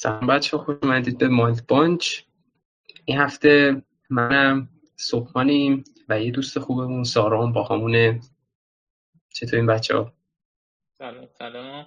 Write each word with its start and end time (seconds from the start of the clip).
سلام 0.00 0.26
بچه 0.26 0.58
خوش 0.58 0.76
اومدید 0.82 1.18
به 1.18 1.28
مالت 1.28 1.66
بانچ 1.66 2.20
این 3.04 3.18
هفته 3.18 3.82
منم 4.10 4.68
صبحانیم 4.96 5.84
و 6.08 6.20
یه 6.20 6.30
دوست 6.30 6.58
خوبمون 6.58 7.04
سارام 7.04 7.52
با 7.52 7.64
همونه. 7.64 8.20
چطور 9.28 9.56
این 9.56 9.66
بچه 9.66 9.96
ها؟ 9.96 10.12
سلام 10.98 11.28
سلام. 11.38 11.86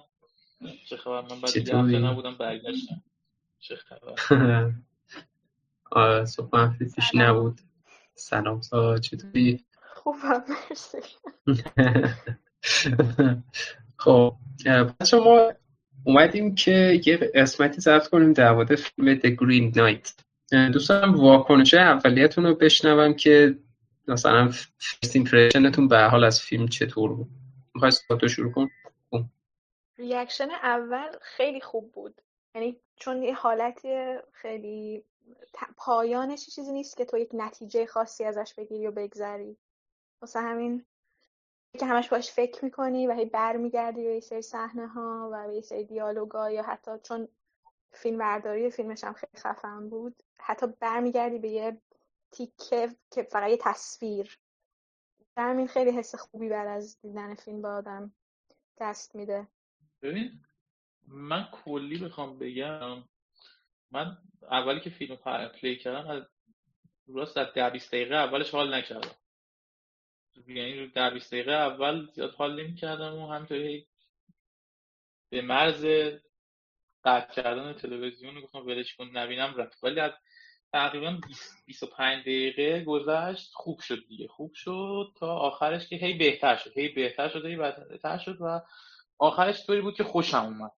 چه 0.86 0.96
خبر؟ 0.96 1.20
من 1.20 1.40
بعد 1.40 1.56
یه 1.56 1.62
هفته 1.62 1.98
نبودم 1.98 2.34
برگشتم. 2.34 3.02
چه 3.58 3.76
خبر؟ 3.76 4.14
آره 5.90 6.24
صبح 6.24 6.58
هفته 6.58 6.84
پیش 6.84 7.14
نبود. 7.14 7.60
سلام 8.14 8.60
سا 8.60 8.98
چطوری؟ 8.98 9.64
خوبم 9.94 10.44
مرسی. 10.48 10.98
خب 13.96 14.36
بچه 15.00 15.18
ما 15.18 15.52
اومدیم 16.04 16.54
که 16.54 17.00
یه 17.06 17.16
قسمتی 17.16 17.80
ضبط 17.80 18.08
کنیم 18.08 18.32
در 18.32 18.52
مورد 18.52 18.74
فیلم 18.74 19.18
The 19.18 19.36
Green 19.36 19.76
Knight. 19.76 20.24
دوست 20.72 20.88
دارم 20.88 21.14
واکنش 21.14 21.74
اولیتون 21.74 22.46
رو 22.46 22.54
بشنوم 22.54 23.14
که 23.14 23.58
مثلا 24.08 24.48
first 24.48 25.16
impression 25.16 25.71
تون 25.71 25.88
به 25.88 25.98
حال 25.98 26.24
از 26.24 26.40
فیلم 26.40 26.68
چطور 26.68 27.12
بود؟ 27.12 27.28
می‌خوای 27.74 27.92
تو 28.20 28.28
شروع 28.28 28.52
کن؟ 28.52 28.70
reaction 29.98 30.48
اول 30.50 31.08
خیلی 31.20 31.60
خوب 31.60 31.92
بود. 31.92 32.20
یعنی 32.54 32.76
چون 32.96 33.22
یه 33.22 33.34
حالتی 33.34 34.16
خیلی 34.32 35.04
پایانش 35.76 36.46
چیزی 36.46 36.72
نیست 36.72 36.96
که 36.96 37.04
تو 37.04 37.18
یک 37.18 37.30
نتیجه 37.32 37.86
خاصی 37.86 38.24
ازش 38.24 38.54
بگیری 38.58 38.86
و 38.86 38.90
بگذری. 38.90 39.56
واسه 40.22 40.40
همین 40.40 40.84
که 41.78 41.86
همش 41.86 42.08
باش 42.08 42.30
فکر 42.30 42.64
می‌کنی 42.64 43.06
و 43.06 43.12
هی 43.12 43.24
برمیگردی 43.24 44.04
به 44.04 44.14
یه 44.14 44.20
سری 44.20 44.42
صحنه 44.42 44.86
ها 44.86 45.30
و 45.32 45.46
به 45.46 45.54
یه 45.54 45.60
سری 45.60 45.84
دیالوگا 45.84 46.50
یا 46.50 46.62
حتی 46.62 46.90
چون 47.02 47.28
فیلم 47.92 48.18
برداری 48.18 48.70
فیلمش 48.70 49.04
هم 49.04 49.12
خیلی 49.12 49.32
خفن 49.36 49.88
بود 49.88 50.22
حتی 50.38 50.66
برمیگردی 50.80 51.38
به 51.38 51.48
یه 51.48 51.80
تیکه 52.30 52.96
که 53.10 53.22
فقط 53.22 53.50
یه 53.50 53.58
تصویر. 53.60 54.38
در 55.36 55.50
همین 55.50 55.66
خیلی 55.66 55.90
حس 55.90 56.14
خوبی 56.14 56.48
بعد 56.48 56.68
از 56.68 57.00
دیدن 57.00 57.34
فیلم 57.34 57.62
به 57.62 57.68
آدم 57.68 58.12
دست 58.80 59.14
میده. 59.14 59.48
ببین 60.02 60.40
من 61.08 61.48
کلی 61.64 61.98
بخوام 61.98 62.38
بگم 62.38 63.04
من 63.90 64.18
اولی 64.50 64.80
که 64.80 64.90
فیلم 64.90 65.16
پلی 65.60 65.76
کردم 65.76 66.26
راست 67.06 67.36
از 67.36 67.46
ده 67.54 67.70
دقیقه 67.70 68.14
اولش 68.14 68.50
حال 68.50 68.74
نکردم. 68.74 69.16
یعنی 70.46 70.88
در 70.88 71.10
20 71.10 71.34
دقیقه 71.34 71.52
اول 71.52 72.06
زیاد 72.06 72.34
حال 72.34 72.62
نمی 72.62 72.74
کردم 72.74 73.14
و 73.14 73.32
همینطوری 73.32 73.86
به 75.30 75.42
مرز 75.42 75.86
قطع 77.04 77.42
کردن 77.42 77.72
تلویزیون 77.72 78.40
گفتم 78.40 78.66
ولش 78.66 78.94
کن 78.96 79.04
نبینم 79.04 79.54
رفت. 79.56 79.84
ولی 79.84 80.00
از 80.00 80.12
تقریبا 80.72 81.20
25 81.66 82.22
دقیقه 82.22 82.84
گذشت 82.84 83.50
خوب 83.54 83.80
شد 83.80 84.06
دیگه. 84.08 84.28
خوب 84.28 84.52
شد 84.54 85.12
تا 85.16 85.36
آخرش 85.36 85.88
که 85.88 85.96
هی 85.96 86.14
بهتر 86.14 86.56
شد. 86.56 86.78
هی 86.78 86.88
بهتر 86.88 87.28
شد 87.28 87.46
هی 87.46 87.56
بهتر 87.56 88.18
شد 88.18 88.36
و 88.40 88.60
آخرش 89.18 89.66
طوری 89.66 89.80
بود 89.80 89.96
که 89.96 90.04
خوشم 90.04 90.44
اومد. 90.44 90.72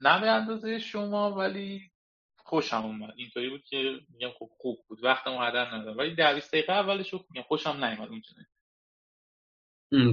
نه 0.00 0.20
به 0.20 0.30
اندازه 0.30 0.78
شما 0.78 1.32
ولی 1.32 1.90
خوشم 2.36 2.84
اومد. 2.84 3.14
اینطوری 3.16 3.50
بود 3.50 3.64
که 3.64 4.00
میگم 4.08 4.30
خوب 4.30 4.50
خوب 4.58 4.78
بود. 4.88 5.04
وقتم 5.04 5.42
هدر 5.42 5.74
ندارم. 5.74 5.98
ولی 5.98 6.14
در 6.14 6.34
20 6.34 6.48
دقیقه 6.52 6.72
اولش 6.72 7.14
میگم 7.14 7.42
خوشم 7.42 7.84
نیومد 7.84 8.08
اونجوری 8.08 8.44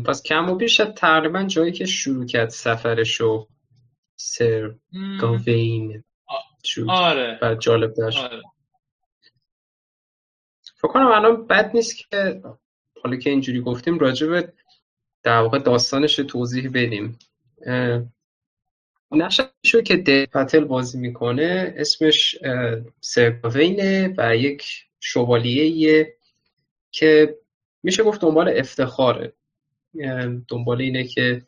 پس 0.06 0.24
کم 0.24 0.50
و 0.50 0.56
بیش 0.56 0.82
تقریبا 0.96 1.44
جایی 1.44 1.72
که 1.72 1.86
شروع 1.86 2.26
کرد 2.26 2.50
سفرشو 2.50 3.48
سر 4.16 4.76
گاوین 5.22 6.04
آره. 6.88 7.40
بعد 7.42 7.60
جالب 7.60 7.94
داشت 7.94 8.18
آره. 8.18 8.42
فکر 10.76 10.88
کنم 10.88 11.08
الان 11.08 11.48
بد 11.48 11.72
نیست 11.74 11.98
که 11.98 12.42
حالا 13.04 13.16
که 13.16 13.30
اینجوری 13.30 13.62
گفتیم 13.62 14.00
راجع 14.00 14.28
به 14.28 14.54
در 15.24 15.40
واقع 15.40 15.60
داستانش 15.60 16.16
توضیح 16.16 16.70
بدیم. 16.74 17.20
نقششو 19.12 19.82
که 19.86 19.98
ده 19.98 20.26
پتل 20.26 20.64
بازی 20.64 20.98
می‌کنه. 20.98 21.74
اسمش 21.78 22.36
سرگاوینه 23.02 24.14
و 24.18 24.38
یک 24.38 24.66
شوالیه 25.00 26.14
که 26.92 27.38
میشه 27.84 28.04
گفت 28.04 28.22
دنبال 28.22 28.50
افتخاره. 28.58 29.34
دنبال 30.48 30.82
اینه 30.82 31.04
که 31.04 31.42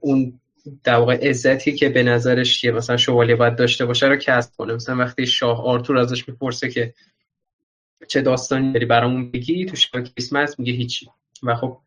اون 0.00 0.40
در 0.84 0.94
واقع 0.94 1.28
عزتی 1.28 1.72
که 1.72 1.88
به 1.88 2.02
نظرش 2.02 2.64
یه 2.64 2.70
مثلا 2.70 2.96
شوالیه 2.96 3.36
باید 3.36 3.56
داشته 3.56 3.86
باشه 3.86 4.06
رو 4.06 4.16
کسب 4.16 4.56
کنه. 4.56 4.74
مثلا 4.74 4.96
وقتی 4.96 5.26
شاه 5.26 5.64
آرتور 5.64 5.98
ازش 5.98 6.28
می‌پرسه 6.28 6.70
که 6.70 6.94
چه 8.08 8.22
داستانی 8.22 8.72
داری 8.72 8.86
برامون 8.86 9.30
بگی 9.30 9.66
تو 9.66 9.76
شب 9.76 10.04
کریسمس 10.04 10.58
میگه 10.58 10.72
هیچی. 10.72 11.10
و 11.42 11.54
خب 11.54 11.78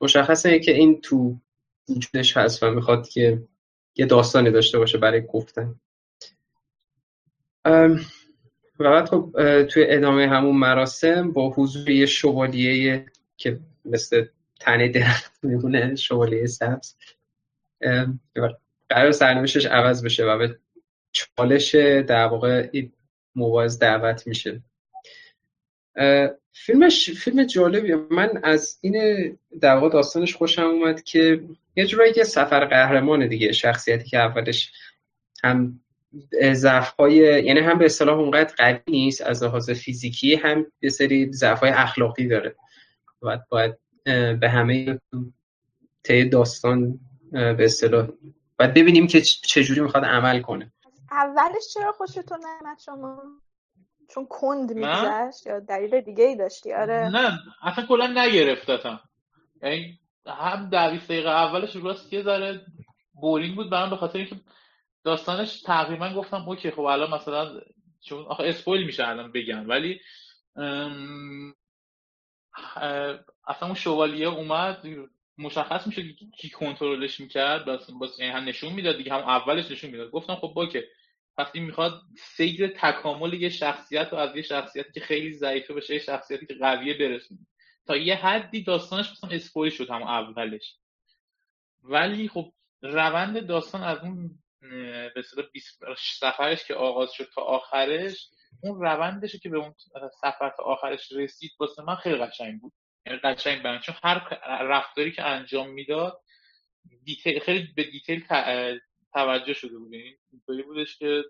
مشخصه 0.00 0.58
که 0.58 0.72
این 0.72 1.00
تو 1.00 1.36
وجودش 1.88 2.36
هست 2.36 2.62
و 2.62 2.70
می‌خواد 2.70 3.08
که 3.08 3.42
یه 3.96 4.06
داستانی 4.06 4.50
داشته 4.50 4.78
باشه 4.78 4.98
برای 4.98 5.22
گفتن. 5.26 5.74
و 8.78 8.90
بعد 8.90 9.08
خب 9.08 9.32
توی 9.62 9.84
ادامه 9.88 10.28
همون 10.28 10.56
مراسم 10.56 11.32
با 11.32 11.50
حضور 11.50 11.90
یه 11.90 12.06
شوالیه 12.06 13.06
که 13.36 13.60
مثل 13.84 14.24
تنه 14.62 14.88
درخت 14.88 15.38
میمونه 15.42 15.94
شوالیه 15.94 16.46
سبز. 16.46 16.94
قرار 18.88 19.12
سرنوشتش 19.12 19.66
عوض 19.66 20.04
بشه 20.04 20.24
و 20.24 20.38
به 20.38 20.58
چالش 21.12 21.74
در 21.74 22.26
واقع 22.26 22.68
مبارز 23.36 23.78
دعوت 23.78 24.26
میشه. 24.26 24.60
فیلمش 26.52 27.10
فیلم 27.10 27.44
جالبیه. 27.44 27.96
من 28.10 28.40
از 28.42 28.78
این 28.80 29.38
در 29.60 29.74
واقع 29.74 29.88
داستانش 29.88 30.36
خوشم 30.36 30.62
اومد 30.62 31.02
که 31.02 31.40
یه 31.76 31.86
جورایی 31.86 32.12
که 32.12 32.24
سفر 32.24 32.64
قهرمانه 32.64 33.28
دیگه 33.28 33.52
شخصیتی 33.52 34.08
که 34.08 34.18
اولش 34.18 34.72
هم 35.44 35.80
ضعف 36.52 36.94
یعنی 37.10 37.60
هم 37.60 37.78
به 37.78 37.84
اصطلاح 37.84 38.18
اونقدر 38.18 38.54
قوی 38.56 38.80
نیست 38.88 39.20
از 39.20 39.42
لحاظ 39.42 39.70
فیزیکی 39.70 40.34
هم 40.34 40.66
یه 40.82 40.90
سری 40.90 41.32
ضعف 41.32 41.62
اخلاقی 41.62 42.28
داره. 42.28 42.54
و 43.22 43.38
باید 43.48 43.74
به 44.40 44.48
همه 44.48 45.00
طی 46.02 46.28
داستان 46.28 47.00
به 47.32 47.64
اصطلاح. 47.64 48.08
باید 48.58 48.74
ببینیم 48.74 49.06
که 49.06 49.20
چجوری 49.20 49.80
می‌خواد 49.80 50.04
عمل 50.04 50.40
کنه. 50.40 50.72
اولش 51.10 51.74
چرا 51.74 51.92
خوشتون 51.92 52.38
نمیاد 52.38 52.78
شما؟ 52.78 53.22
چون 54.14 54.26
کند 54.30 54.72
میگذشت 54.72 55.46
یا 55.46 55.60
دلیل 55.60 56.00
دیگه 56.00 56.24
ای 56.24 56.36
داشتی؟ 56.36 56.72
آره. 56.72 57.08
نه 57.08 57.38
اصلا 57.62 57.86
کلا 57.86 58.06
نگرفتتم. 58.06 59.00
یعنی 59.62 59.98
هم 60.26 60.68
در 60.68 60.90
دقیقه 60.90 61.30
اولش 61.30 61.76
راست 61.76 62.12
یه 62.12 62.22
ذره 62.22 62.60
boring 63.14 63.56
بود 63.56 63.70
برام 63.70 63.90
به 63.90 63.96
خاطر 63.96 64.18
اینکه 64.18 64.36
داستانش 65.04 65.62
تقریبا 65.62 66.14
گفتم 66.14 66.48
okay 66.48 66.70
خب 66.70 66.80
الان 66.80 67.10
مثلا 67.10 67.60
چون 68.00 68.24
آخه 68.24 68.44
spoil 68.44 68.86
میشه 68.86 69.08
الان 69.08 69.32
بگم 69.32 69.68
ولی 69.68 70.00
اصلا 73.46 73.68
اون 73.68 73.74
شوالیه 73.74 74.28
اومد 74.28 74.86
مشخص 75.38 75.86
میشه 75.86 76.12
کی 76.12 76.50
کنترلش 76.50 77.20
می‌کرد 77.20 77.64
بس 77.64 77.90
بس 78.02 78.18
یعنی 78.18 78.32
هم 78.32 78.44
نشون 78.44 78.72
می‌داد 78.72 78.96
دیگه 78.96 79.12
هم 79.12 79.20
اولش 79.20 79.70
نشون 79.70 79.90
می‌داد. 79.90 80.10
گفتم 80.10 80.34
خب 80.34 80.52
با 80.56 80.66
که 80.66 80.88
پس 81.36 81.46
این 81.54 81.64
می‌خواد 81.64 82.02
سیر 82.18 82.68
تکامل 82.68 83.32
یه 83.34 83.48
شخصیت 83.48 84.12
و 84.12 84.16
از 84.16 84.36
یه 84.36 84.42
شخصیتی 84.42 84.92
که 84.92 85.00
خیلی 85.00 85.32
ضعیفه 85.32 85.74
بشه 85.74 85.94
یه 85.94 86.00
شخصیتی 86.00 86.46
که 86.46 86.54
قویه 86.54 86.94
برسونه. 86.98 87.40
تا 87.86 87.96
یه 87.96 88.14
حدی 88.14 88.62
داستانش 88.62 89.10
مثلا 89.10 89.30
اسپویل 89.30 89.72
شد 89.72 89.90
هم 89.90 90.02
اولش. 90.02 90.76
ولی 91.82 92.28
خب 92.28 92.52
روند 92.82 93.46
داستان 93.46 93.82
از 93.82 93.98
اون 93.98 94.38
به 95.14 95.22
سفرش 96.18 96.64
که 96.64 96.74
آغاز 96.74 97.12
شد 97.12 97.28
تا 97.34 97.42
آخرش 97.42 98.28
اون 98.62 98.80
روندش 98.80 99.36
که 99.36 99.48
به 99.48 99.58
اون 99.58 99.74
سفر 100.20 100.50
تا 100.56 100.62
آخرش 100.62 101.12
رسید 101.12 101.50
واسه 101.60 101.82
من 101.82 101.94
خیلی 101.94 102.16
قشنگ 102.16 102.60
بود. 102.60 102.72
قشنگ 103.06 103.62
برم 103.62 103.80
چون 103.80 103.94
هر 104.02 104.62
رفتاری 104.62 105.12
که 105.12 105.22
انجام 105.22 105.70
می‌داد 105.70 106.22
detail 107.04 107.40
خیلی 107.40 107.72
به 107.76 107.84
detail 107.84 108.26
توجه 109.12 109.52
شده 109.52 109.78
بود. 109.78 109.92
یعنی 109.92 110.18
اینطوری 110.32 110.62
بودش 110.62 110.98
که 110.98 111.24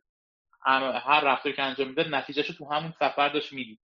هر 0.64 1.20
رفتاری 1.24 1.54
که 1.54 1.62
انجام 1.62 1.88
می‌داد 1.88 2.14
نتیجهش 2.14 2.46
تو 2.46 2.72
همون 2.72 2.92
سفر 2.98 3.28
داشت 3.28 3.52
می‌دید. 3.52 3.80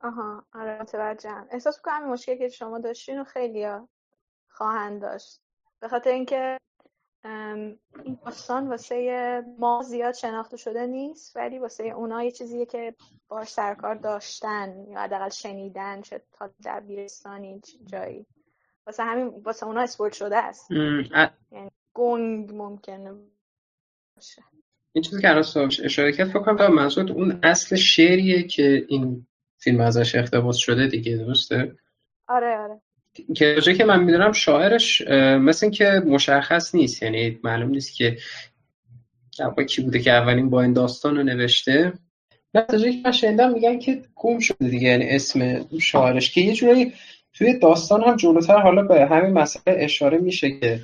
آها. 0.00 0.46
آره 0.54 0.82
متوجهم. 0.82 1.48
احساس 1.50 1.78
می‌کنم 1.78 2.10
مشکلی 2.10 2.38
که 2.38 2.48
شما 2.48 2.78
داشتین 2.78 3.20
و 3.20 3.24
خیلی 3.24 3.66
خواهند 4.48 5.02
داشت. 5.02 5.40
به 5.80 5.88
خاطر 5.88 6.10
اینکه 6.10 6.58
این 7.24 8.18
داستان 8.24 8.68
واسه 8.68 9.42
ما 9.58 9.82
زیاد 9.82 10.14
شناخته 10.14 10.56
شده 10.56 10.86
نیست 10.86 11.36
ولی 11.36 11.58
واسه 11.58 11.84
اونا 11.84 12.22
یه 12.22 12.30
چیزیه 12.30 12.66
که 12.66 12.94
باش 13.28 13.48
سرکار 13.48 13.94
داشتن 13.94 14.84
یا 14.88 15.00
حداقل 15.00 15.28
شنیدن 15.28 16.02
چه 16.02 16.22
تا 16.32 16.50
در 16.62 16.80
بیرستانی 16.80 17.60
جایی. 17.86 18.26
واسه 18.86 19.02
همین 19.02 19.26
واسه 19.26 19.66
اونا 19.66 19.80
اسپورت 19.80 20.12
شده 20.12 20.36
است. 20.36 20.70
یعنی 21.50 21.70
گنگ 21.94 22.54
ممکنه 22.54 23.14
این 24.92 25.02
چیزی 25.02 25.22
که 25.22 25.28
الان 25.28 25.44
اشاره 25.84 26.12
کرد 26.12 26.28
فکر 26.28 26.42
کنم 26.42 26.74
منظور 26.74 27.12
اون 27.12 27.40
اصل 27.42 27.76
شعریه 27.76 28.42
که 28.42 28.86
این 28.88 29.26
فیلم 29.58 29.80
ازش 29.80 30.14
اقتباس 30.14 30.56
شده 30.56 30.86
دیگه 30.86 31.16
درسته؟ 31.16 31.76
آره 32.28 32.58
آره. 32.58 32.80
که 33.36 33.60
که 33.78 33.84
من 33.84 34.04
می‌دونم 34.04 34.32
شاعرش 34.32 35.02
مثل 35.40 35.70
که 35.70 36.02
مشخص 36.06 36.74
نیست. 36.74 37.02
یعنی 37.02 37.38
معلوم 37.44 37.70
نیست 37.70 37.94
که 37.96 38.18
کی 39.68 39.82
بوده 39.82 39.98
که 39.98 40.12
اولین 40.12 40.50
با 40.50 40.62
این 40.62 40.72
داستان 40.72 41.16
رو 41.16 41.22
نوشته. 41.22 41.92
نه 42.54 42.64
که 42.66 43.00
من 43.04 43.12
شنیدم 43.12 43.52
میگن 43.52 43.78
که 43.78 44.02
گم 44.14 44.38
شده 44.38 44.68
دیگه 44.68 44.88
یعنی 44.88 45.08
اسم 45.08 45.68
شاعرش 45.78 46.30
که 46.30 46.40
یه 46.40 46.52
جورایی 46.52 46.92
توی 47.32 47.58
داستان 47.58 48.02
هم 48.02 48.16
جلوتر 48.16 48.58
حالا 48.58 48.82
به 48.82 49.06
همین 49.06 49.32
مسئله 49.32 49.76
اشاره 49.84 50.18
میشه 50.18 50.60
که 50.60 50.80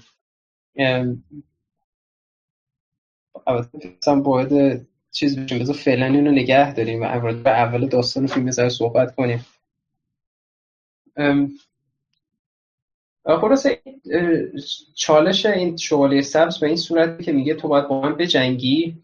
البته 3.47 4.15
باید 4.25 4.87
چیز 5.11 5.39
بشیم 5.39 5.59
بذار 5.59 5.75
فعلا 5.75 6.07
اینو 6.07 6.31
نگه 6.31 6.75
داریم 6.75 7.03
و 7.03 7.05
اول 7.47 7.87
داستان 7.87 8.27
فیلم 8.27 8.51
زر 8.51 8.69
صحبت 8.69 9.15
کنیم. 9.15 9.47
خلاصه 13.27 13.83
چالش 14.95 15.47
این 15.47 15.77
شوالیه 15.77 16.23
سبز 16.23 16.59
به 16.59 16.67
این 16.67 16.77
صورتی 16.77 17.25
که 17.25 17.33
میگه 17.33 17.55
تو 17.55 17.69
باید 17.69 17.89
با 17.89 18.01
من 18.01 18.17
بجنگی. 18.17 18.97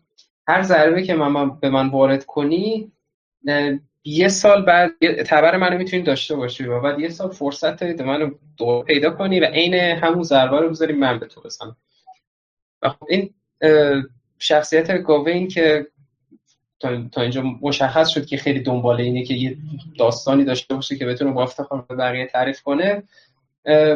هر 0.49 0.63
ضربه 0.63 1.03
که 1.03 1.15
من 1.15 1.61
به 1.61 1.71
من 1.71 1.89
وارد 1.89 2.25
کنی 2.25 2.93
یه 4.05 4.29
سال 4.29 4.65
بعد 4.65 4.91
تبر 5.27 5.57
منو 5.57 5.79
می‌تونی 5.79 6.03
داشته 6.03 6.37
باشی 6.37 6.65
و 6.65 6.81
بعد 6.81 7.01
یه 7.01 7.09
سال 7.09 7.31
فرصت 7.31 7.81
دارید 7.81 8.03
منو 8.03 8.31
دور 8.57 8.85
پیدا 8.85 9.11
کنی 9.11 9.41
و 9.41 9.45
عین 9.45 9.75
همون 9.75 10.23
ضربه 10.23 10.61
رو 10.61 10.69
بذاری 10.69 10.93
من 10.93 11.19
به 11.19 11.27
تو 11.27 11.41
بزنم. 11.41 11.77
و 12.83 12.89
خب 12.89 13.07
این 13.09 13.35
شخصیت 14.39 15.03
گاوین 15.03 15.49
که 15.49 15.87
تا 17.13 17.21
اینجا 17.23 17.43
مشخص 17.43 18.09
شد 18.09 18.27
که 18.27 18.37
خیلی 18.37 18.61
دنبال 18.61 19.01
اینه 19.01 19.25
که 19.25 19.35
یه 19.35 19.57
داستانی 19.99 20.45
داشته 20.45 20.75
باشه 20.75 20.97
که 20.97 21.07
بتونه 21.07 21.31
با 21.31 21.43
افتخار 21.43 21.85
به 21.89 21.95
بقیه 21.95 22.27
تعریف 22.27 22.63
کنه 22.63 23.03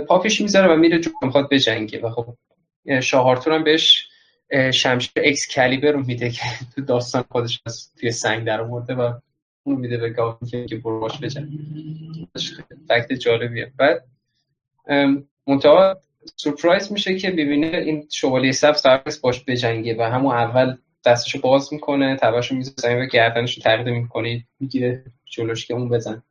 پاپیش 0.09 0.41
می‌ذاره 0.41 0.73
و 0.73 0.77
میره 0.77 0.99
جو 0.99 1.11
می‌خواد 1.23 1.49
بجنگه. 1.49 2.01
و 2.01 2.11
خب 2.11 2.37
شاهارتور 3.01 3.53
هم 3.53 3.65
بهش 3.65 4.09
شمشیر 4.75 5.13
اکس 5.17 5.49
کلیبر 5.49 5.91
رو 5.91 6.03
میده 6.07 6.31
که 6.31 6.43
تو 6.75 6.83
داستان 6.83 7.25
خودش 7.31 7.61
از 7.67 7.91
توی 8.01 8.11
سنگ 8.11 8.45
در 8.45 8.61
آورده 8.61 8.95
و 8.95 9.13
اون 9.63 9.77
میده 9.77 9.97
به 9.97 10.11
گاوین 10.11 10.67
که 10.67 10.77
برو 10.77 11.01
باش 11.01 11.19
بجنگ. 11.21 11.49
فکت 12.89 13.13
جالبیه. 13.13 13.73
بعد 13.77 14.05
منتها 15.47 16.01
سورپرایز 16.37 16.93
میشه 16.93 17.19
که 17.19 17.31
ببینه 17.31 17.67
این 17.67 18.09
شوالیه 18.11 18.53
سبز 18.53 18.83
قرار 18.83 19.03
باش 19.23 19.45
بجنگه 19.47 19.97
و 19.99 20.03
همون 20.03 20.35
اول 20.35 20.77
دستشو 21.05 21.41
باز 21.41 21.73
می‌کنه 21.73 22.17
تباشو 22.17 22.55
میزه 22.55 22.73
زمین 22.77 23.03
و 23.03 23.07
گردنشو 23.07 23.61
تغییر 23.61 23.99
می‌کنه 23.99 24.45
می‌گیره 24.61 25.05
جلوش 25.25 25.67
که 25.67 25.75
اون 25.75 25.89
بزن 25.89 26.23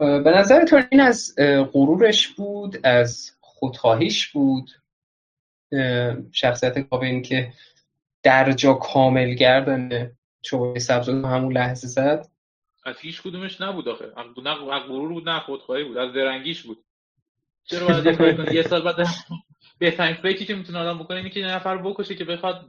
به 0.00 0.30
نظر 0.30 0.64
تو 0.64 0.82
این 0.90 1.00
از 1.00 1.34
غرورش 1.72 2.28
بود 2.28 2.86
از 2.86 3.30
خودخواهیش 3.40 4.28
بود 4.28 4.70
شخصیت 6.32 6.78
کابین 6.78 7.22
که 7.22 7.52
در 8.22 8.52
جا 8.52 8.74
کامل 8.74 9.34
گردن 9.34 10.10
چوبه 10.42 10.78
سبز 10.78 11.08
همون 11.08 11.52
لحظه 11.52 11.88
زد. 11.88 12.26
از 12.84 12.98
هیچ 13.00 13.22
کدومش 13.22 13.60
نبود 13.60 13.88
آخه. 13.88 14.04
نه 14.44 14.54
غرور 14.54 15.08
بود 15.08 15.28
نه 15.28 15.40
خودخواهی 15.40 15.84
بود 15.84 15.96
از 15.96 16.12
درنگیش 16.12 16.62
بود. 16.62 16.84
چرا 17.64 17.86
باید 17.86 18.52
یه 18.52 18.62
سال 18.62 18.82
بعد 18.82 19.06
بهترین 19.78 20.14
فکری 20.14 20.44
که 20.44 20.54
می‌تونه 20.54 20.78
آدم 20.78 20.98
بکنه 20.98 21.16
اینه 21.16 21.30
که 21.30 21.40
یه 21.40 21.46
نفر 21.46 21.76
بکشه 21.76 22.14
که 22.14 22.24
بخواد 22.24 22.68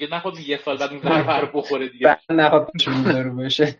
یه 0.00 0.14
نخواد 0.14 0.38
یه 0.38 0.56
سال 0.64 0.76
بعد 0.76 0.90
اون 0.90 1.06
نفر 1.06 1.50
بخوره 1.54 1.88
دیگه. 1.88 2.18
نخواد 2.30 2.70
رو 3.06 3.36
بشه 3.36 3.76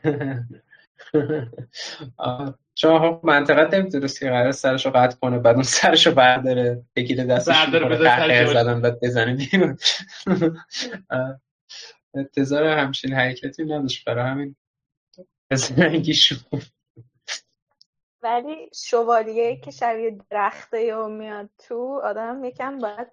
شما 2.81 3.21
منطقت 3.25 3.75
نمی‌تونست 3.75 4.21
که 4.21 4.31
قرار 4.31 4.53
سرش 4.53 4.87
رو 4.87 4.93
قطع 4.93 5.17
کنه 5.17 5.39
بعد 5.39 5.55
اون 5.55 5.63
سرش 5.63 6.07
رو 6.07 6.15
برداره 6.15 6.83
بگیره 6.97 7.25
دستش 7.25 7.75
رو 7.75 8.53
زدن 8.53 8.81
بعد 8.81 9.01
بزنه 9.01 9.35
بیرون. 9.35 9.79
انتظار 12.15 12.65
همچین 12.65 13.13
حرکتی 13.13 13.65
نداشت 13.65 14.05
برای 14.05 14.31
همین. 14.31 14.57
بزنگی 15.51 16.15
شد 16.15 16.37
ولی 18.23 18.71
شوالیه 18.75 19.57
که 19.57 19.71
شبیه 19.71 20.19
درخته 20.31 20.95
و 20.97 21.09
میاد 21.09 21.51
تو 21.59 22.01
آدم 22.05 22.45
یکم 22.45 22.79
باید 22.79 23.09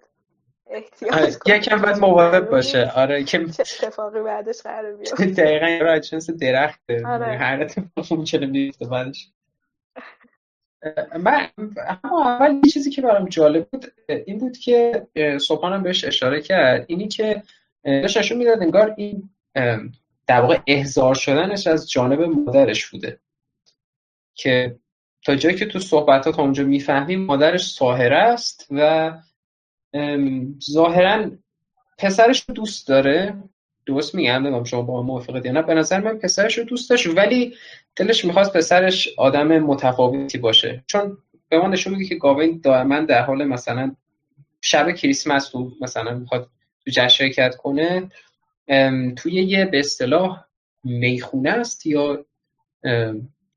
احتیاط 0.70 1.12
آره، 1.12 1.32
کنه 1.32 1.56
یکم 1.56 1.82
باید 1.82 1.96
مواظب 1.96 2.50
باشه. 2.50 2.92
آره 2.96 3.24
که 3.24 3.46
چه 3.46 3.62
اتفاقی 3.62 4.22
بعدش 4.22 4.62
قرار 4.62 4.96
بیاد 4.96 5.28
دقیقا 5.38 5.84
را 5.84 5.98
جنس 5.98 6.30
درخته. 6.30 7.06
آره. 7.06 7.38
هر 7.38 7.62
اتفاقی 7.62 8.16
ممکنه 8.16 8.46
بیفته 8.46 8.88
بعدش. 8.88 9.32
من 11.18 11.48
اول 12.04 12.60
یه 12.64 12.70
چیزی 12.70 12.90
که 12.90 13.02
برام 13.02 13.28
جالب 13.28 13.68
بود 13.68 13.92
این 14.26 14.38
بود 14.38 14.58
که 14.58 15.06
صبحانم 15.40 15.82
بهش 15.82 16.04
اشاره 16.04 16.42
کرد 16.42 16.84
اینی 16.88 17.08
که 17.08 17.42
داشت 17.84 18.32
می‌داد 18.32 18.62
انگار 18.62 18.94
این 18.96 19.30
در 20.26 20.40
واقع 20.40 20.58
احضار 20.66 21.14
شدنش 21.14 21.66
از 21.66 21.90
جانب 21.90 22.20
مادرش 22.20 22.86
بوده. 22.86 23.20
که 24.34 24.76
تا 25.24 25.34
جایی 25.34 25.56
که 25.56 25.66
تو 25.66 25.78
صحبتات 25.78 26.38
اونجا 26.38 26.64
می‌فهمیم 26.64 27.24
مادرش 27.24 27.70
ساهره 27.70 28.16
است 28.16 28.66
و 28.70 29.12
ظاهرا 30.70 31.30
پسرش 31.98 32.44
رو 32.48 32.54
دوست 32.54 32.88
داره. 32.88 33.42
درست 33.88 34.14
میگم 34.14 34.32
نمی‌دونم 34.32 34.64
شما 34.64 34.82
با 34.82 35.02
موافقت 35.02 35.46
یا 35.46 35.52
نه. 35.52 35.62
به 35.62 35.74
نظر 35.74 36.00
من 36.00 36.18
پسرش 36.18 36.58
رو 36.58 36.64
دوست 36.64 36.90
داشت 36.90 37.06
ولی 37.06 37.54
دلش 37.96 38.24
می‌خواست 38.24 38.52
پسرش 38.52 39.08
آدم 39.18 39.58
متفاوتی 39.58 40.38
باشه. 40.38 40.84
چون 40.86 41.18
به 41.48 41.58
ما 41.58 41.68
نشون 41.68 41.92
میده 41.92 42.04
که 42.04 42.14
گاوین 42.14 42.60
دائما 42.64 43.00
در 43.00 43.22
حال 43.22 43.44
مثلا 43.44 43.96
شب 44.60 44.92
کریسمس 44.92 45.48
تو 45.48 45.72
مثلا 45.80 46.14
می‌خواد 46.14 46.48
تو 46.84 46.90
جشن 46.90 47.08
شرکت 47.08 47.56
کنه 47.56 48.10
توی 49.16 49.32
یه 49.32 49.64
به 49.64 49.78
اصطلاح 49.78 50.44
می‌خونه 50.84 51.50
است 51.50 51.86
یا 51.86 52.24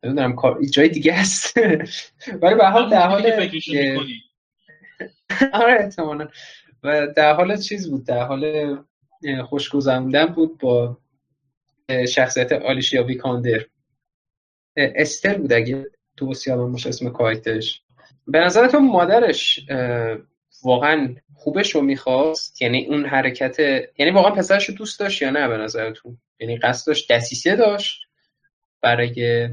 نمی‌دونم 0.04 0.36
کار 0.36 0.64
جای 0.64 0.90
دیگه 0.90 1.14
است. 1.14 1.58
ولی 2.42 2.56
به 2.56 2.68
حال 2.68 2.90
در 2.90 3.08
حال 3.08 3.22
آره 5.54 5.78
احتمالا. 5.80 6.28
و 6.84 7.08
در 7.08 7.34
حال 7.34 7.58
چیز 7.58 7.90
بود 7.90 8.06
در 8.06 8.24
حال 8.24 8.78
خوشگذروندن 9.50 10.26
بود 10.26 10.58
با 10.58 10.98
شخصیت 12.10 12.52
آلیشیا 12.52 13.04
ویکاندر. 13.04 13.66
استر 14.78 15.38
بود 15.38 15.54
اگه 15.54 15.86
تو 16.18 16.34
سیابان 16.34 16.72
باشه 16.72 16.90
اسم 16.90 17.10
کایتش 17.10 17.82
به 18.28 18.40
نظرتون 18.40 18.88
مادرش 18.88 19.60
واقعا 20.64 21.16
خوبش 21.36 21.76
رو 21.76 21.82
می‌خواست؟ 21.82 22.62
یعنی 22.62 22.86
اون 22.86 23.06
حرکت 23.06 23.60
یعنی 23.98 24.12
واقعا 24.12 24.32
پسرش 24.32 24.70
رو 24.70 24.76
دوست 24.76 25.00
داشت 25.00 25.22
یا 25.22 25.30
نه 25.30 25.48
به 25.48 25.58
نظرتون؟ 25.58 26.18
یعنی 26.40 26.58
قصد 26.58 26.88
داشت 26.88 27.12
دسیسه 27.12 27.56
داشت 27.56 28.02
برای 28.82 29.50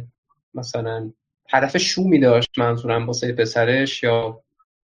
مثلا 0.55 1.13
هدف 1.51 1.77
شومی 1.77 2.21
داشت 2.21 2.51
منظورم 2.59 3.07
واسه 3.07 3.33
پسرش 3.33 4.03
یا 4.03 4.43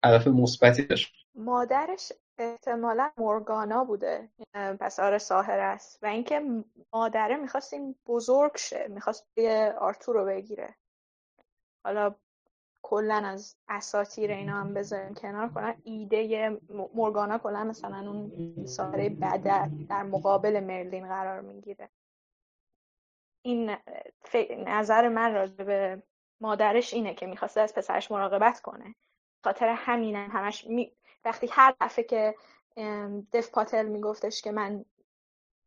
هدف 0.03 0.27
مثبتی 0.27 0.81
داشت؟ 0.81 1.13
مادرش 1.35 2.11
احتمالا 2.39 3.11
مورگانا 3.17 3.83
بوده. 3.83 4.29
پس 4.53 4.99
آره 4.99 5.17
ساهر 5.17 5.59
است. 5.59 6.03
و 6.03 6.05
اینکه 6.05 6.63
مادره 6.93 7.35
می‌خواست 7.35 7.73
این 7.73 7.95
بزرگ 8.07 8.57
شه 8.57 8.87
می‌خواست 8.87 9.27
به 9.33 9.75
آرتور 9.79 10.15
رو 10.15 10.25
بگیره. 10.25 10.75
حالا 11.85 12.15
کلا 12.81 13.15
از 13.25 13.55
اساتیر 13.69 14.31
اینا 14.31 14.53
هم 14.53 14.73
بذاریم 14.73 15.13
کنار. 15.13 15.49
کنن 15.49 15.75
ایده 15.83 16.49
مورگانا 16.93 17.37
کلا 17.37 17.63
مثلا 17.63 18.11
اون 18.11 18.65
ساهره 18.65 19.09
بده 19.09 19.85
در 19.89 20.03
مقابل 20.03 20.59
مرلین 20.59 21.07
قرار 21.07 21.41
می‌گیره. 21.41 21.89
این 23.45 23.77
نظر 24.57 25.07
من 25.07 25.33
راجع 25.33 25.63
به 25.63 26.03
مادرش 26.41 26.93
اینه 26.93 27.13
که 27.13 27.25
می‌خواسته 27.25 27.61
از 27.61 27.73
پسرش 27.73 28.11
مراقبت 28.11 28.61
کنه. 28.61 28.95
خاطر 29.43 29.67
همینم 29.67 30.29
همش 30.31 30.67
می... 30.67 30.91
وقتی 31.25 31.47
هر 31.51 31.75
دفعه 31.81 32.05
که 32.05 32.35
دف 33.33 33.51
پاتل 33.51 33.85
میگفتش 33.85 34.41
که 34.41 34.51
من 34.51 34.85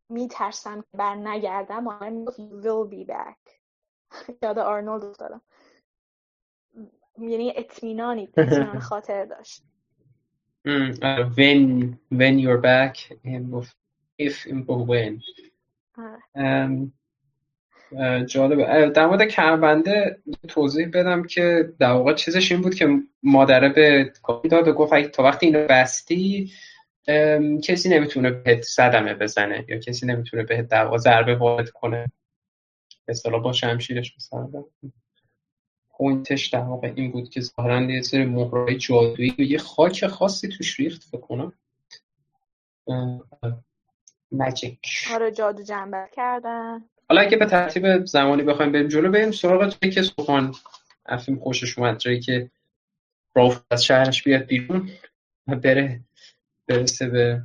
میترسم 0.08 0.80
که 0.80 0.96
بر 0.96 1.14
نگردم 1.14 1.84
مادر 1.84 2.10
می‌گفت 2.10 2.36
you 2.36 2.64
will 2.64 2.92
be 2.94 3.12
back. 3.12 3.52
یاد 4.42 4.58
آرنولد 4.58 5.04
افتادم. 5.04 5.42
یعنی 7.18 7.52
اطمینانی 7.56 8.28
اطمینان 8.36 8.78
خاطر 8.90 9.24
داشت. 9.24 9.62
when 11.36 11.98
when 12.10 12.38
you're 12.38 12.60
back 12.60 12.96
if 14.18 14.46
when. 14.46 15.22
جالبه. 18.26 18.90
در 18.90 19.06
مورد 19.06 19.28
کربنده 19.28 20.18
توضیح 20.48 20.88
بدم 20.94 21.22
که 21.22 21.72
در 21.78 21.92
واقع 21.92 22.14
چیزش 22.14 22.52
این 22.52 22.60
بود 22.60 22.74
که 22.74 22.88
مادره 23.22 23.68
به 23.68 24.12
کافی 24.22 24.48
داد 24.48 24.68
و 24.68 24.72
گفت 24.72 25.02
تا 25.02 25.22
وقتی 25.22 25.46
اینو 25.46 25.66
بستی 25.66 26.52
کسی 27.64 27.88
نمی‌تونه 27.88 28.30
بهت 28.30 28.62
صدمه 28.62 29.14
بزنه 29.14 29.64
یا 29.68 29.78
کسی 29.78 30.06
نمی‌تونه 30.06 30.42
بهت 30.42 30.68
در 30.68 30.96
ضربه 30.96 31.34
وارد 31.34 31.70
کنه. 31.70 32.12
مثلا 33.08 33.38
با 33.38 33.52
شمشیرش 33.52 34.16
مثلا. 34.16 34.64
پوینتش 35.90 36.46
در 36.46 36.60
واقع 36.60 36.92
این 36.94 37.12
بود 37.12 37.30
که 37.30 37.40
ظاهرا 37.40 37.82
یه 37.82 38.02
سری 38.02 38.24
مهرهای 38.24 38.76
جادویی 38.76 39.34
و 39.38 39.42
یه 39.42 39.58
خاک 39.58 40.06
خاصی 40.06 40.48
توش 40.48 40.80
ریخت 40.80 41.02
فکر 41.02 41.20
کنم. 41.20 41.52
ماجیک 44.32 44.78
آره 45.14 45.30
جادو 45.30 45.62
جنبه 45.62 46.08
کردن. 46.12 46.84
حالا 47.12 47.24
اگه 47.24 47.36
به 47.36 47.46
ترتیب 47.46 48.04
زمانی 48.04 48.42
بخوایم 48.42 48.72
بریم 48.72 48.88
جلو 48.88 49.10
بریم 49.10 49.30
سراغ 49.30 49.68
جایی 49.68 49.94
که 49.94 50.02
سوخان 50.02 50.54
افیم 51.06 51.38
خوشش 51.38 51.78
اومد 51.78 51.98
جایی 51.98 52.20
که 52.20 52.50
راف 53.34 53.62
از 53.70 53.84
شهرش 53.84 54.22
بیاد 54.22 54.46
بیرون 54.46 54.90
و 55.46 55.56
بره 55.56 56.00
برسه 56.66 57.08
به 57.08 57.42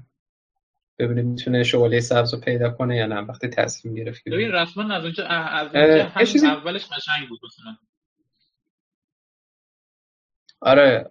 ببینه 1.00 1.22
می‌تونه 1.22 1.64
شوالیه 1.64 2.00
سبز 2.00 2.34
رو 2.34 2.40
پیدا 2.40 2.70
کنه 2.70 2.98
یا 2.98 3.06
نه. 3.06 3.16
وقتی 3.16 3.48
تصمیم 3.48 3.96
گرفت 3.96 4.24
ببین 4.26 4.52
رسما 4.52 4.94
از 4.96 5.04
اونجا 5.04 5.26
از 5.26 5.76
اونجا 5.76 6.26
چیزی... 6.26 6.48
اولش 6.48 6.86
قشنگ 6.86 7.30
بود 7.30 7.40
مثلا. 7.46 7.78
آره 10.62 11.10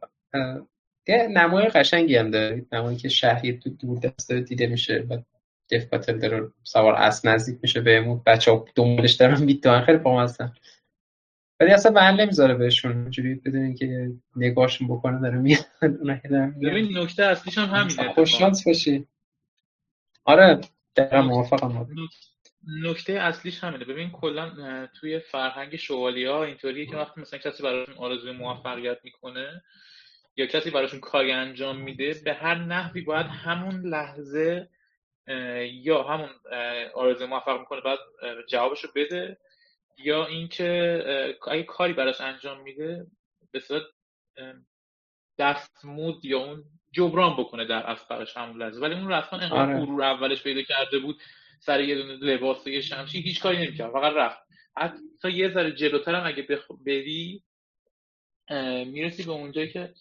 یه 1.09 1.29
نمای 1.31 1.69
قشنگی 1.69 2.17
هم 2.17 2.31
داره 2.31 2.67
نمایی 2.73 2.97
که 2.97 3.09
شهری 3.09 3.59
تو 3.59 3.71
دور 3.71 3.99
دسته 3.99 4.41
دیده 4.41 4.67
میشه 4.67 5.07
و 5.11 5.19
دف 5.71 5.87
پاتل 5.87 6.19
داره 6.19 6.53
سوار 6.63 6.95
اسب 6.95 7.29
نزدیک 7.29 7.59
میشه 7.63 7.81
بهمون. 7.81 8.23
بچه 8.27 8.51
ها 8.51 8.65
دنبالش 8.75 9.13
دارن 9.13 9.43
می‌دونن 9.43 9.85
خیلی 9.85 9.99
هستن 10.05 10.53
ولی 11.61 11.71
اصلا 11.71 11.93
محل 11.93 12.21
نمی‌ذاره 12.21 12.55
بهشون. 12.55 12.93
اینجوری 12.93 13.35
بدونین 13.35 13.75
که 13.75 14.13
نگاهشون 14.37 14.89
بکنه 14.89 15.21
داره 15.21 15.39
میاد. 15.39 15.67
ببین 16.63 16.99
نکته 16.99 17.25
اصلیش 17.25 17.59
هم 17.59 17.65
همینه. 17.65 18.13
خوش 18.15 18.39
شانس 18.39 18.67
باشی. 18.67 19.07
آره 20.25 20.61
دقیقا 20.97 21.23
موافقم. 21.23 21.87
نکته 22.83 23.13
اصلیش 23.13 23.65
همینه. 23.65 23.85
ببین 23.85 24.11
کلا 24.11 24.51
توی 25.01 25.19
فرهنگ 25.19 25.77
شوالی 25.77 26.25
ها 26.25 26.45
اینطوریه 26.45 26.87
که 26.87 26.97
وقتی 26.97 27.21
مثلا 27.21 27.39
کسی 27.39 27.63
براشون 27.63 27.95
آرزوی 27.95 28.33
موفقیت 28.33 28.99
می‌کنه 29.05 29.63
یا 30.37 30.47
کسی 30.47 30.71
براشون 30.71 31.01
کاری 31.01 31.33
انجام 31.33 31.81
میده 31.81 32.15
به 32.25 32.35
هر 32.35 32.55
نحوی 32.55 33.01
باید 33.01 33.27
همون 33.27 33.81
لحظه 33.81 34.69
یا 35.73 36.03
همون 36.03 36.31
آرزوی 36.95 37.27
موفق 37.27 37.61
می‌کنه 37.61 37.81
بعد 37.81 37.99
جوابش 38.49 38.85
رو 38.85 38.91
بده 38.95 39.39
یا 39.99 40.27
اینکه 40.27 41.05
اگه 41.49 41.63
کاری 41.63 41.93
براش 41.93 42.21
انجام 42.21 42.63
میده 42.63 43.07
به 43.53 43.61
صورت 43.61 43.83
دستمود 45.39 46.25
یا 46.25 46.39
اون 46.39 46.65
جبران 46.93 47.37
بکنه 47.37 47.65
در 47.65 47.91
اسبقش 47.91 48.37
همون 48.37 48.63
لحظه 48.63 48.81
ولی 48.81 48.95
اون 48.95 49.09
رفتن 49.09 49.37
انقدر 49.37 49.81
آره. 49.81 50.05
اولش 50.05 50.43
پیدا 50.43 50.63
کرده 50.63 50.99
بود 50.99 51.21
سر 51.61 51.81
یه 51.81 51.95
دونه 51.95 52.15
لباس 52.15 52.67
یه 52.67 52.81
شمشی 52.81 53.21
هیچ 53.21 53.43
کاری 53.43 53.67
نمی‌کرد 53.67 53.93
فقط 53.93 54.13
رفت 54.13 54.39
حتی 54.77 55.31
یه 55.33 55.49
ذره 55.49 55.73
جلوتر 55.73 56.15
هم 56.15 56.27
اگه 56.27 56.43
بخ... 56.43 56.67
بری 56.87 57.43
می‌رسی 58.87 59.23
به 59.25 59.33
اونجایی 59.33 59.73
که 59.73 59.95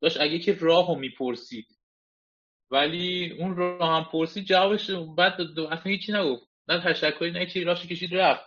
داشت 0.00 0.20
اگه 0.20 0.38
که 0.38 0.56
راه 0.60 0.88
رو 0.88 0.94
می‌پرسید 0.94 1.66
ولی 2.70 3.36
اون 3.38 3.56
راه 3.56 3.96
هم 3.96 4.08
پرسید 4.12 4.44
جوابش 4.44 4.90
بعد 5.16 5.40
اصلا 5.70 5.82
هیچی 5.84 6.12
نگفت. 6.12 6.42
نه 6.68 6.80
تشکری 6.80 7.30
نه 7.30 7.46
چی 7.46 7.64
راهش 7.64 7.86
کشید 7.86 8.14
رفت. 8.14 8.44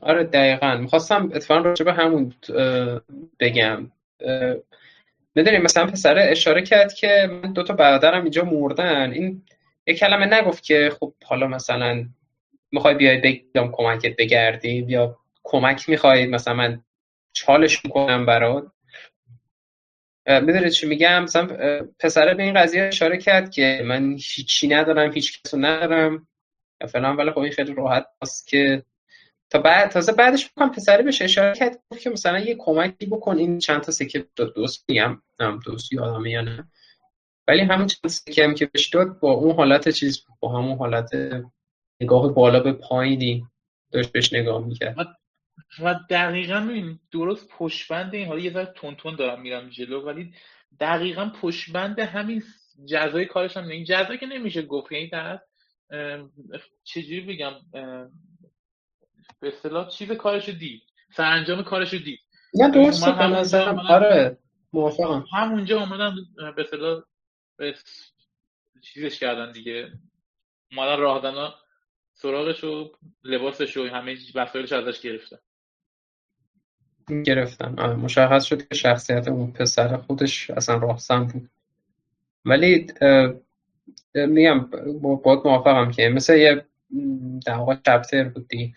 آره 0.00 0.24
دقیقا. 0.24 0.76
می‌خواستم 0.76 1.30
اتفاقا 1.34 1.60
راجع 1.60 1.84
به 1.84 1.92
همون 1.92 2.34
بگم. 3.40 3.90
می‌دونی 5.34 5.58
مثلا 5.58 5.86
پسره 5.86 6.24
اشاره 6.24 6.62
کرد 6.62 6.94
که 6.94 7.40
من 7.42 7.52
دو 7.52 7.62
تا 7.62 7.74
برادرم 7.74 8.22
اینجا 8.22 8.44
مردن. 8.44 9.12
این 9.12 9.42
یه 9.86 9.94
کلمه 9.94 10.26
نگفت 10.26 10.64
که 10.64 10.90
خب 11.00 11.14
حالا 11.24 11.46
مثلا 11.46 12.06
می‌خوای 12.72 12.94
بیای 12.94 13.16
بگم 13.18 13.72
کمکت 13.72 14.16
بگردیم 14.16 14.88
یا 14.88 15.18
کمک 15.44 15.88
می‌خوای 15.88 16.26
مثلا 16.26 16.54
من 16.54 16.82
چالش 17.32 17.84
می‌کنم 17.84 18.26
برات. 18.26 18.66
می‌دونید 20.26 20.68
چی 20.68 20.86
میگم؟ 20.86 21.22
مثلا 21.22 21.46
پسره 21.98 22.34
به 22.34 22.42
این 22.42 22.54
قضیه 22.54 22.82
اشاره 22.82 23.18
کرد 23.18 23.50
که 23.50 23.82
من 23.84 24.12
هیچی 24.12 24.68
ندارم 24.68 25.12
هیچ 25.12 25.42
کسو 25.42 25.56
ندارم. 25.56 26.28
فلان 26.88 27.16
ولی 27.16 27.30
خب 27.30 27.38
این 27.38 27.52
خیلی 27.52 27.74
راحت 27.74 28.06
است 28.22 28.46
که 28.46 28.82
تا 29.50 29.58
بعد 29.58 29.90
تازه 29.90 30.12
بعدش 30.12 30.50
بکنم 30.50 30.70
پسری 30.70 31.02
بهش 31.02 31.22
اشاره 31.22 31.54
کرد 31.54 31.80
که 32.00 32.10
مثلا 32.10 32.38
یه 32.38 32.56
کمکی 32.58 33.06
بکن 33.06 33.38
این 33.38 33.58
چند 33.58 33.80
تا 33.80 33.92
سکه 33.92 34.26
دوست 34.36 34.84
میم 34.90 35.22
هم 35.40 35.60
دوست 35.64 35.92
یادمه 35.92 36.30
یا 36.30 36.40
نه. 36.40 36.68
ولی 37.48 37.60
همون 37.60 37.86
چند 37.86 38.10
سکه 38.10 38.44
هم 38.44 38.54
که 38.54 38.66
بهش 38.66 38.88
داد 38.88 39.20
با 39.20 39.32
اون 39.32 39.56
حالت 39.56 39.88
چیز 39.88 40.24
با 40.40 40.58
همون 40.58 40.78
حالت 40.78 41.10
نگاه 42.00 42.34
بالا 42.34 42.60
به 42.60 42.72
پایینی 42.72 43.46
داشت 43.92 44.12
بهش 44.12 44.32
نگاه 44.32 44.66
می‌کرد. 44.66 44.96
و 45.82 46.00
دقیقا 46.10 46.58
این 46.58 46.98
درست 47.12 47.48
پشبند 47.48 48.14
این 48.14 48.26
حالا 48.26 48.40
یه 48.40 48.52
ذره 48.52 48.74
تون 48.76 49.16
دارم 49.16 49.40
میرم 49.40 49.68
جلو 49.68 50.00
ولی 50.00 50.34
دقیقا 50.80 51.32
پشبند 51.42 51.98
همین 51.98 52.42
جزای 52.84 53.24
کارش 53.24 53.56
هم 53.56 53.68
این 53.68 53.84
جزایی 53.84 54.18
که 54.18 54.26
نمیشه 54.26 54.62
گفت 54.62 54.92
یعنی 54.92 55.08
در 55.08 55.40
چجوری 56.84 57.20
بگم 57.20 57.52
به 59.40 59.48
اصطلاح 59.48 59.88
چیز 59.88 60.12
کارشو 60.12 60.52
دید 60.52 60.82
سرانجام 61.12 61.62
کارشو 61.62 61.96
دید. 61.96 62.20
نه 62.54 62.70
درسته 62.70 63.12
به 63.12 63.26
نظرم. 63.26 63.78
آره 63.78 64.38
موافقم. 64.72 65.24
همونجا 65.32 65.80
اومدن 65.80 66.14
به 66.56 66.62
اصطلاح 66.62 67.02
چیزش 68.82 69.20
کردن 69.20 69.52
دیگه. 69.52 69.92
اومدن 70.72 71.00
راهدنا 71.00 71.54
سراغش 72.18 72.64
و 72.64 72.90
لباسش 73.24 73.76
و 73.76 73.88
همه 73.88 74.16
وسایلش 74.34 74.72
ازش 74.72 75.00
گرفتن. 75.00 75.38
گرفتن. 77.26 77.78
آره 77.78 77.94
مشخص 77.94 78.44
شد 78.44 78.68
که 78.68 78.74
شخصیت 78.74 79.28
اون 79.28 79.52
پسر 79.52 79.96
خودش 79.96 80.50
اصلا 80.50 80.76
راهزن 80.76 81.24
بود. 81.24 81.50
ولی 82.44 82.86
میگم 84.14 84.60
باید 85.00 85.40
موافقم 85.44 85.90
که 85.90 86.08
مثل 86.08 86.36
یه 86.36 86.64
در 87.46 87.54
واقع 87.54 87.74
چپتر 87.74 88.24
بود 88.24 88.48
دیگه 88.48 88.74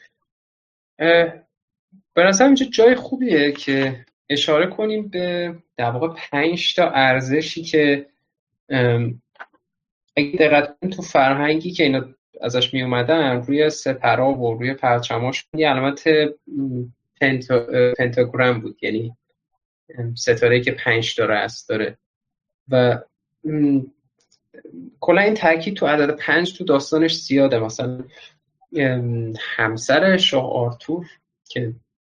به 2.13 2.23
نظر 2.23 2.45
اینجا 2.45 2.65
جای 2.65 2.95
خوبیه 2.95 3.51
که 3.51 4.05
اشاره 4.29 4.67
کنیم 4.67 5.07
به 5.07 5.55
در 5.77 5.91
واقع 5.91 6.07
پنج 6.17 6.75
تا 6.75 6.89
ارزشی 6.89 7.63
که 7.63 8.09
اگه 10.17 10.37
دقت 10.39 10.89
تو 10.89 11.01
فرهنگی 11.01 11.71
که 11.71 11.83
اینا 11.83 12.15
ازش 12.41 12.73
می 12.73 12.81
اومدن 12.81 13.41
روی 13.41 13.69
سپرا 13.69 14.33
و 14.33 14.53
روی 14.53 14.73
پرچماش 14.73 15.45
یه 15.53 15.69
علامت 15.69 16.03
پنتاگرام 17.97 18.61
بود. 18.61 18.77
یعنی 18.81 19.15
ستاره 20.15 20.61
که 20.61 20.71
پنج 20.71 21.15
داره 21.17 21.35
است 21.35 21.69
داره. 21.69 21.97
و 22.69 22.99
کلا 24.99 25.21
این 25.21 25.33
تاکید 25.33 25.75
تو 25.75 25.87
عدد 25.87 26.15
پنج 26.15 26.57
تو 26.57 26.63
داستانش 26.63 27.15
زیاده. 27.15 27.59
مثلا 27.59 28.03
همسر 29.39 30.17
شاه 30.17 30.51
آرتور 30.51 31.05
که 31.49 31.73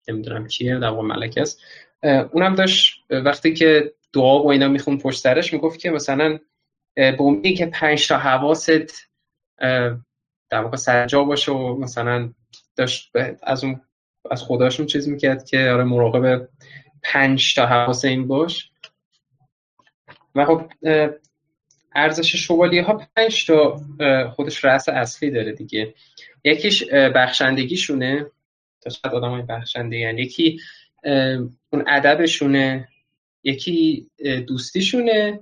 نمی‌دونم 0.09 0.47
کیه 0.47 0.79
در 0.79 0.88
واقع 0.88 1.02
ملک 1.02 1.38
است 1.38 1.61
اونم 2.02 2.55
داشت 2.55 3.05
وقتی 3.11 3.55
که 3.55 3.93
دعا 4.12 4.43
و 4.43 4.50
اینا 4.50 4.69
میخون 4.69 4.99
پشت 4.99 5.21
سرش 5.21 5.52
می‌گفت 5.52 5.81
که 5.81 5.90
مثلا 5.90 6.38
به 6.95 7.21
امیدی 7.21 7.55
که 7.55 7.67
پنج 7.67 8.09
تا 8.09 8.17
حواست 8.17 9.10
در 10.50 10.61
واقع 10.62 10.76
سرجا 10.76 11.25
باشه 11.25 11.52
و 11.52 11.76
مثلا 11.76 12.33
داشت 12.76 13.12
از 13.43 13.64
اون 13.64 13.81
از 14.31 14.43
خداشون 14.43 14.87
چیز 14.87 15.09
می‌کرد 15.09 15.45
که 15.45 15.71
آره 15.71 15.85
مراقب 15.85 16.49
پنج 17.02 17.55
تا 17.55 17.67
حواس 17.67 18.05
این 18.05 18.26
باش. 18.26 18.71
و 20.35 20.45
خب 20.45 20.71
ارزش 21.95 22.37
شوالیه 22.37 22.83
ها 22.83 23.09
پنج 23.17 23.47
تا 23.47 23.81
خودش 24.31 24.64
رأس 24.64 24.88
اصلی 24.88 25.31
داره 25.31 25.52
دیگه. 25.52 25.95
یکیش 26.45 26.85
بخشندگیشونه. 26.93 28.26
تا 28.81 28.90
شاید 28.90 29.14
آدم 29.14 29.31
های 29.31 29.43
بخشنده 29.43 29.97
یعنی 29.97 30.23
یکی 30.23 30.61
اون 31.71 31.85
ادبشونه 31.87 32.88
یکی 33.45 34.07
دوستیشونه. 34.47 35.40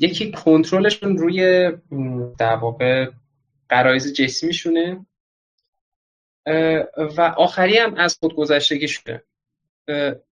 یکی 0.00 0.32
کنترلشون 0.32 1.18
روی 1.18 1.70
در 2.38 2.56
واقع 2.56 3.10
قرایز 3.68 4.12
جسمیشونه 4.14 5.06
و 6.96 7.34
آخری 7.36 7.78
هم 7.78 7.94
از 7.94 8.18
خودگذشتگیشونه 8.20 9.22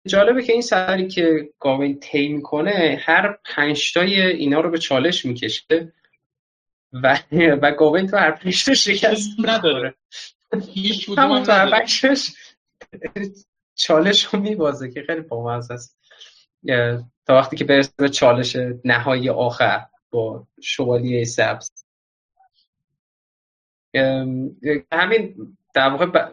جالبه 0.07 0.43
که 0.43 0.53
این 0.53 0.61
سفری 0.61 1.07
که 1.07 1.49
گاوین 1.59 1.99
طی 1.99 2.27
می‌کنه 2.27 3.01
هر 3.05 3.39
پنجتای 3.45 4.21
اینا 4.21 4.59
رو 4.59 4.71
به 4.71 4.77
چالش 4.77 5.25
می‌کشه. 5.25 5.93
و 6.93 7.19
و 7.61 7.71
گاوین 7.71 8.07
تو 8.07 8.17
هر 8.17 8.31
پنجتا 8.31 8.73
شکست 8.73 9.29
نداره. 9.39 9.95
همون 11.17 11.43
تو 11.43 11.51
هر 11.51 11.69
پنجتاش 11.71 12.31
چالش 13.75 14.25
رو 14.25 14.39
میبازه 14.39 14.91
که 14.91 15.01
خیلی 15.01 15.21
بامزه 15.21 15.73
است. 15.73 15.97
تا 17.29 17.35
وقتی 17.35 17.55
که 17.55 17.63
برسه 17.63 17.91
به 17.97 18.09
چالش 18.09 18.57
نهایی 18.85 19.29
آخر 19.29 19.85
با 20.11 20.47
شوالیه 20.61 21.23
سبز. 21.25 21.71
همین 24.91 25.35
در 25.73 25.89
واقع 25.89 26.31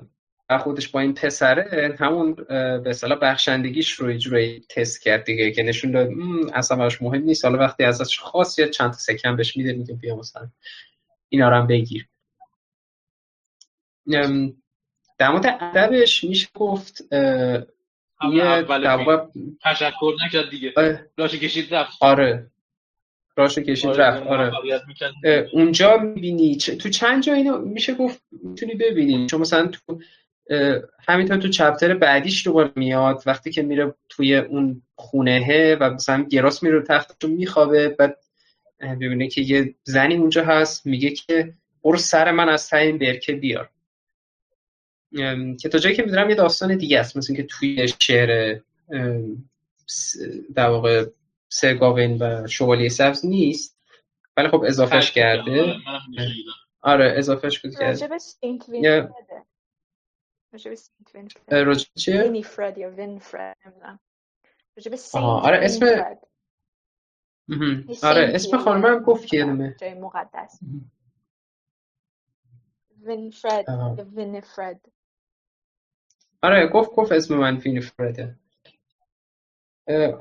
خودش 0.59 0.89
با 0.89 1.01
این 1.01 1.15
پسره 1.15 1.97
همون 2.01 2.35
به 2.35 2.83
اصطلاح 2.87 3.19
بخشندگیش 3.19 3.93
رو 3.93 4.11
یه 4.11 4.61
تست 4.61 5.03
کرد 5.03 5.25
دیگه 5.25 5.51
که 5.51 5.63
نشون 5.63 5.93
داد 5.93 6.09
اصلا 6.55 6.77
براش 6.77 7.03
مهم 7.03 7.23
نیست 7.23 7.45
حالا 7.45 7.59
وقتی 7.59 7.85
ازش 7.85 8.19
خاص 8.19 8.59
یا 8.59 8.67
چند 8.67 8.91
تا 8.91 8.97
سکن 8.97 9.37
بهش 9.37 9.57
میده 9.57 9.73
میگه 9.73 9.95
بیا 9.95 10.17
مثلا 10.17 10.49
اینا 11.29 11.49
رو 11.49 11.57
هم 11.57 11.67
بگیر. 11.67 12.09
در 15.19 15.31
مورد 15.31 15.47
ادبش 15.61 16.25
میشه 16.25 16.49
گفت 16.55 17.05
یه 18.33 18.63
در 18.63 19.27
تشکر 19.65 20.13
نکرد 20.27 20.51
دیگه. 20.51 20.73
راشه 21.17 21.39
کشید 21.39 21.75
رفت. 21.75 21.97
آره. 22.01 22.51
راشه 23.37 23.63
کشید 23.63 23.91
آره 23.91 24.05
رفت 24.05 24.27
آره. 24.27 24.53
اونجا 25.53 25.97
می‌بینی 25.97 26.57
تو 26.57 26.89
چند 26.89 27.23
جا 27.23 27.33
اینو 27.33 27.59
میشه 27.59 27.95
گفت 27.95 28.23
می‌تونی 28.43 28.75
ببینی؟ 28.75 29.27
چون 29.27 29.41
مثلا 29.41 29.67
تو 29.67 30.01
همینطور 31.09 31.37
تو 31.37 31.49
چپتر 31.49 31.95
بعدیش 31.95 32.47
دوباره 32.47 32.73
میاد 32.77 33.23
وقتی 33.27 33.51
که 33.51 33.63
میره 33.63 33.95
توی 34.09 34.37
اون 34.37 34.83
خونهه 34.95 35.77
و 35.81 35.91
مثلا 35.91 36.27
گراس 36.31 36.63
میره 36.63 36.83
تختش 36.83 37.17
رو 37.23 37.29
میخوابه 37.29 37.89
بعد 37.89 38.19
ببینه 38.81 39.29
که 39.29 39.41
یه 39.41 39.75
زنی 39.85 40.17
اونجا 40.17 40.45
هست 40.45 40.87
میگه 40.87 41.11
که 41.11 41.55
برو 41.85 41.97
سر 41.97 42.31
من 42.31 42.49
از 42.49 42.69
ته 42.69 42.77
این 42.77 42.99
برکه 42.99 43.33
بیار. 43.33 43.71
که 45.61 45.69
تا 45.73 45.79
جایی 45.79 45.97
که 45.97 46.03
می‌دونم 46.03 46.31
یه 46.31 46.35
داستان 46.35 46.77
دیگه 46.77 47.01
است 47.01 47.17
مثل 47.17 47.35
که 47.35 47.43
توی 47.43 47.89
شعر 48.03 48.61
در 50.55 50.69
واقع 50.69 51.07
سرگاوین 51.49 52.23
و 52.23 52.47
شوالیه 52.47 52.89
سبز 52.89 53.27
نیست 53.27 53.77
ولی 54.37 54.49
خب 54.49 54.65
اضافهش 54.67 55.13
کرده. 55.13 55.75
آره 56.81 57.15
اضافهش 57.17 57.61
کرده. 57.61 58.07
راجب 61.51 61.91
چیه؟ 61.95 62.23
وینیفرد 62.23 62.79
یا 62.79 62.91
وینفرد 62.91 63.57
راجب 64.77 64.95
آره 65.15 65.59
اسم 65.65 65.87
آره 68.03 68.31
اسم 68.35 68.59
خانمم 68.59 68.99
گفت 68.99 69.27
که 69.27 69.37
یادمه 69.37 69.77
جای 69.81 69.95
مقدس. 69.95 70.61
وینفرد 73.03 73.69
یا 73.69 74.07
وینیفرد 74.17 74.81
آره 76.43 76.67
گفت 76.67 76.91
گفت 76.91 77.13
اسم 77.13 77.37
من 77.37 77.57
وینیفرده 77.57 78.37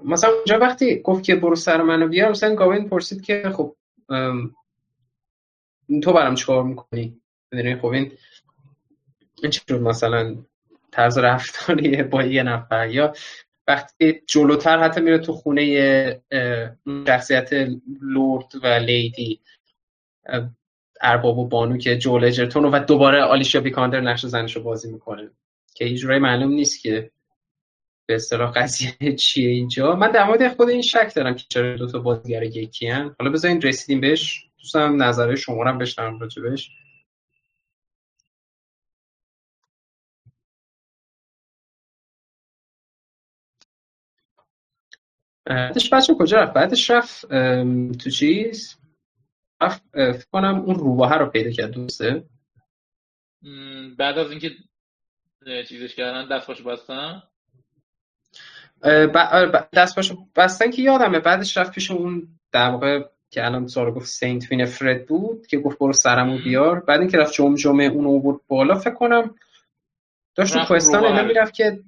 مثلا 0.05 0.29
اونجا 0.34 0.60
وقتی 0.60 1.01
گفت 1.01 1.24
که 1.24 1.36
برو 1.36 1.55
سر 1.55 1.81
منو 1.81 2.07
بیار 2.07 2.29
مثلا 2.29 2.55
گاوین 2.55 2.89
پرسید 2.89 3.22
که 3.22 3.53
خب 3.55 3.75
تو 6.03 6.13
برام 6.13 6.36
چیکار 6.36 6.63
می‌کنی؟ 6.63 7.22
می‌دونی 7.51 7.75
خب 7.75 7.86
این 7.86 8.12
این 9.41 9.51
چجور 9.51 9.79
مثلا؟ 9.79 10.36
طرز 10.91 11.17
رفتاریه 11.17 12.03
با 12.03 12.24
یه 12.24 12.43
نفر 12.43 12.89
یا 12.89 13.13
وقتی 13.67 14.22
جلوتر 14.27 14.79
حتی 14.79 15.01
میره 15.01 15.17
تو 15.17 15.34
خونه 15.34 16.22
شخصیت 17.07 17.53
لورد 18.01 18.51
و 18.63 18.67
لیدی 18.67 19.41
ارباب 21.01 21.38
و 21.38 21.48
بانو 21.48 21.77
که 21.77 21.98
جول 21.98 22.25
اجرتون 22.25 22.65
و 22.65 22.79
دوباره 22.79 23.22
آلیشیا 23.22 23.62
بیکاندر 23.62 24.01
نقش 24.01 24.25
زنش 24.25 24.55
رو 24.55 24.63
بازی 24.63 24.91
می‌کنه. 24.91 25.29
که 25.75 25.86
هیچ 25.86 26.05
معلوم 26.05 26.51
نیست 26.51 26.82
که 26.82 27.12
به 28.05 28.15
اصطلاح 28.15 28.51
قضیه 28.51 29.15
چیه 29.20 29.50
اینجا. 29.50 29.95
من 29.95 30.12
در 30.12 30.23
مورد 30.23 30.56
خود 30.56 30.69
این 30.69 30.82
شک 30.82 31.12
دارم 31.15 31.36
که 31.36 31.43
چرا 31.50 31.78
دو 31.78 31.88
تا 31.88 32.00
بازیگر 32.00 32.43
یکی 32.43 32.88
هن. 32.88 33.15
حالا 33.19 33.32
بذارین 33.32 33.62
رسیدیم 33.62 34.02
بهش. 34.02 34.45
دوستم 34.58 35.04
نظر 35.04 35.36
شما 35.36 35.63
رو 35.63 35.78
بشنوم 35.78 36.19
راجبش 36.19 36.71
بعدش 45.45 45.93
بچه 45.93 46.13
کجا 46.13 46.39
رفت؟ 46.39 46.54
بعدش 46.54 46.89
رفت 46.89 47.26
تو 47.97 48.10
چیز؟ 48.10 48.78
رفت 49.62 49.84
کنم 50.32 50.60
اون 50.60 50.76
روباه 50.76 51.13
رو 51.17 51.26
پیدا 51.26 51.52
کرد 51.52 51.71
دوسته 51.71 52.23
بعد 53.97 54.17
از 54.17 54.30
اینکه 54.30 54.52
چیزش 55.67 55.95
کردن 55.95 56.27
دست 56.27 56.47
باش 56.47 56.62
بستن 56.62 57.23
آره، 58.84 59.67
دست 59.73 59.95
بستن 60.36 60.71
که 60.71 60.81
یادمه. 60.81 61.19
بعدش 61.19 61.58
رفت 61.58 61.71
پیش 61.71 61.91
اون 61.91 62.27
در 62.51 62.69
واقع 62.69 63.03
که 63.29 63.45
الان 63.45 63.67
سارا 63.67 63.91
گفت 63.91 64.08
سینت 64.08 64.51
وین 64.51 64.65
فرد 64.65 65.05
بود 65.05 65.47
که 65.47 65.58
گفت 65.58 65.79
برو 65.79 65.93
سرمو 65.93 66.38
بیار. 66.38 66.79
بعد 66.79 66.99
اینکه 66.99 67.17
رفت 67.17 67.34
جمع 67.34 67.55
جمعه 67.55 67.86
اون 67.88 68.05
آورد 68.05 68.39
بالا 68.47 68.75
فکر 68.75 68.93
کنم 68.93 69.36
داشت 70.36 70.53
تو 70.53 70.65
کوهستان 70.65 71.05
اینا 71.05 71.23
می‌رفت 71.23 71.53
که 71.53 71.84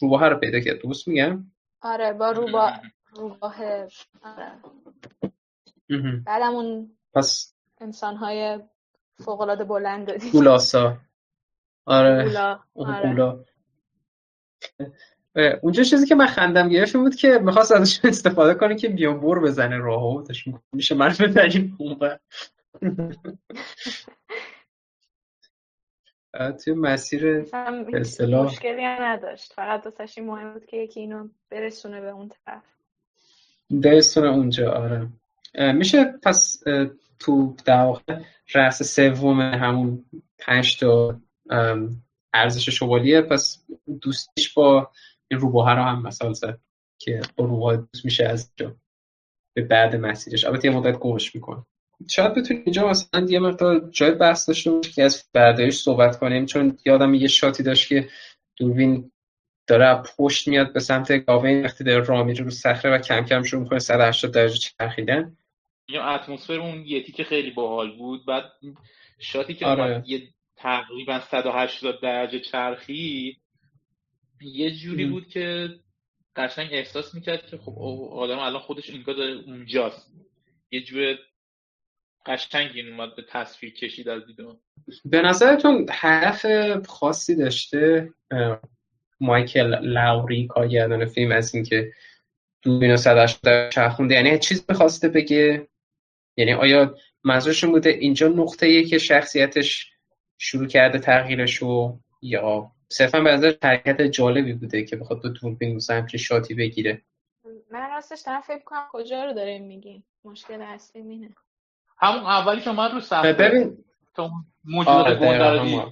روباه 0.00 0.28
رو 0.28 0.36
پیدا 0.36 0.60
کرد. 0.60 0.78
دوست 0.78 1.08
میگم 1.08 1.44
آره 1.82 2.12
با 2.12 2.30
روبا 2.30 2.72
روباه 3.16 3.56
آره. 4.22 4.52
بعدم 6.26 6.54
اون 6.54 6.90
پس 7.14 7.54
انسان 7.80 8.16
های 8.16 8.60
فوقلاده 9.24 9.64
بلند 9.64 10.06
دادی 10.06 10.30
گولاسا. 10.30 10.96
آره 11.90 12.24
گولا 12.24 13.44
آره. 15.34 15.60
اونجا 15.62 15.82
چیزی 15.82 16.06
که 16.06 16.14
من 16.14 16.26
خندم 16.26 16.68
گرفت 16.68 16.96
بود 16.96 17.14
که 17.14 17.38
می‌خواست 17.38 17.72
ازش 17.72 18.00
استفاده 18.04 18.54
کنه 18.54 18.76
که 18.76 18.88
بیان 18.88 19.20
بور 19.20 19.40
بزنه 19.40 19.76
راهو. 19.76 20.24
میشه 20.72 20.94
من 20.94 21.14
ببریم 21.20 21.76
اون 21.78 21.98
توی 26.64 26.74
مسیر 26.74 27.46
اصطلاح. 27.94 28.46
مشکلی 28.46 28.84
نداشت. 28.84 29.52
فقط 29.52 29.84
دوستش 29.84 30.18
این 30.18 30.26
مهم 30.26 30.52
بود 30.52 30.66
که 30.66 30.76
یکی 30.76 31.00
اینو 31.00 31.28
برسونه 31.50 32.00
به 32.00 32.10
اون 32.10 32.28
طرف. 32.28 32.62
برسونه 33.70 34.28
اونجا 34.28 34.72
آره. 34.72 35.08
میشه 35.72 36.04
پس 36.22 36.62
تو 37.18 37.56
در 37.64 37.84
واقع 37.84 38.20
رأس 38.54 38.82
سوم 38.82 39.40
همون 39.40 40.04
پنج 40.38 40.78
تا 40.78 41.20
ارزش 42.34 42.68
شوالیه 42.68 43.20
پس 43.20 43.64
دوستیش 44.02 44.52
با 44.52 44.90
این 45.30 45.40
روباه 45.40 45.74
رو 45.74 45.82
هم 45.82 46.02
مثال 46.02 46.32
زد 46.32 46.60
که 46.98 47.20
با 47.36 47.44
روباه 47.44 47.76
دوست 47.76 48.04
میشه 48.04 48.24
از 48.24 48.52
جا 48.56 48.76
به 49.54 49.62
بعد 49.62 49.96
مسیرش. 49.96 50.44
البته 50.44 50.68
یه 50.68 50.76
مدت 50.76 50.98
گمش 50.98 51.34
می‌کنه. 51.34 51.66
شاید 52.08 52.34
بتونیم 52.34 52.62
اینجا 52.66 52.88
مثلا 52.88 53.26
یه 53.28 53.38
مقدار 53.38 53.90
جای 53.90 54.10
بحث 54.10 54.48
داشته 54.48 54.80
که 54.80 55.02
از 55.02 55.24
برداشت 55.32 55.84
صحبت 55.84 56.18
کنیم 56.18 56.46
چون 56.46 56.78
یادم 56.84 57.14
یه 57.14 57.28
شاتی 57.28 57.62
داشت 57.62 57.88
که 57.88 58.08
دوربین 58.56 59.12
داره 59.66 60.02
پشت 60.16 60.48
میاد 60.48 60.72
به 60.72 60.80
سمت 60.80 61.12
گاوین 61.12 61.64
وقتی 61.64 61.84
داره 61.84 62.04
راه 62.04 62.22
میره 62.22 62.44
رو 62.44 62.50
صخره 62.50 62.94
و 62.94 62.98
کم 62.98 63.24
کم 63.24 63.42
شروع 63.42 63.62
می‌کنه 63.62 63.78
180 63.78 64.34
درجه 64.34 64.58
چرخیدن. 64.58 65.36
یا 65.88 66.04
اتمسفر 66.04 66.60
اون 66.60 66.86
یتی 66.86 67.12
که 67.12 67.24
خیلی 67.24 67.50
باحال 67.50 67.96
بود 67.96 68.26
بعد 68.26 68.44
شاتی 69.18 69.54
که 69.54 69.66
آره. 69.66 70.02
یه 70.06 70.22
تقریبا 70.62 71.20
180 71.20 72.00
درجه 72.00 72.40
چرخی. 72.40 73.36
یه 74.40 74.70
جوری 74.70 75.04
بود 75.04 75.28
که 75.28 75.68
قشنگ 76.36 76.68
احساس 76.72 77.14
می‌کرد 77.14 77.46
که 77.46 77.56
خب 77.56 77.78
آدم 78.12 78.38
الان 78.38 78.60
خودش 78.60 78.90
اینجا 78.90 79.12
اونجاست. 79.46 80.12
یه 80.70 80.80
جور 80.80 81.18
قشنگ 82.26 82.70
این 82.74 82.88
اومد 82.88 83.16
به 83.16 83.22
تصویر 83.28 83.74
کشید 83.74 84.08
از 84.08 84.26
دیدم 84.26 84.56
به 85.04 85.22
نظرتون 85.22 85.86
هدف 85.90 86.86
خاصی 86.86 87.36
داشته 87.36 88.10
مایکل 89.20 89.78
لاوری 89.82 90.46
کارگردان 90.46 91.04
فیلم 91.04 91.32
از 91.32 91.54
اینکه 91.54 91.92
دوربین 92.62 92.96
چرخونده 93.72 94.14
یعنی 94.14 94.38
چیز 94.38 94.64
می‌خواسته 94.68 95.08
بگه؟ 95.08 95.68
یعنی 96.36 96.52
آیا 96.52 96.96
منظورش 97.24 97.64
بوده 97.64 97.90
اینجا 97.90 98.28
نقطه 98.28 98.84
که 98.84 98.98
شخصیتش 98.98 99.90
شروع 100.42 100.66
کرده 100.66 100.98
تغییرشو 100.98 101.98
یا 102.22 102.72
صرفا 102.88 103.20
به 103.20 103.30
نظر 103.30 103.54
حرکت 103.62 104.02
جالبی 104.02 104.52
بوده 104.52 104.84
که 104.84 104.96
بخواد 104.96 105.22
دو 105.22 105.28
دوربین 105.28 105.76
مثلا 105.76 105.96
همچین 105.96 106.20
شاتی 106.20 106.54
بگیره. 106.54 107.02
من 107.70 107.90
راستش 107.90 108.20
دارم 108.26 108.40
فکر 108.40 108.64
کنم 108.64 108.88
کجا 108.92 109.24
رو 109.24 109.32
داریم 109.32 109.66
میگی 109.66 110.04
مشکل 110.24 110.62
اصلی 110.62 111.02
مینه 111.02 111.34
همون 111.98 112.22
اولی 112.22 112.60
که 112.60 112.70
من 112.70 112.92
رو 112.92 113.00
صفحه 113.00 113.32
ببین. 113.32 113.84
تو 114.16 114.30
موجودات 114.64 115.06
آره، 115.06 115.16
گندردی 115.16 115.82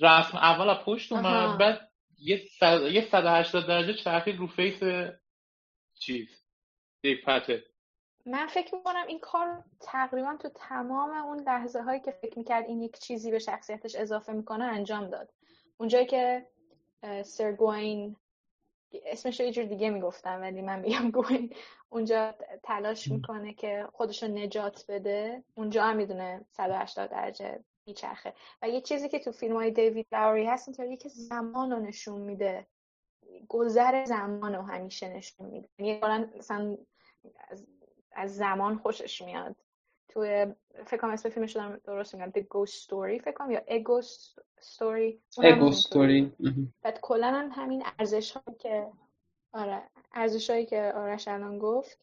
رسم 0.00 0.38
اول 0.38 0.74
پشت 0.74 1.12
اومد 1.12 1.58
بعد 1.58 1.88
یه 2.18 2.42
صد... 2.58 2.80
یه 2.82 3.00
180 3.00 3.66
درجه 3.66 3.94
چرخید 3.94 4.36
رو 4.36 4.46
فیس 4.46 4.80
چیز 5.98 6.28
پته 7.26 7.64
من 8.26 8.46
فکر 8.46 8.74
می‌کنم 8.74 9.04
این 9.06 9.18
کار 9.18 9.64
تقریبا 9.80 10.36
تو 10.36 10.48
تمام 10.48 11.10
اون 11.10 11.40
لحظه 11.40 11.82
هایی 11.82 12.00
که 12.00 12.10
فکر 12.10 12.38
می‌کرد 12.38 12.64
این 12.66 12.82
یک 12.82 12.98
چیزی 12.98 13.30
به 13.30 13.38
شخصیتش 13.38 13.96
اضافه 13.96 14.32
می‌کنه 14.32 14.64
انجام 14.64 15.10
داد. 15.10 15.32
اونجایی 15.78 16.06
که 16.06 16.46
سرگوین 17.24 18.16
اسمش 19.06 19.40
رو 19.40 19.46
یه 19.46 19.52
جور 19.52 19.64
دیگه 19.64 19.90
می‌گفتم 19.90 20.40
ولی 20.40 20.62
من 20.62 20.80
میگم 20.80 21.10
گوین 21.10 21.54
اونجا 21.88 22.34
تلاش 22.62 23.08
می‌کنه 23.08 23.52
که 23.54 23.88
خودش 23.92 24.22
رو 24.22 24.28
نجات 24.28 24.84
بده 24.88 25.44
اونجا 25.54 25.84
هم 25.84 25.96
می‌دونه 25.96 26.44
180 26.50 27.10
درجه 27.10 27.64
میچرخه. 27.86 28.34
و 28.62 28.68
یه 28.68 28.80
چیزی 28.80 29.08
که 29.08 29.18
تو 29.18 29.32
فیلم 29.32 29.56
های 29.56 29.70
دیوید 29.70 30.06
لاوری 30.12 30.46
هست 30.46 30.68
اینطوری 30.68 30.96
که 30.96 31.08
زمان 31.08 31.70
رو 31.70 31.80
نشون 31.80 32.20
میده. 32.20 32.66
گذر 33.48 34.04
زمان 34.04 34.54
رو 34.54 34.62
همیشه 34.62 35.08
نشون 35.08 35.46
میده. 35.46 35.68
یعنی 35.78 36.26
مثلا 36.38 36.76
از 38.16 38.36
زمان 38.36 38.78
خوشش 38.78 39.22
میاد. 39.22 39.56
توی 40.08 40.46
فکر 40.86 40.96
کنم 40.96 41.10
اسم 41.10 41.28
فیلمش 41.28 41.52
دارم 41.52 41.80
درست 41.84 42.14
میگم 42.14 42.30
The 42.30 42.42
Ghost 42.42 42.72
Story 42.72 43.24
فکر 43.24 43.32
کنم 43.32 43.50
یا 43.50 43.60
Ego 43.60 44.04
Story 44.60 45.14
Ego 45.40 45.72
Story. 45.72 46.44
بعد 46.82 47.00
کلا 47.00 47.26
هم 47.26 47.50
همین 47.52 47.84
ارزش 47.98 48.32
هایی 48.32 48.58
که 48.58 48.86
آره 49.52 49.82
ارزش 50.12 50.50
هایی 50.50 50.66
که 50.66 50.92
آرش 50.96 51.28
الان 51.28 51.58
گفت 51.58 51.98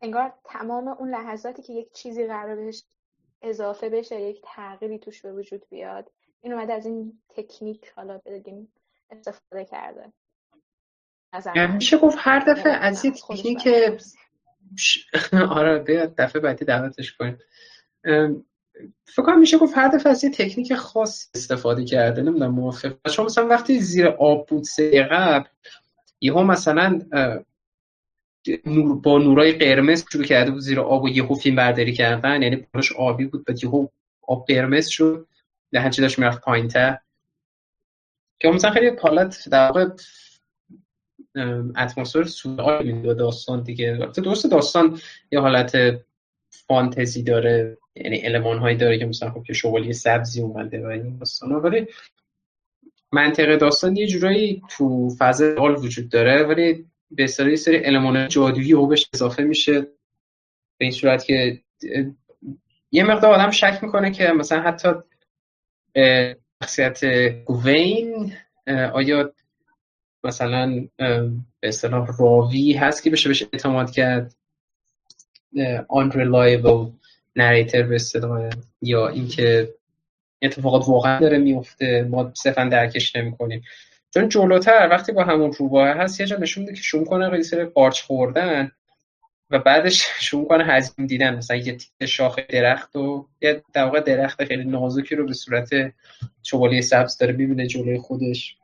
انگار 0.00 0.32
تمام 0.44 0.88
اون 0.88 1.10
لحظاتی 1.10 1.62
که 1.62 1.72
یک 1.72 1.92
چیزی 1.92 2.26
قرار 2.26 2.56
بهش 2.56 2.84
اضافه 3.42 3.88
بشه 3.88 4.20
یک 4.20 4.42
تغییری 4.44 4.98
توش 4.98 5.22
به 5.22 5.32
وجود 5.32 5.62
بیاد 5.70 6.10
این 6.40 6.52
اومده 6.52 6.72
از 6.72 6.86
این 6.86 7.22
تکنیک 7.28 7.92
حالا 7.96 8.20
بگیم 8.26 8.72
استفاده 9.10 9.64
کرده. 9.64 10.12
یعنی 11.56 11.72
میشه 11.72 11.98
گفت 11.98 12.16
هر 12.20 12.38
دفعه 12.38 12.72
از 12.72 13.04
این 13.04 13.14
تکنیک 13.14 13.68
آره 15.50 15.78
بیاد 15.78 16.14
دفعه 16.14 16.42
بعدی 16.42 16.64
دعوتش 16.64 17.12
کنیم. 17.12 17.38
فکر 19.04 19.34
میشه 19.34 19.58
گفت 19.58 19.78
هر 19.78 19.88
دفعه 19.88 20.12
از 20.12 20.24
یه 20.24 20.30
تکنیک 20.30 20.74
خاص 20.74 21.30
استفاده 21.34 21.84
کرده 21.84 22.22
نمی‌دونم 22.22 22.50
موافق 22.54 22.94
چون 23.10 23.24
مثلا 23.24 23.46
وقتی 23.46 23.80
زیر 23.80 24.06
آب 24.06 24.46
بود 24.46 24.64
سه 24.64 25.02
قبل 25.02 25.48
یهو 26.20 26.42
مثلا 26.42 27.00
نور 28.66 29.00
با 29.00 29.18
نورای 29.18 29.52
قرمز 29.52 30.04
شروع 30.12 30.24
کرده 30.24 30.50
بود 30.50 30.60
زیر 30.60 30.80
آب 30.80 31.02
و 31.02 31.08
یهو 31.08 31.34
فیلم 31.34 31.56
برداری 31.56 31.92
کردن 31.92 32.42
یعنی 32.42 32.56
بالاش 32.56 32.92
آبی 32.92 33.24
بود 33.24 33.44
بعد 33.44 33.64
یهو 33.64 33.86
آب 34.22 34.46
قرمز 34.48 34.86
شد. 34.86 35.28
لهنچه 35.72 36.02
داشت 36.02 36.18
می‌رفت 36.18 36.40
پایینتر. 36.40 36.98
که 38.40 38.48
مثلا 38.48 38.70
خیلی 38.70 38.96
حالت 39.02 39.48
در 39.48 39.66
واقع 39.66 39.88
اتمسفر 41.76 42.24
سوال 42.24 42.86
میده 42.86 43.14
داستان 43.14 43.62
دیگه. 43.62 44.08
درست 44.16 44.50
داستان 44.50 45.00
یه 45.32 45.40
حالت 45.40 45.76
فانتزی 46.50 47.22
داره 47.22 47.78
یعنی 47.96 48.16
علمان 48.16 48.58
هایی 48.58 48.76
داره 48.76 48.98
که 48.98 49.06
مثلا 49.06 49.30
خب 49.30 49.42
که 49.42 49.52
شوالی 49.52 49.92
سبزی 49.92 50.40
اومده 50.42 50.82
و 50.82 50.86
این 50.86 51.18
داستان 51.18 51.52
ولی 51.52 51.86
منطقه 53.12 53.56
داستان 53.56 53.96
یه 53.96 54.06
جورایی 54.06 54.62
تو 54.70 55.10
فضا 55.18 55.54
حال 55.58 55.76
وجود 55.76 56.08
داره 56.08 56.42
ولی 56.42 56.86
به 57.10 57.24
اصطلاح 57.24 57.56
سری 57.56 57.76
علمان 57.76 58.28
جادویی 58.28 58.72
او 58.72 58.86
بهش 58.86 59.08
اضافه 59.14 59.42
میشه. 59.42 59.80
به 60.78 60.84
این 60.84 60.90
صورت 60.90 61.24
که 61.24 61.60
یه 62.90 63.04
مقدار 63.04 63.34
آدم 63.34 63.50
شک 63.50 63.78
می‌کنه 63.82 64.10
که 64.10 64.28
مثلا 64.28 64.60
حتی 64.60 64.88
شخصیت 66.62 67.04
گوین 67.44 68.32
آیا 68.92 69.32
مثلا 70.24 70.88
به 70.98 71.68
اصطلاح 71.68 72.08
راوی 72.18 72.72
هست 72.72 73.02
که 73.02 73.10
بشه 73.10 73.28
بهش 73.28 73.42
اعتماد 73.42 73.90
کرد 73.90 74.34
unreliable 75.90 76.90
نریتر 77.36 77.82
به 77.82 77.94
اصطلاح 77.94 78.50
یا 78.82 79.08
اینکه 79.08 79.74
اتفاقات 80.42 80.88
واقعا 80.88 81.20
داره 81.20 81.38
میفته 81.38 82.02
ما 82.10 82.32
صرفا 82.34 82.64
درکش 82.64 83.16
نمی‌کنیم. 83.16 83.62
چون 84.14 84.28
جلوتر 84.28 84.88
وقتی 84.90 85.12
با 85.12 85.24
همون 85.24 85.52
روباه 85.52 85.88
هست 85.88 86.20
یه 86.20 86.26
جا 86.26 86.36
نشون 86.36 86.64
میده 86.64 86.76
که 86.76 86.82
شروع 86.82 87.04
کنه 87.04 87.30
قیصر 87.30 87.64
قارچ 87.64 88.02
خوردن 88.02 88.70
و 89.50 89.58
بعدش 89.58 90.06
شروع 90.28 90.48
کنه 90.48 90.64
حزم 90.64 91.06
دیدن. 91.06 91.36
مثلا 91.36 91.56
یه 91.56 91.76
تیک 91.76 92.06
شاخ 92.06 92.38
درخت 92.38 92.96
و 92.96 93.28
یه 93.40 93.62
در 93.72 93.90
درخت 93.90 94.44
خیلی 94.44 94.64
نازکی 94.64 95.14
رو 95.14 95.26
به 95.26 95.32
صورت 95.32 95.70
چوبالی 96.42 96.82
سبز 96.82 97.18
داره 97.18 97.32
می‌بینه 97.32 97.66
جلوی 97.66 97.98
خودش. 97.98 98.56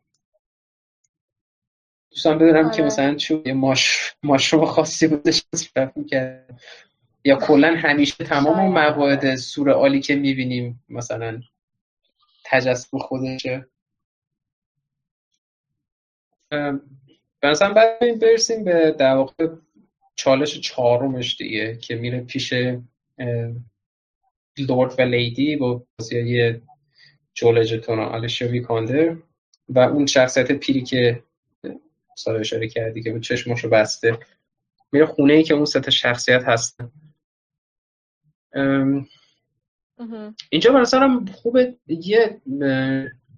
دوستان 2.11 2.39
بدونم 2.39 2.65
آره. 2.65 2.77
که 2.77 2.83
مثلا 2.83 3.15
چون 3.15 3.43
یه 3.47 3.53
ماش 3.53 4.15
ماشروم 4.23 4.65
خاصی 4.65 5.09
بودش 5.09 5.45
مصرف 5.53 5.97
می‌کرد. 5.97 6.61
یا 7.25 7.37
کلا 7.37 7.75
همیشه 7.77 8.25
تمام 8.25 8.61
اون 8.61 8.73
مواد 8.73 9.35
سور 9.37 9.71
عالی 9.71 10.01
که 10.01 10.17
می‌بینیم 10.17 10.85
مثلا 10.89 11.41
تجسم 12.45 12.99
خودشه. 12.99 13.67
مثلا 17.43 17.73
بعد 17.75 18.21
برسیم 18.21 18.65
به 18.65 18.95
در 18.99 19.15
واقع 19.15 19.49
چالش 20.17 20.61
چهارمش 20.61 21.37
دیگه 21.37 21.77
که 21.77 21.95
میره 21.95 22.21
پیش 22.21 22.55
لورد 24.59 24.99
و 24.99 25.03
لیدی 25.03 25.57
با 25.57 25.87
بازی 25.99 26.55
جولجتون 27.35 27.99
و 27.99 28.03
آلیشیا 28.03 28.49
ویکاندر 28.49 29.17
و 29.69 29.79
اون 29.79 30.07
شخصیت 30.07 30.53
پیری 30.53 30.83
که 30.83 31.23
سال 32.19 32.37
اشاره 32.37 32.69
کردی 32.69 33.03
که 33.03 33.21
چشمشو 33.21 33.69
بسته. 33.69 34.19
میره 34.93 35.07
خونه 35.07 35.33
ای 35.33 35.43
که 35.43 35.55
اون 35.55 35.65
سه 35.65 35.91
شخصیت 35.91 36.43
هستن. 36.45 36.93
اینجا 40.51 40.73
به 40.73 40.79
نظرم 40.79 41.27
خوبه. 41.27 41.77
یه 41.87 42.41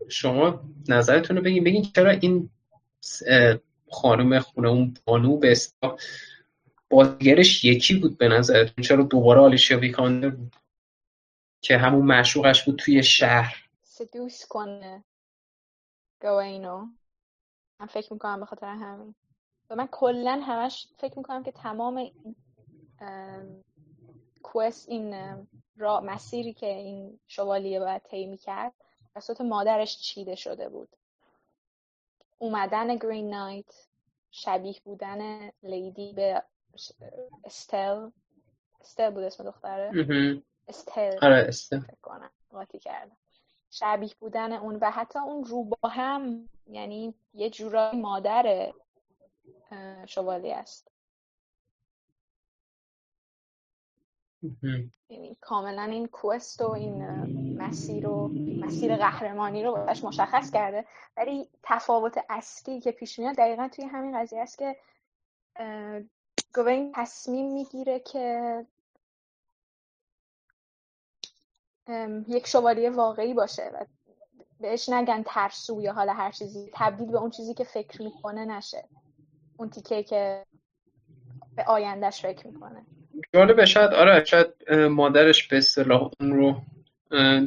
شما 0.09 0.64
نظرتون 0.88 1.37
رو 1.37 1.43
بگین. 1.43 1.64
بگین 1.64 1.83
چرا 1.83 2.11
این 2.11 2.51
خانم 3.90 4.38
خونه 4.38 4.69
اون 4.69 4.95
بانو 5.05 5.37
به 5.37 5.57
بازیگرش 6.90 7.64
یکی 7.64 7.95
بود 7.95 8.19
به 8.19 8.29
نظرتون؟ 8.29 8.85
چرا 8.85 9.03
دوباره 9.03 9.40
آلیشیا 9.40 9.79
ویکاندر 9.79 10.29
بود؟ 10.29 10.57
که 11.61 11.79
همون 11.79 12.07
معشوقش 12.07 12.64
بود 12.64 12.77
توی 12.77 13.03
شهر. 13.03 13.64
سدوس 13.83 14.47
کنه. 14.49 15.05
گوینو. 16.23 16.87
من 17.81 17.87
فکر 17.87 18.12
می‌کنم 18.12 18.40
به 18.40 18.47
خاطر 18.47 18.66
همین. 18.66 19.14
و 19.71 19.77
من 19.77 19.87
کلا 19.87 20.40
همش 20.45 20.88
فکر 20.99 21.19
می‌کنم 21.19 21.43
که 21.43 21.53
تمام 21.53 22.11
کوست 24.43 24.88
این 24.88 25.14
را 25.77 26.01
مسیری 26.01 26.53
که 26.53 26.66
این 26.66 27.21
شوالیه 27.29 27.81
باید 27.81 28.03
طی 28.03 28.27
می‌کرد 28.27 28.73
توسط 29.14 29.40
مادرش 29.40 29.99
چیده 29.99 30.35
شده 30.35 30.69
بود. 30.69 30.88
اومدن 32.38 32.97
گرین 32.97 33.31
نایت 33.31 33.87
شبیه 34.31 34.77
بودن 34.85 35.51
لیدی 35.62 36.12
به 36.12 36.43
استل. 37.45 38.11
استل 38.81 39.11
بود 39.11 39.23
اسم 39.25 39.45
دختره. 39.45 39.90
استل. 40.69 41.19
آره 41.23 41.45
استل. 41.49 41.81
کنم 42.03 42.31
قاطی 42.51 42.79
کردم. 42.79 43.16
شبیه 43.71 44.11
بودن 44.21 44.53
اون 44.53 44.77
و 44.77 44.91
حتی 44.91 45.19
اون 45.19 45.45
روبا 45.45 45.89
هم 45.89 46.49
یعنی 46.67 47.15
یه 47.35 47.51
جورایی 47.51 48.01
مادر 48.01 48.73
شوالی 50.07 50.53
است. 50.53 50.91
یعنی 55.09 55.37
کاملا 55.41 55.83
این 55.83 56.07
کوست 56.07 56.63
و 56.63 56.71
این 56.71 57.05
مسیر 57.57 58.09
و 58.09 58.29
مسیر 58.61 58.97
قهرمانی 58.97 59.63
رو 59.63 59.73
باش 59.73 60.05
مشخص 60.05 60.51
کرده. 60.51 60.85
ولی 61.17 61.49
تفاوت 61.63 62.19
اصلی 62.29 62.81
که 62.81 62.93
پیش 62.93 63.19
میاد 63.19 63.37
دقیقا 63.37 63.69
توی 63.69 63.85
همین 63.85 64.19
قضیه 64.19 64.41
است 64.41 64.59
که 64.59 64.77
گوین 66.55 66.93
تصمیم 66.95 67.53
می‌گیره 67.53 68.01
که 68.01 68.67
یک 72.29 72.46
شوالیه 72.46 72.90
واقعی 72.90 73.35
باشه 73.35 73.70
و 73.74 73.85
بهش 74.61 74.88
نگن 74.88 75.22
ترسو 75.26 75.83
یا 75.83 75.92
حالا 75.92 76.12
هر 76.12 76.31
چیزی 76.31 76.70
تبدیل 76.74 77.11
به 77.11 77.18
اون 77.18 77.31
چیزی 77.31 77.55
که 77.55 77.64
فکر 77.64 78.03
می‌کنه 78.03 78.44
نشه. 78.44 78.85
اون 79.57 79.70
تیکه 79.70 80.03
که 80.03 80.46
به 81.57 81.64
آیندهش 81.64 82.22
فکر 82.22 82.46
می‌کنه. 82.46 82.87
جالبه 83.35 83.66
شاید 83.66 83.90
آره 83.90 84.24
شاید 84.24 84.72
مادرش 84.72 85.48
به 85.48 85.59
اصطلاح 85.59 86.11
اون 86.20 86.33
رو 86.33 86.62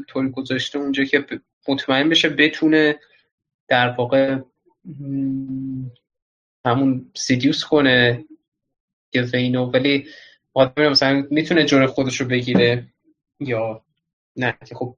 طوری 0.07 0.29
گذاشته 0.29 0.79
اونجا 0.79 1.03
که 1.03 1.25
مطمئن 1.67 2.09
بشه 2.09 2.29
بتونه 2.29 2.99
در 3.67 3.89
واقع 3.89 4.39
همون 6.65 7.11
سیدیوس 7.15 7.63
کنه 7.63 8.25
وینو 9.33 9.65
ولی 9.65 10.07
آدم 10.53 10.87
مثلا 10.87 11.27
می‌تونه 11.31 11.65
جور 11.65 11.85
خودش 11.85 12.21
رو 12.21 12.27
بگیره 12.27 12.85
یا 13.39 13.81
نه 14.35 14.57
که 14.65 14.75
خب 14.75 14.97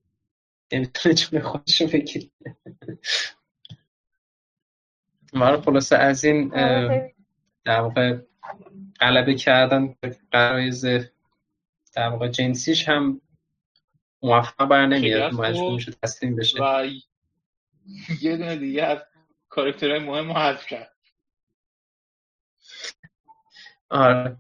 نمی‌تونه 0.71 1.15
جون 1.15 1.41
خودش 1.41 1.82
رو 1.82 1.88
بگیره 1.88 2.30
مرا 5.34 5.62
خلاصه 5.62 5.95
از 5.95 6.24
این 6.24 6.48
در 7.63 7.80
واقع 7.82 8.17
غلبه 9.00 9.36
کردن 9.36 9.95
قرایز 10.32 10.86
در 11.93 12.10
واقع 12.10 12.28
جنسیش 12.28 12.89
هم 12.89 13.21
موفق 14.21 14.65
بر 14.65 14.86
نمیاد. 14.86 15.34
مجبور 15.34 15.74
میشه 15.74 15.91
تسلیم 15.91 16.36
بشه. 16.36 16.63
و 16.63 16.86
یه 18.21 18.38
دونه 18.38 18.56
دیگه 18.56 18.84
از 18.84 19.00
کارکترهای 19.50 20.00
مهم 20.00 20.28
رو 20.28 20.34
حذف 20.34 20.65
کرد. 20.65 20.95
آره. 23.89 24.38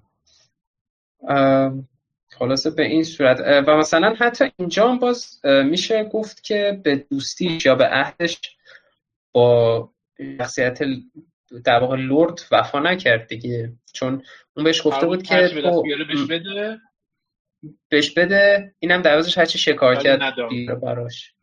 خلاصه 2.39 2.69
به 2.69 2.83
این 2.85 3.03
صورت. 3.03 3.39
و 3.67 3.77
مثلا 3.77 4.15
حتی 4.19 4.51
اینجا 4.57 4.89
هم 4.89 4.99
باز 4.99 5.45
میشه 5.45 6.03
گفت 6.03 6.43
که 6.43 6.81
به 6.83 6.95
دوستیش 6.95 7.65
یا 7.65 7.75
به 7.75 7.85
عهدش 7.85 8.39
با 9.31 9.89
شخصیت 10.37 10.79
در 11.65 11.79
واقع 11.79 11.95
لورد 11.95 12.41
وفا 12.51 12.79
نکرد 12.79 13.27
دیگه. 13.27 13.73
چون 13.93 14.23
اون 14.55 14.63
بهش 14.63 14.87
گفته 14.87 15.05
بود 15.05 15.23
که 15.23 15.47
تو 15.47 15.81
بهش 15.81 16.25
بده؟ 16.29 16.79
بهش 17.89 18.11
بده. 18.11 18.75
اینم 18.79 19.01
دوازش 19.01 19.37
هرچی 19.37 19.57
شکار 19.57 19.95
کرد 19.95 20.19
براش. 20.81 21.33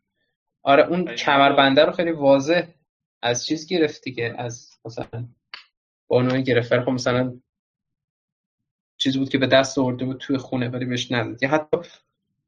آره 0.63 0.87
اون 0.87 1.15
کمربنده 1.15 1.85
رو 1.85 1.91
خیلی 1.91 2.11
واضح 2.11 2.67
از 3.21 3.45
چیز 3.45 3.67
گرفت 3.67 4.03
دیگه 4.03 4.35
از 4.37 4.69
مثلا 4.85 5.27
بانوی 6.07 6.43
گرفت. 6.43 6.79
خب 6.79 6.89
مثلا 6.89 7.39
چیزی 9.03 9.19
بود 9.19 9.29
که 9.29 9.37
به 9.37 9.47
دست 9.47 9.77
آورده 9.77 10.05
بود 10.05 10.17
توی 10.17 10.37
خونه 10.37 10.69
ولی 10.69 10.85
بهش 10.85 11.11
نداد. 11.11 11.43
یا 11.43 11.49
حتی 11.49 11.77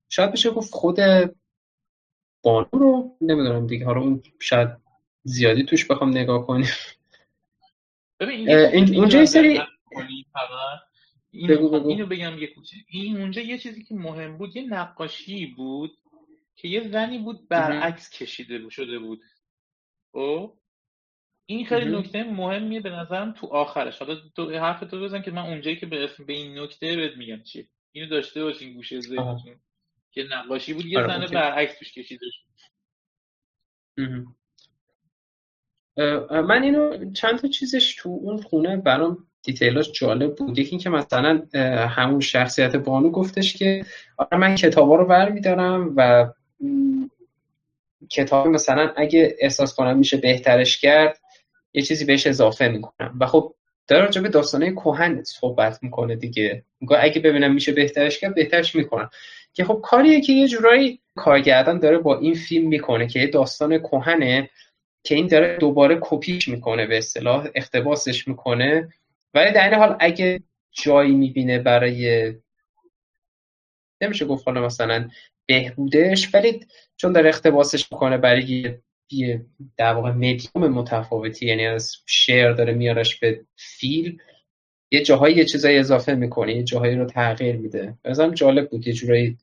شاید 0.10 0.32
بشه 0.32 0.52
گفت 0.52 0.74
خود 0.74 1.00
بانو 2.44 2.70
رو 2.72 3.18
نمی‌دونم 3.22 3.68
دیگه. 3.68 3.86
حالا 3.86 4.02
اون 4.02 4.24
شاید 4.40 4.70
زیادی 5.24 5.64
توش 5.64 5.86
بخوام 5.86 6.10
نگاه 6.10 6.48
کنیم. 6.48 6.68
این 8.20 8.96
اونجا 8.96 9.20
یه 9.20 9.26
سری 9.26 9.62
اینو 11.34 12.06
بگم 12.06 12.38
یه 12.38 12.48
کوچه 12.48 12.78
این 12.90 13.22
اونجا 13.22 13.42
یه 13.42 13.58
چیزی 13.58 13.84
که 13.84 13.96
مهم 13.96 14.38
بود 14.38 14.56
یه 14.56 14.62
نقاشی 14.62 15.46
بود 15.46 15.98
که 16.56 16.68
یه 16.68 16.90
زنی 16.90 17.18
بود 17.18 17.48
برعکس 17.48 18.10
کشیده 18.10 18.70
شده 18.70 19.00
بود. 19.00 19.22
او 20.12 20.58
این 21.46 21.66
خیلی 21.66 21.98
نکته 21.98 22.24
مهمیه 22.24 22.80
به 22.80 22.90
نظرم 22.90 23.32
تو 23.32 23.48
آخرش. 23.48 24.00
حالا 24.00 24.16
تو 24.36 24.52
حرف 24.52 24.80
تو 24.80 25.02
بزن 25.02 25.22
که 25.22 25.32
من 25.32 25.42
اونجایی 25.42 25.76
که 25.76 25.86
به 25.86 26.10
به 26.28 26.34
این 26.34 26.60
نکته 26.60 26.96
بهت 26.96 27.18
میگم 27.18 27.44
چیه. 27.44 27.68
اینو 27.92 28.10
داشته 28.10 28.44
باشین 28.44 28.74
گوشه 28.74 29.02
ذهنتون 29.02 29.56
که 30.12 30.24
نقاشی 30.32 30.74
بود 30.74 30.86
یه 30.86 31.00
آره، 31.00 31.08
زن 31.08 31.34
برعکس 31.34 31.80
توش 31.80 31.94
کشیده 31.94 32.26
شد. 32.32 32.46
من 36.32 36.64
اینو 36.64 37.12
چند 37.12 37.40
تا 37.40 37.48
چیزش 37.48 37.96
تو 37.96 38.10
اون 38.10 38.42
خونه 38.42 38.78
برام 38.78 39.28
دیتیلاش 39.44 39.92
جالب 39.92 40.36
بود. 40.36 40.60
یکی 40.60 40.78
که 40.78 40.90
مثلا 40.90 41.48
همون 41.90 42.20
شخصیت 42.20 42.76
بانو 42.76 43.10
گفتش 43.10 43.58
که 43.58 43.86
آره 44.18 44.38
من 44.38 44.56
کتابا 44.56 44.96
رو 44.96 45.06
برمیدارم 45.06 45.94
و 45.98 46.32
کتاب 48.10 48.48
مثلا 48.48 48.94
اگه 48.98 49.36
احساس 49.40 49.76
کنم 49.76 49.98
میشه 49.98 50.18
بهترش 50.18 50.82
کرد 50.82 51.20
یه 51.76 51.82
چیزی 51.82 52.06
بهش 52.06 52.28
اضافه 52.28 52.68
می‌کنم. 52.68 53.18
و 53.20 53.26
خب 53.26 53.56
داره 53.88 54.06
راجع 54.06 54.22
به 54.22 54.30
داستانه 54.30 54.72
کهن 54.72 55.24
صحبت 55.24 55.84
می‌کنه 55.84 56.16
دیگه. 56.16 56.64
میگه 56.80 56.98
اگه 57.00 57.22
ببینم 57.22 57.54
میشه 57.54 57.72
بهترش 57.72 58.20
کرد 58.20 58.36
بهترش 58.36 58.76
می‌کنم. 58.76 59.10
که 59.54 59.64
خب 59.64 59.82
کاریه 59.84 60.22
که 60.22 60.34
یه 60.34 60.48
جورایی 60.48 61.00
کارگردان 61.16 61.80
داره 61.80 61.98
با 61.98 62.20
این 62.20 62.34
فیلم 62.34 62.68
می‌کنه 62.68 63.08
که 63.08 63.20
یه 63.20 63.28
داستان 63.28 63.80
کهنه 63.80 64.50
که 65.04 65.16
این 65.16 65.28
داره 65.28 65.58
دوباره 65.58 65.98
کپیش 66.02 66.48
می‌کنه 66.48 66.86
به 66.86 66.98
اصطلاح 66.98 67.48
اختباسش 67.56 68.28
می‌کنه. 68.28 68.90
ولی 69.34 69.52
در 69.52 69.70
این 69.70 69.74
حال 69.74 69.98
اگه 70.00 70.42
جایی 70.72 71.12
می‌بینه 71.12 71.60
برای 71.60 72.34
نمیشه 74.02 74.26
گفت 74.26 74.48
حالا 74.48 74.66
مثلا 74.66 75.10
بهبودش 75.46 76.36
ولی 76.36 76.66
چون 76.98 77.14
داره 77.14 77.30
اختباسش 77.30 77.92
می‌کنه 77.92 78.18
برای 78.18 78.76
یه 79.10 79.46
در 79.78 79.94
واقع 79.94 80.12
مدیوم 80.12 80.68
متفاوتی 80.68 81.46
یعنی 81.46 81.66
از 81.66 81.96
شعر 82.06 82.52
داره 82.52 82.74
میارش 82.74 83.20
به 83.20 83.46
فیلم. 83.56 84.18
یه 84.92 85.04
جاهایی 85.04 85.36
یه 85.36 85.46
چیزایی 85.46 85.78
اضافه 85.78 86.16
می‌کنه 86.16 86.56
یه 86.56 86.64
جاهایی 86.64 86.96
رو 86.96 87.06
تغییر 87.06 87.56
میده. 87.56 87.98
بازم 88.06 88.34
جالب 88.34 88.70
بود 88.70 88.88
یه 88.88 88.94
جورایی 88.94 89.38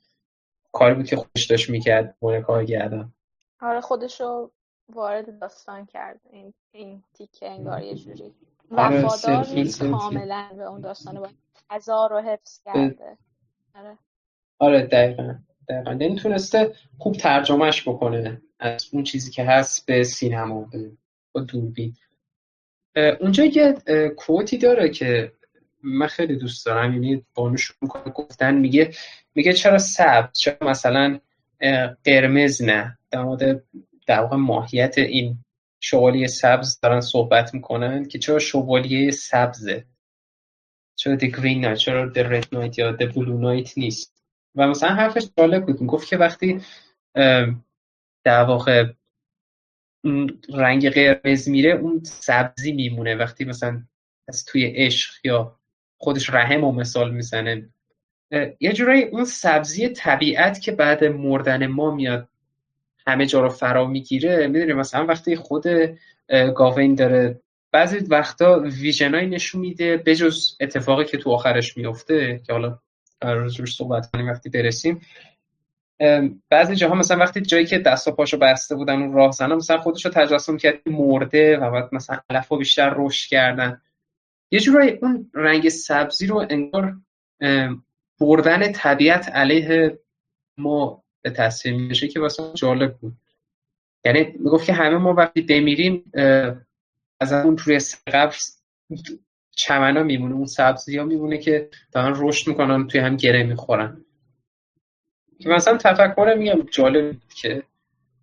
کاری 0.73 0.95
بود 0.95 1.07
که 1.07 1.17
خودش 1.17 1.45
داشت 1.45 1.71
می‌کرد 1.71 2.17
مونه 2.23 2.41
کار 2.41 2.65
گردم 2.65 3.13
آره 3.61 3.81
خودش 3.81 4.21
رو 4.21 4.51
وارد 4.89 5.39
داستان 5.39 5.87
کرد 5.87 6.21
این, 6.31 6.55
این 6.73 7.03
تیکه 7.15 7.51
انگار 7.51 7.83
یه 7.83 7.95
جوری. 7.95 8.33
آره، 8.71 9.05
وفادار 9.05 9.45
کاملا 9.91 10.51
به 10.57 10.63
اون 10.63 10.81
داستان 10.81 11.21
با 11.21 11.29
هزار 11.71 12.11
رو 12.11 12.21
حفظ 12.21 12.61
کرده. 12.65 13.19
آره. 13.75 13.99
آره 14.59 14.83
دقیقا. 14.83 15.35
دقیقا. 15.69 15.93
یعنی 15.93 16.17
تونسته 16.17 16.75
خوب 16.99 17.17
ترجمهش 17.17 17.89
بکنه 17.89 18.43
از 18.59 18.89
اون 18.93 19.05
چیزی 19.05 19.31
که 19.31 19.45
هست 19.45 19.87
به 19.87 20.03
سینما 20.03 20.71
به 21.35 21.41
دوربین. 21.41 21.97
اونجا 23.21 23.45
یه 23.45 23.75
کوتی 24.17 24.59
داره 24.59 24.89
که 24.89 25.33
من 25.83 26.07
خیلی 26.07 26.37
دوست 26.37 26.67
دارم 26.67 26.93
یعنی 26.93 27.25
بانوش 27.35 27.73
گفتن 28.15 28.55
میگه 28.55 28.95
میگه 29.35 29.53
چرا 29.53 29.79
سبز 29.79 30.39
چرا 30.39 30.57
مثلا 30.61 31.21
قرمز 32.05 32.63
نه؟ 32.63 32.99
در 33.11 33.23
مورد 33.23 33.63
در 34.07 34.21
واقع 34.21 34.37
ماهیت 34.37 34.99
این 34.99 35.39
شوالیه 35.81 36.27
سبز 36.27 36.81
دارن 36.81 37.01
صحبت 37.01 37.55
می‌کنن 37.55 38.05
که 38.05 38.19
چرا 38.19 38.39
شوالیه 38.39 39.11
سبزه؟ 39.11 39.85
چرا 40.95 41.15
دی 41.15 41.31
گرین 41.31 41.65
نه 41.65 41.77
چرا 41.77 42.09
دی 42.09 42.23
رد 42.23 42.49
نایت 42.53 42.79
یا 42.79 42.93
دی 42.93 43.07
بلو 43.07 43.39
نایت 43.39 43.79
نیست؟ 43.79 44.22
و 44.57 44.69
مثلا 44.69 44.89
حرفش 44.89 45.29
جالب 45.39 45.67
بود. 45.67 45.87
گفت 45.87 46.09
که 46.09 46.17
وقتی 46.17 46.61
در 48.25 48.45
واقع 48.45 48.93
رنگ 50.55 50.91
قرمز 50.91 51.49
میره 51.49 51.71
اون 51.71 52.05
سبزی 52.05 52.73
میمونه. 52.73 53.15
وقتی 53.15 53.45
مثلا 53.45 53.83
از 54.29 54.45
توی 54.45 54.67
عشق 54.67 55.13
یا 55.25 55.59
خودش 55.99 56.31
رحم 56.31 56.65
و 56.65 56.73
مثال 56.73 57.15
می‌زنه. 57.15 57.69
یه 58.61 58.73
جورایی 58.73 59.03
اون 59.03 59.25
سبزی 59.25 59.89
طبیعت 59.89 60.61
که 60.61 60.73
بعد 60.73 61.05
مردن 61.05 61.67
ما 61.67 61.95
میاد 61.95 62.29
همه 63.07 63.27
جا 63.27 63.41
رو 63.41 63.49
فرا 63.49 63.87
می‌گیره 63.87 64.47
می‌دونی 64.47 64.73
مثلا 64.73 65.07
وقتی 65.07 65.37
خود 65.37 65.65
گاوین 66.55 66.95
داره 66.95 67.41
بعضی 67.73 67.99
وقتا 67.99 68.61
ویژنایی 68.61 69.27
نشون 69.27 69.61
میده 69.61 69.97
بجز 69.97 70.57
اتفاقی 70.61 71.05
که 71.05 71.19
تو 71.19 71.31
آخرش 71.31 71.77
میفته 71.77 72.41
که 72.47 72.53
حالا 72.53 72.79
روش 73.25 73.77
صحبت 73.77 74.11
کنیم 74.11 74.29
وقتی 74.29 74.49
برسیم. 74.49 75.01
بعضی 76.51 76.75
جاها 76.75 76.95
مثلا 76.95 77.17
وقتی 77.17 77.41
جایی 77.41 77.67
که 77.67 77.79
دست 77.79 78.09
و 78.09 78.13
پاشو 78.13 78.39
بسته 78.39 78.75
بودن 78.75 79.03
اون 79.03 79.13
راه 79.13 79.31
زنم 79.31 79.57
مثلا 79.57 79.79
خودش 79.79 80.05
رو 80.05 80.11
تجسم 80.11 80.57
کرد 80.57 80.89
مرده 80.89 81.57
و 81.57 81.71
بعد 81.71 81.89
مثلا 81.95 82.21
علف 82.31 82.53
بیشتر 82.53 82.95
رشد 82.97 83.29
کردن. 83.29 83.81
یه 84.51 84.61
جورایی 84.61 84.91
اون 84.91 85.31
رنگ 85.35 85.69
سبزی 85.69 86.27
رو 86.27 86.47
انگار 86.51 86.97
بردن 88.21 88.73
طبیعت 88.73 89.29
علیه 89.29 89.99
ما 90.59 91.05
به 91.23 91.31
تصویر 91.31 91.75
میشه 91.75 92.09
که 92.09 92.21
واسه 92.21 92.43
جالب 92.55 92.97
بود. 92.99 93.17
یعنی 94.05 94.25
می‌گفت 94.25 94.67
که 94.67 94.73
همه 94.73 94.97
ما 94.97 95.15
وقتی 95.15 95.41
بمیریم 95.41 96.13
از 97.21 97.33
اون 97.33 97.57
توی 97.57 97.79
قبر 98.07 98.37
چمنا 99.63 100.03
میمونه 100.03 100.35
اون 100.35 100.47
سبزی 100.47 100.99
ها 100.99 101.05
میمونه 101.05 101.39
که 101.39 101.69
دارن 101.93 102.15
رشد 102.17 102.49
می‌کنن 102.49 102.87
توی 102.87 103.01
هم 103.01 103.17
گره 103.17 103.43
می‌خورن. 103.43 104.05
که 105.39 105.49
مثلا 105.49 105.77
تفکر 105.77 106.35
میگم 106.39 106.63
جالب 106.71 107.17
که 107.37 107.63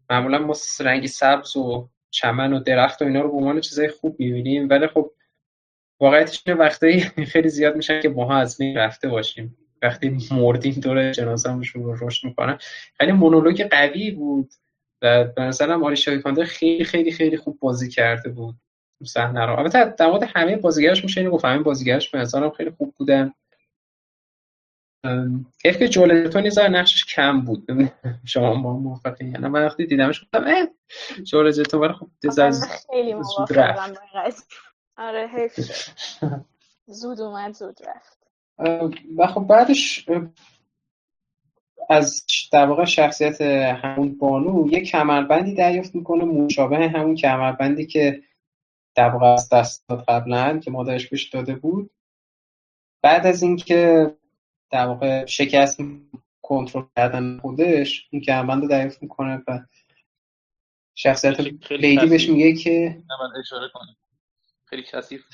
معمولا 0.09 0.37
ما 0.37 0.55
رنگی 0.79 1.07
سبز 1.07 1.55
و 1.55 1.89
چمن 2.11 2.53
و 2.53 2.59
درخت 2.59 3.01
و 3.01 3.05
اینا 3.05 3.21
رو 3.21 3.31
به 3.31 3.37
عنوان 3.37 3.61
چیزای 3.61 3.87
خوب 3.89 4.19
می‌بینیم 4.19 4.69
ولی 4.69 4.87
خب 4.87 5.11
واقعیتش 5.99 6.43
وقتایی 6.47 6.99
خیلی 7.33 7.49
زیاد 7.49 7.75
میشن 7.75 8.01
که 8.01 8.09
ماها 8.09 8.37
از 8.37 8.57
بین 8.57 8.77
رفته 8.77 9.09
باشیم. 9.09 9.57
وقتی 9.81 10.17
مردیم 10.31 10.73
دور 10.73 11.11
جنازه 11.11 11.53
رو 11.73 12.07
رشد 12.07 12.27
می‌کنن. 12.27 12.57
خیلی 12.97 13.11
مونولوگ 13.11 13.63
قوی 13.71 14.11
بود 14.11 14.53
و 15.01 15.23
به 15.23 15.41
نظرم 15.41 15.83
آری 15.83 15.95
خیلی 16.45 16.83
خیلی 16.83 17.11
خیلی 17.11 17.37
خوب 17.37 17.59
بازی 17.59 17.89
کرده 17.89 18.29
بود. 18.29 18.55
صحنه 19.05 19.45
رو. 19.45 19.59
البته 19.59 19.85
در 19.85 20.07
مورد 20.07 20.23
همه 20.35 20.55
بازیگرش 20.55 21.03
میشه 21.03 21.21
اینو 21.21 21.33
گفت. 21.33 21.45
همه 21.45 21.63
بازیگرش 21.63 22.09
به 22.09 22.17
نظرم 22.19 22.49
خیلی 22.49 22.69
خوب 22.69 22.93
بودن 22.97 23.33
حیف 25.65 25.77
که 25.77 25.87
جولتون 25.87 26.45
یه 26.45 26.69
نقشش 26.69 27.05
کم 27.05 27.41
بود. 27.41 27.67
شما 28.25 28.55
با 28.55 28.73
موافقی 28.73 29.25
یعنی 29.25 29.47
من 29.47 29.65
وقتی 29.65 29.85
دیدمش 29.85 30.21
گفتم 30.21 30.43
اه 30.47 30.67
جولتون 31.23 31.81
ولی 31.81 31.93
خب 31.93 32.07
خیلی 32.91 33.13
موافقم 33.13 33.93
آره 34.97 35.27
حیف 35.27 35.59
زود 36.87 37.21
اومد 37.21 37.53
زود 37.53 37.77
رفت. 37.87 38.19
و 39.17 39.27
خب 39.27 39.41
بعدش 39.41 40.05
از 41.89 42.25
در 42.51 42.65
واقع 42.65 42.85
شخصیت 42.85 43.41
همون 43.41 44.17
بانو 44.17 44.67
یه 44.71 44.85
کمربندی 44.85 45.55
دریافت 45.55 45.95
می‌کنه. 45.95 46.23
مشابه 46.23 46.89
همون 46.89 47.15
کمربندی 47.15 47.85
که 47.85 48.21
در 48.95 49.09
واقع 49.09 49.25
از 49.25 49.49
دست 49.49 49.87
داد 49.89 50.05
قبلا 50.07 50.59
که 50.59 50.71
مادرش 50.71 51.07
بهش 51.07 51.29
داده 51.29 51.55
بود. 51.55 51.91
بعد 53.01 53.27
از 53.27 53.43
اینکه 53.43 54.11
در 54.71 54.85
واقع 54.85 55.25
شکست 55.25 55.81
کنترل 56.41 56.85
کردن 56.95 57.39
خودش 57.39 58.07
این 58.11 58.21
کمربند 58.21 58.61
رو 58.61 58.67
دریافت 58.67 59.01
می‌کنه 59.01 59.43
و 59.47 59.59
شخصیت 60.95 61.39
لیدی 61.71 62.07
بهش 62.07 62.29
میگه 62.29 62.53
که 62.53 63.03
اشاره 63.39 63.69
کنم. 63.73 63.95
خیلی 64.65 64.83
کثیف 64.83 65.25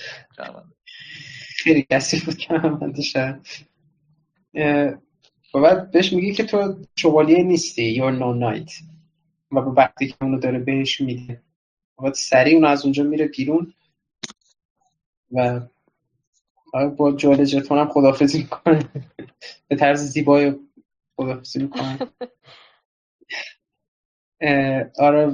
خیلی 1.64 1.86
کسی 1.90 2.20
بود 2.26 2.36
من 2.52 2.94
و 5.54 5.62
بعد 5.62 5.92
بهش 5.92 6.14
میگه 6.14 6.34
که 6.34 6.44
تو 6.44 6.86
شوالیه 6.96 7.44
نیستی 7.44 7.84
یا 7.84 8.10
نو 8.10 8.34
نایت 8.34 8.72
و 9.52 9.62
به 9.62 9.72
وقتی 9.72 10.08
که 10.08 10.16
اونو 10.22 10.40
داره 10.40 10.60
بهش 10.60 11.02
میده. 11.02 11.44
سریع 12.14 12.56
اون 12.56 12.66
از 12.66 12.84
اونجا 12.84 13.04
میره 13.04 13.28
بیرون 13.28 13.74
و 15.32 15.62
با 16.98 17.12
جوال 17.12 17.46
جتون 17.46 17.78
هم 17.78 17.88
خدافزی 17.88 18.38
می‌کنه. 18.38 18.90
به 19.68 19.76
طرز 19.76 20.02
زیبای 20.02 20.56
خدافزی 21.16 21.60
می‌کنه. 21.64 22.00
آره 25.00 25.26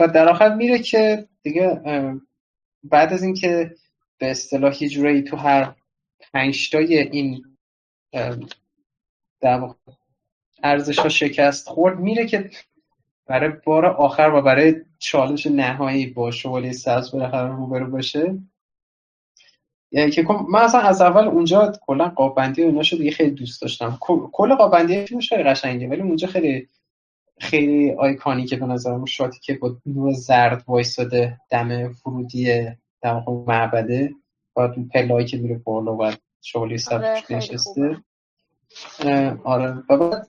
و 0.00 0.08
در 0.14 0.28
آخر 0.28 0.54
میره 0.54 0.78
که 0.78 1.28
دیگه 1.42 1.80
بعد 2.84 3.12
از 3.12 3.22
اینکه 3.22 3.74
به 4.18 4.30
اصطلاح 4.30 4.82
یه 4.82 4.88
جورایی 4.88 5.22
تو 5.22 5.36
هر 5.36 5.74
پنجتای 6.32 6.98
این 6.98 7.56
در 9.40 9.68
ارزش 10.62 10.98
ها 10.98 11.08
شکست 11.08 11.68
خورد 11.68 11.98
میره 11.98 12.26
که 12.26 12.50
برای 13.26 13.52
بار 13.64 13.86
آخر 13.86 14.30
و 14.34 14.42
برای 14.42 14.74
چالش 15.04 15.46
نهایی 15.46 16.06
با 16.06 16.30
شوالی 16.30 16.72
سبز 16.72 17.10
بالاخره 17.10 17.56
روبرو 17.56 17.90
باشه. 17.90 18.38
یعنی 19.92 20.10
که 20.10 20.26
من 20.48 20.60
اصلا 20.60 20.80
از 20.80 21.00
اول 21.00 21.24
اونجا 21.24 21.72
کلا 21.80 22.08
قابندی 22.08 22.62
و 22.62 22.82
دیگه 22.82 23.10
خیلی 23.10 23.30
دوست 23.30 23.62
داشتم. 23.62 23.98
کل 24.32 24.54
قابندی 24.54 25.06
فیلمش 25.06 25.28
خیلی 25.28 25.42
قشنگه 25.42 25.88
ولی 25.88 26.00
اونجا 26.00 26.28
خیلی 26.28 26.68
خیلی 27.38 27.90
آیکانی 27.92 28.46
که 28.46 28.56
به 28.56 28.66
نظرم. 28.66 29.04
شاتی 29.04 29.40
که 29.40 29.54
با 29.54 29.76
نور 29.86 30.12
زرد 30.12 30.64
وایستاده 30.66 31.40
دم 31.50 31.92
فرودی 31.92 32.66
در 33.02 33.22
معبده 33.46 34.10
و 34.56 34.68
پلایی 34.68 35.26
که 35.26 35.36
میره 35.36 35.60
بالا 35.64 35.96
و 35.96 36.12
شغلی 36.42 36.78
سبز 36.78 37.04
آره، 37.04 37.22
نشسته. 37.30 38.02
آره. 39.44 39.82
و 39.90 39.96
بعد 39.96 40.28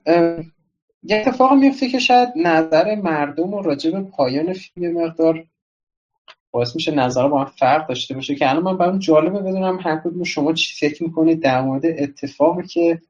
یه 1.08 1.16
اتفاق 1.16 1.52
میفته 1.52 1.88
که 1.88 1.98
شاید 1.98 2.28
نظر 2.36 2.94
مردم 2.94 3.54
و 3.54 3.62
راجع 3.62 3.90
به 3.90 4.00
پایان 4.00 4.52
فیلم 4.52 5.02
مقدار 5.02 5.44
باعث 6.50 6.74
میشه 6.74 6.94
نظر 6.94 7.28
با 7.28 7.40
هم 7.40 7.52
فرق 7.58 7.88
داشته 7.88 8.14
باشه. 8.14 8.34
که 8.34 8.50
الان 8.50 8.62
من 8.62 8.76
برام 8.76 8.98
جالبه 8.98 9.38
بدونم 9.38 9.78
هر 9.80 9.96
کدوم 9.96 10.24
شما 10.24 10.52
چی 10.52 10.88
فکر 10.88 11.02
می‌کنید 11.02 11.42
در 11.42 11.60
مورد 11.60 11.86
اتفاقی 11.86 12.66
که 12.66 13.00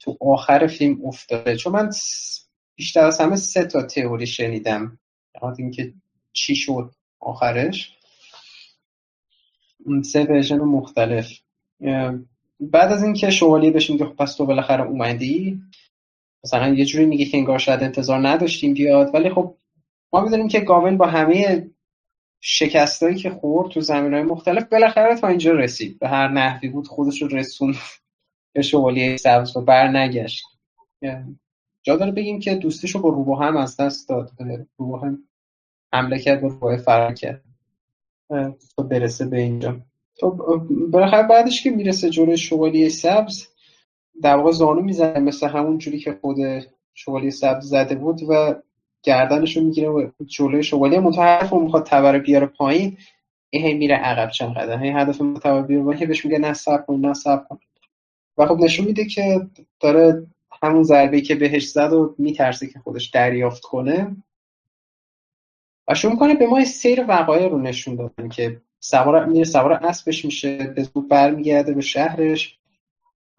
تو 0.00 0.16
آخر 0.20 0.66
فیلم 0.66 1.04
افتاده. 1.04 1.56
چون 1.56 1.72
من 1.72 1.90
بیشتر 2.74 3.04
از 3.04 3.20
همه 3.20 3.36
سه 3.36 3.64
تا 3.64 3.82
تئوری 3.82 4.26
شنیدم. 4.26 4.98
در 5.34 5.44
اینکه 5.58 5.92
چی 6.32 6.54
شد 6.56 6.90
آخرش. 7.20 7.96
سه 10.02 10.24
ورژن 10.24 10.58
مختلف. 10.58 11.30
بعد 12.60 12.92
از 12.92 13.02
اینکه 13.02 13.30
شوالیه 13.30 13.70
بهش 13.70 13.90
میگه 13.90 14.04
خب 14.04 14.16
پس 14.16 14.34
تو 14.34 14.46
بالاخره 14.46 14.82
اومدی 14.82 15.60
مثلا 16.44 16.74
یه 16.74 16.84
جوری 16.84 17.06
میگه 17.06 17.24
که 17.24 17.38
انگار 17.38 17.58
شاید 17.58 17.82
انتظار 17.82 18.28
نداشتیم 18.28 18.74
بیاد 18.74 19.14
ولی 19.14 19.30
خب 19.30 19.56
ما 20.12 20.20
می‌دونیم 20.20 20.48
که 20.48 20.60
گاون 20.60 20.96
با 20.96 21.06
همه 21.06 21.70
شکستایی 22.40 23.16
که 23.16 23.30
خورد 23.30 23.70
تو 23.70 23.80
زمین 23.80 24.14
های 24.14 24.22
مختلف 24.22 24.64
بالاخره 24.64 25.16
تا 25.16 25.28
اینجا 25.28 25.52
رسید. 25.52 25.98
به 25.98 26.08
هر 26.08 26.28
نحوی 26.28 26.68
بود 26.68 26.86
خودش 26.86 27.22
رو 27.22 27.28
رسون 27.28 27.74
به 28.54 28.62
شوالیه 28.62 29.16
سبز 29.16 29.56
و 29.56 29.60
بر 29.60 29.88
نگشت 29.88 30.44
جا 31.82 31.96
داره 31.96 32.12
بگیم 32.12 32.40
که 32.40 32.54
دوستش 32.54 32.90
رو 32.90 33.00
با 33.00 33.08
روبا 33.08 33.36
هم 33.36 33.56
از 33.56 33.76
دست 33.76 34.08
داد. 34.08 34.30
روبا 34.76 34.98
هم 34.98 35.18
حمله 35.92 36.18
کرد 36.18 36.44
و 36.44 36.48
روباه 36.48 36.76
فرار 36.76 37.14
کرد. 37.14 37.44
تا 38.76 38.82
برسه 38.82 39.26
به 39.26 39.40
اینجا. 39.40 39.80
خب 40.20 40.40
بالاخره 40.90 41.28
بعدش 41.28 41.62
که 41.62 41.70
می‌رسه 41.70 42.10
جلوی 42.10 42.38
شوالیه 42.38 42.88
سبز 42.88 43.46
در 44.22 44.36
واقع 44.36 44.50
زانو 44.50 44.82
می‌زنه 44.82 45.18
مثل 45.18 45.48
همون 45.48 45.78
جوری 45.78 45.98
که 45.98 46.18
خود 46.20 46.36
شوالیه 46.94 47.30
سبز 47.30 47.68
زده 47.68 47.94
بود 47.94 48.22
و 48.28 48.54
گردنش 49.02 49.56
رو 49.56 49.62
می‌گیره 49.62 49.88
و 49.88 50.10
جلوی 50.26 50.62
شوالیه 50.62 51.00
متحرف 51.00 51.52
و 51.52 51.60
می‌خواد 51.60 51.86
تبر 51.86 52.18
بیاره 52.18 52.46
پایین 52.46 52.96
این 53.50 53.66
هی 53.66 53.74
میره 53.74 53.96
عقب 53.96 54.30
چند 54.30 54.54
قدم 54.54 54.82
هی 54.82 54.90
هدف 54.90 55.18
تبر 55.18 55.62
بیاره 55.62 56.06
بهش 56.06 56.24
میگه 56.24 56.38
نه 56.38 56.52
سب 56.52 56.86
کن 56.86 56.94
نه 56.94 57.14
سب 57.14 57.48
کن. 57.48 57.58
و 58.38 58.46
خب 58.46 58.58
نشون 58.60 58.86
میده 58.86 59.04
که 59.04 59.46
داره 59.80 60.26
همون 60.62 60.82
ضربه 60.82 61.20
که 61.20 61.34
بهش 61.34 61.68
زد 61.68 61.92
و 61.92 62.14
میترسه 62.18 62.66
که 62.66 62.78
خودش 62.78 63.08
دریافت 63.08 63.62
کنه. 63.62 64.16
و 65.88 65.94
شروع 65.94 66.12
می‌کنه 66.12 66.34
به 66.34 66.46
ما 66.46 66.64
سیر 66.64 67.04
وقایع 67.08 67.48
رو 67.48 67.58
نشون 67.58 67.94
دادن 67.94 68.28
که 68.28 68.60
سوار 68.80 69.24
میره 69.24 69.44
سوار 69.44 69.72
اسبش 69.72 70.24
میشه 70.24 70.56
به 70.56 70.82
زود 70.82 71.08
برمیگرده 71.08 71.74
به 71.74 71.80
شهرش. 71.80 72.59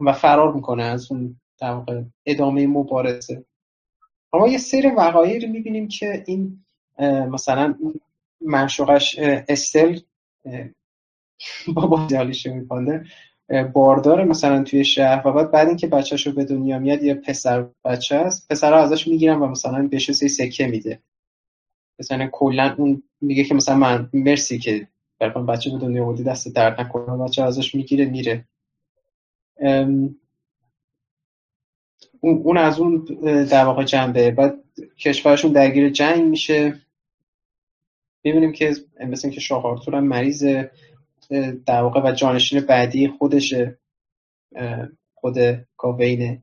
و 0.01 0.13
فرار 0.13 0.53
می‌کنه 0.53 0.83
از 0.83 1.11
اون 1.11 1.39
در 1.59 1.71
واقع 1.71 2.01
ادامه 2.25 2.67
مبارزه. 2.67 3.45
اما 4.33 4.47
یه 4.47 4.57
سیر 4.57 4.93
وقایعی 4.97 5.39
رو 5.39 5.49
می‌بینیم 5.49 5.87
که 5.87 6.23
این 6.27 6.65
مثلا 7.31 7.75
منشوقش 8.41 9.19
استل 9.19 9.99
بابا 11.75 12.07
جالیش 12.07 12.45
می‌کنه 12.45 13.05
باردار 13.73 14.23
مثلا 14.23 14.63
توی 14.63 14.85
شهر 14.85 15.27
و 15.27 15.31
بعد 15.31 15.51
بعد 15.51 15.67
اینکه 15.67 15.87
بچهش 15.87 16.27
رو 16.27 16.33
به 16.33 16.45
دنیا 16.45 16.79
میاد 16.79 17.03
یه 17.03 17.13
پسر 17.13 17.65
بچه 17.85 18.15
است. 18.15 18.47
پسر 18.49 18.73
ازش 18.73 19.07
می‌گیرن 19.07 19.39
و 19.39 19.47
مثلا 19.47 19.87
بهش 19.87 20.11
سکه 20.11 20.67
میده. 20.67 20.99
مثلا 21.99 22.29
کلا 22.31 22.75
اون 22.77 23.03
میگه 23.21 23.43
که 23.43 23.55
مثلا 23.55 23.75
من 23.75 24.09
مرسی 24.13 24.59
که 24.59 24.87
بچه 25.47 25.71
به 25.71 25.77
دنیا 25.77 26.05
بودی 26.05 26.23
دست 26.23 26.55
درد 26.55 26.81
نکنه. 26.81 27.17
بچه 27.17 27.43
ازش 27.43 27.75
می‌گیره 27.75 28.05
میره. 28.05 28.45
اون 32.21 32.58
از 32.58 32.80
اون 32.80 33.06
در 33.52 33.65
واقع 33.65 33.84
جنبه. 33.84 34.32
بعد 34.32 34.56
کشورشون 35.00 35.52
درگیر 35.52 35.89
جنگ 35.89 36.24
میشه. 36.24 36.82
می‌بینیم 38.24 38.52
که 38.52 38.74
مثل 39.08 39.30
که 39.30 39.39
شاه 39.39 39.65
آرتور 39.65 39.95
هم 39.95 40.08
مریض 40.08 40.43
در 41.65 41.82
واقع 41.82 42.02
و 42.04 42.12
جانشین 42.12 42.62
بعدی 42.62 43.08
خودشه. 43.08 43.80
خود 45.13 45.36
گاوینه 45.78 46.41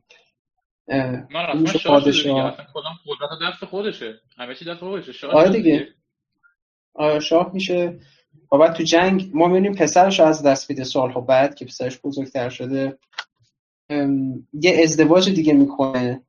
من 0.89 1.65
پادشاه. 1.85 2.57
خودم 2.73 3.51
دست 3.51 3.65
خودشه. 3.65 4.15
همه 4.37 4.55
چی 4.55 4.65
دست 4.65 4.81
خودشه. 4.81 5.13
شاه 5.13 5.31
آره 5.31 5.51
دیگه. 5.51 5.89
آره 6.95 7.21
شاه 7.21 7.51
میشه. 7.55 8.01
و 8.53 8.59
بعد 8.59 8.73
تو 8.73 8.83
جنگ 8.83 9.31
ما 9.35 9.47
می‌بینیم 9.47 9.75
پسرش 9.75 10.21
از 10.21 10.43
دست 10.43 10.71
میده 10.71 10.85
سالها 10.85 11.21
بعد 11.21 11.55
که 11.55 11.65
پسرش 11.65 11.99
بزرگتر 12.05 12.49
شده. 12.49 12.99
یه 14.53 14.81
ازدواج 14.83 15.31
دیگه 15.31 15.53
می‌کنه. 15.53 16.23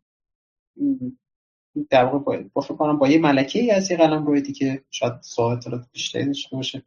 در 1.89 2.05
واقع 2.05 2.43
با 2.53 2.61
کنم 2.61 2.97
با 2.97 3.07
یه 3.07 3.19
ملکه 3.19 3.59
ای 3.59 3.71
از 3.71 3.91
یه 3.91 3.97
قلم 3.97 4.25
روی 4.25 4.41
دیگه. 4.41 4.83
شاید 4.89 5.13
سوال 5.21 5.57
اطلاعات 5.57 5.87
بیشتری 5.91 6.25
داشته 6.25 6.55
باشه. 6.55 6.83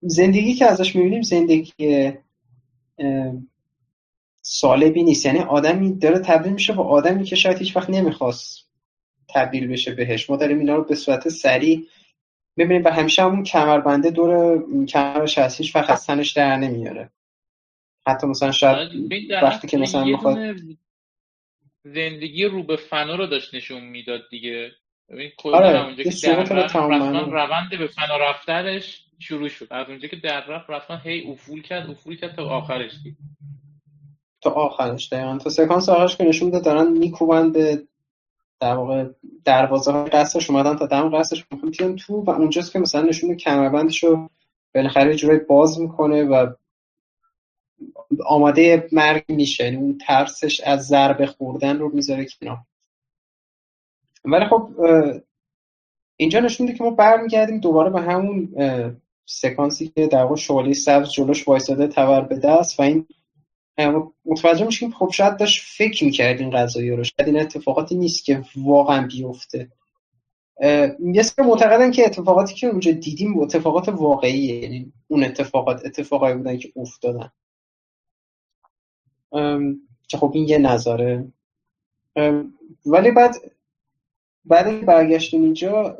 زندگی 0.00 0.54
که 0.54 0.66
ازش 0.66 0.96
می‌بینیم 0.96 1.22
زندگی 1.22 2.12
سالبی 4.42 5.02
نیست. 5.02 5.26
یعنی 5.26 5.38
آدمی 5.38 5.92
داره 5.92 6.18
تبدیل 6.18 6.52
میشه 6.52 6.72
با 6.72 6.84
آدمی 6.84 7.24
که 7.24 7.36
شاید 7.36 7.58
هیچ 7.58 7.76
وقت 7.76 7.90
نمی‌خواست 7.90 8.70
تبدیل 9.28 9.66
بشه 9.66 9.94
بهش. 9.94 10.30
ما 10.30 10.36
داریم 10.36 10.58
اینا 10.58 10.76
رو 10.76 10.84
به 10.84 10.94
صورت 10.94 11.28
سریع 11.28 11.86
ببینیم 12.56 12.84
و 12.84 12.88
همیشه 12.88 13.22
همون 13.22 13.42
کمربنده 13.42 14.10
دور 14.10 14.62
کمرش 14.86 15.38
هست. 15.38 15.60
هیچ 15.60 15.76
وقت 15.76 15.90
از 15.90 16.06
در 16.36 16.56
نمیاره. 16.56 17.10
حتی 18.06 18.26
مثلا 18.26 18.52
شاید 18.52 18.76
آره، 18.76 19.42
وقتی 19.42 19.68
که 19.68 19.78
مثلا 19.78 20.04
می‌خواد 20.04 20.38
زندگی 21.84 22.44
رو 22.44 22.62
به 22.62 22.76
فنا 22.76 23.14
رو 23.14 23.26
داشت 23.26 23.54
نشون 23.54 23.84
می‌داد 23.84 24.20
دیگه. 24.30 24.70
ببین 25.08 25.30
آره 25.44 25.84
اونجا 25.84 26.02
که 26.02 26.10
در 26.10 27.24
روند 27.24 27.78
به 27.78 27.86
فنا 27.86 28.16
رفتنش 28.16 29.04
شروع 29.18 29.48
شد. 29.48 29.66
از 29.70 29.88
اونجا 29.88 30.08
که 30.08 30.16
در 30.16 30.46
رفت 30.46 30.70
رفتن 30.70 31.00
هی 31.04 31.30
افول 31.30 31.62
کرد 31.62 31.90
افول 31.90 32.16
کرد 32.16 32.36
تا 32.36 32.48
آخرش 32.48 32.92
دید. 33.04 33.16
تا 34.40 34.50
آخرش 34.50 35.12
دقیقا. 35.12 35.38
تا 35.38 35.50
سکانس 35.50 35.88
آخرش 35.88 36.16
که 36.16 36.24
نشون 36.24 36.46
میده 36.46 36.60
دارن 36.60 36.92
میکوبن 36.92 37.52
به 37.52 37.82
در 38.60 38.74
واقع 38.74 39.04
دروازه 39.44 39.92
های 39.92 40.10
قصرش. 40.10 40.50
اومدن 40.50 40.76
تا 40.76 40.86
دم 40.86 41.18
قصرش. 41.18 41.44
می‌خوام 41.50 41.96
تو 41.96 42.14
و 42.14 42.30
اونجاست 42.30 42.72
که 42.72 42.78
مثلا 42.78 43.02
نشون 43.02 43.36
کمربندش 43.36 44.04
رو 44.04 44.30
بالاخره 44.74 45.14
جوری 45.14 45.38
باز 45.38 45.80
می‌کنه 45.80 46.24
و 46.24 46.46
آماده 48.26 48.88
مرگ 48.92 49.24
میشه. 49.28 49.64
یعنی 49.64 49.76
اون 49.76 49.98
ترسش 50.06 50.60
از 50.60 50.86
ضربه 50.86 51.26
خوردن 51.26 51.78
رو 51.78 51.90
می‌ذاره 51.94 52.26
کنار. 52.40 52.58
ولی 54.24 54.44
خب 54.46 54.70
اینجا 56.16 56.40
نشون 56.40 56.66
میده 56.66 56.78
که 56.78 56.84
ما 56.84 56.90
برمیگردیم 56.90 57.60
دوباره 57.60 57.90
به 57.90 58.00
همون 58.00 58.48
سکانسی 59.26 59.88
که 59.88 60.06
در 60.06 60.22
واقع 60.22 60.36
شوالی 60.36 60.74
سبز 60.74 61.10
جلوش 61.10 61.48
وایساده 61.48 61.86
تبر 61.86 62.20
به 62.20 62.36
دست 62.36 62.80
و 62.80 62.82
این 62.82 63.06
متوجه 64.24 64.66
میشیم 64.66 64.90
خب 64.90 65.10
شاید 65.14 65.36
داشت 65.36 65.62
فکر 65.76 66.04
می‌کرد 66.04 66.40
این 66.40 66.50
قضایی 66.50 66.90
رو. 66.90 67.04
شاید 67.04 67.28
این 67.28 67.40
اتفاقاتی 67.40 67.94
نیست 67.94 68.24
که 68.24 68.42
واقعا 68.56 69.06
بیفته. 69.06 69.68
یه 71.12 71.22
سر 71.22 71.42
معتقدن 71.42 71.90
که 71.90 72.06
اتفاقاتی 72.06 72.54
که 72.54 72.66
اونجا 72.66 72.92
دیدیم 72.92 73.38
اتفاقات 73.38 73.88
واقعیه. 73.88 74.62
یعنی 74.62 74.92
اون 75.08 75.24
اتفاقات 75.24 75.86
اتفاقایی 75.86 76.36
بودن 76.36 76.58
که 76.58 76.72
افتادن. 76.76 77.32
که 80.08 80.16
خب 80.18 80.32
این 80.34 80.48
یه 80.48 80.58
نظره. 80.58 81.24
ولی 82.86 83.10
بعد 83.10 83.34
بعد 84.44 84.86
برگشتیم 84.86 85.42
اینجا 85.42 85.98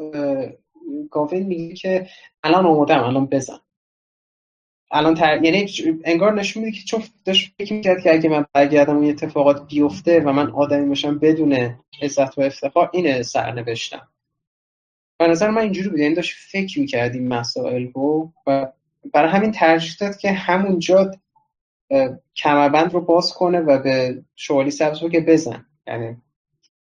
گاوین 1.10 1.46
میگه 1.46 1.74
که 1.74 2.08
الان 2.42 2.66
آمادم 2.66 3.04
الان 3.04 3.26
بزن. 3.26 3.58
الان 4.90 5.14
تر... 5.14 5.44
یعنی 5.44 5.66
انگار 6.04 6.34
نشون 6.34 6.64
میده 6.64 6.76
که 6.76 6.84
چون 6.84 7.02
داشت 7.24 7.54
فکر 7.58 7.72
می‌کرد 7.72 8.02
که 8.02 8.12
اگه 8.12 8.28
من 8.28 8.46
برگردم 8.52 8.96
اون 8.96 9.08
اتفاقات 9.08 9.66
بیفته 9.68 10.20
و 10.20 10.32
من 10.32 10.50
آدمی 10.50 10.88
باشم 10.88 11.18
بدون 11.18 11.74
عزت 12.02 12.38
و 12.38 12.40
افتخار 12.40 12.90
اینه 12.92 13.22
سرنوشتم. 13.22 14.08
به 15.18 15.28
نظر 15.28 15.50
من 15.50 15.62
اینجوری 15.62 15.88
بود 15.88 15.98
یعنی 15.98 16.14
داشت 16.14 16.36
فکر 16.50 16.80
می‌کرد 16.80 17.14
این 17.14 17.28
مسائل 17.28 17.86
رو 17.94 18.32
و 18.46 18.72
برای 19.12 19.30
همین 19.30 19.52
ترجیح 19.52 19.92
داد 20.00 20.16
که 20.16 20.32
همونجا 20.32 21.10
کمربند 22.36 22.92
رو 22.92 23.00
باز 23.00 23.34
کنه 23.34 23.60
و 23.60 23.82
به 23.82 24.22
شوالی 24.36 24.70
سبز 24.70 25.00
که 25.12 25.20
بزن. 25.20 25.66
یعنی 25.86 26.16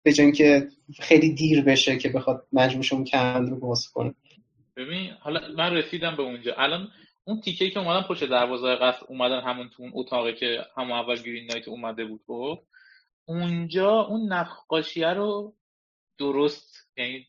به 0.03 0.33
که 0.33 0.69
خیلی 1.01 1.35
دیر 1.35 1.63
بشه 1.63 1.99
که 1.99 2.09
بخواد 2.09 2.47
مجبورش 2.53 2.93
اون 2.93 3.05
کمربند 3.05 3.51
رو 3.51 3.57
باز 3.57 3.89
کنه. 3.89 4.15
ببین 4.77 5.11
حالا 5.21 5.41
من 5.57 5.73
رسیدم 5.73 6.17
به 6.17 6.23
اونجا. 6.23 6.55
الان 6.55 6.89
اون 7.25 7.41
تیکه 7.41 7.71
که 7.71 7.79
اومدن 7.79 8.07
پشت 8.09 8.25
دروازه 8.25 8.77
قصد 8.77 9.07
اومدن 9.09 9.41
همون 9.41 9.69
تو 9.69 9.83
اون 9.83 9.93
اتاقی 9.95 10.35
که 10.35 10.67
همون 10.77 10.93
اول 10.93 11.23
گرین 11.23 11.47
نایت 11.51 11.69
اومده 11.69 12.05
بود 12.05 12.21
خب؟ 12.27 12.59
اونجا 13.25 14.01
اون 14.01 14.33
نقاشیه 14.33 15.09
رو 15.09 15.55
درست 16.19 16.89
یعنی 16.97 17.27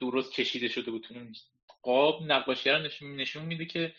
درست 0.00 0.32
کشیده 0.32 0.68
شده 0.68 0.90
بود 0.90 1.02
تو 1.02 1.14
قاب. 1.82 2.22
نقاشیه 2.22 2.72
رو 2.72 2.82
نشون 3.16 3.44
میده 3.44 3.64
که 3.64 3.92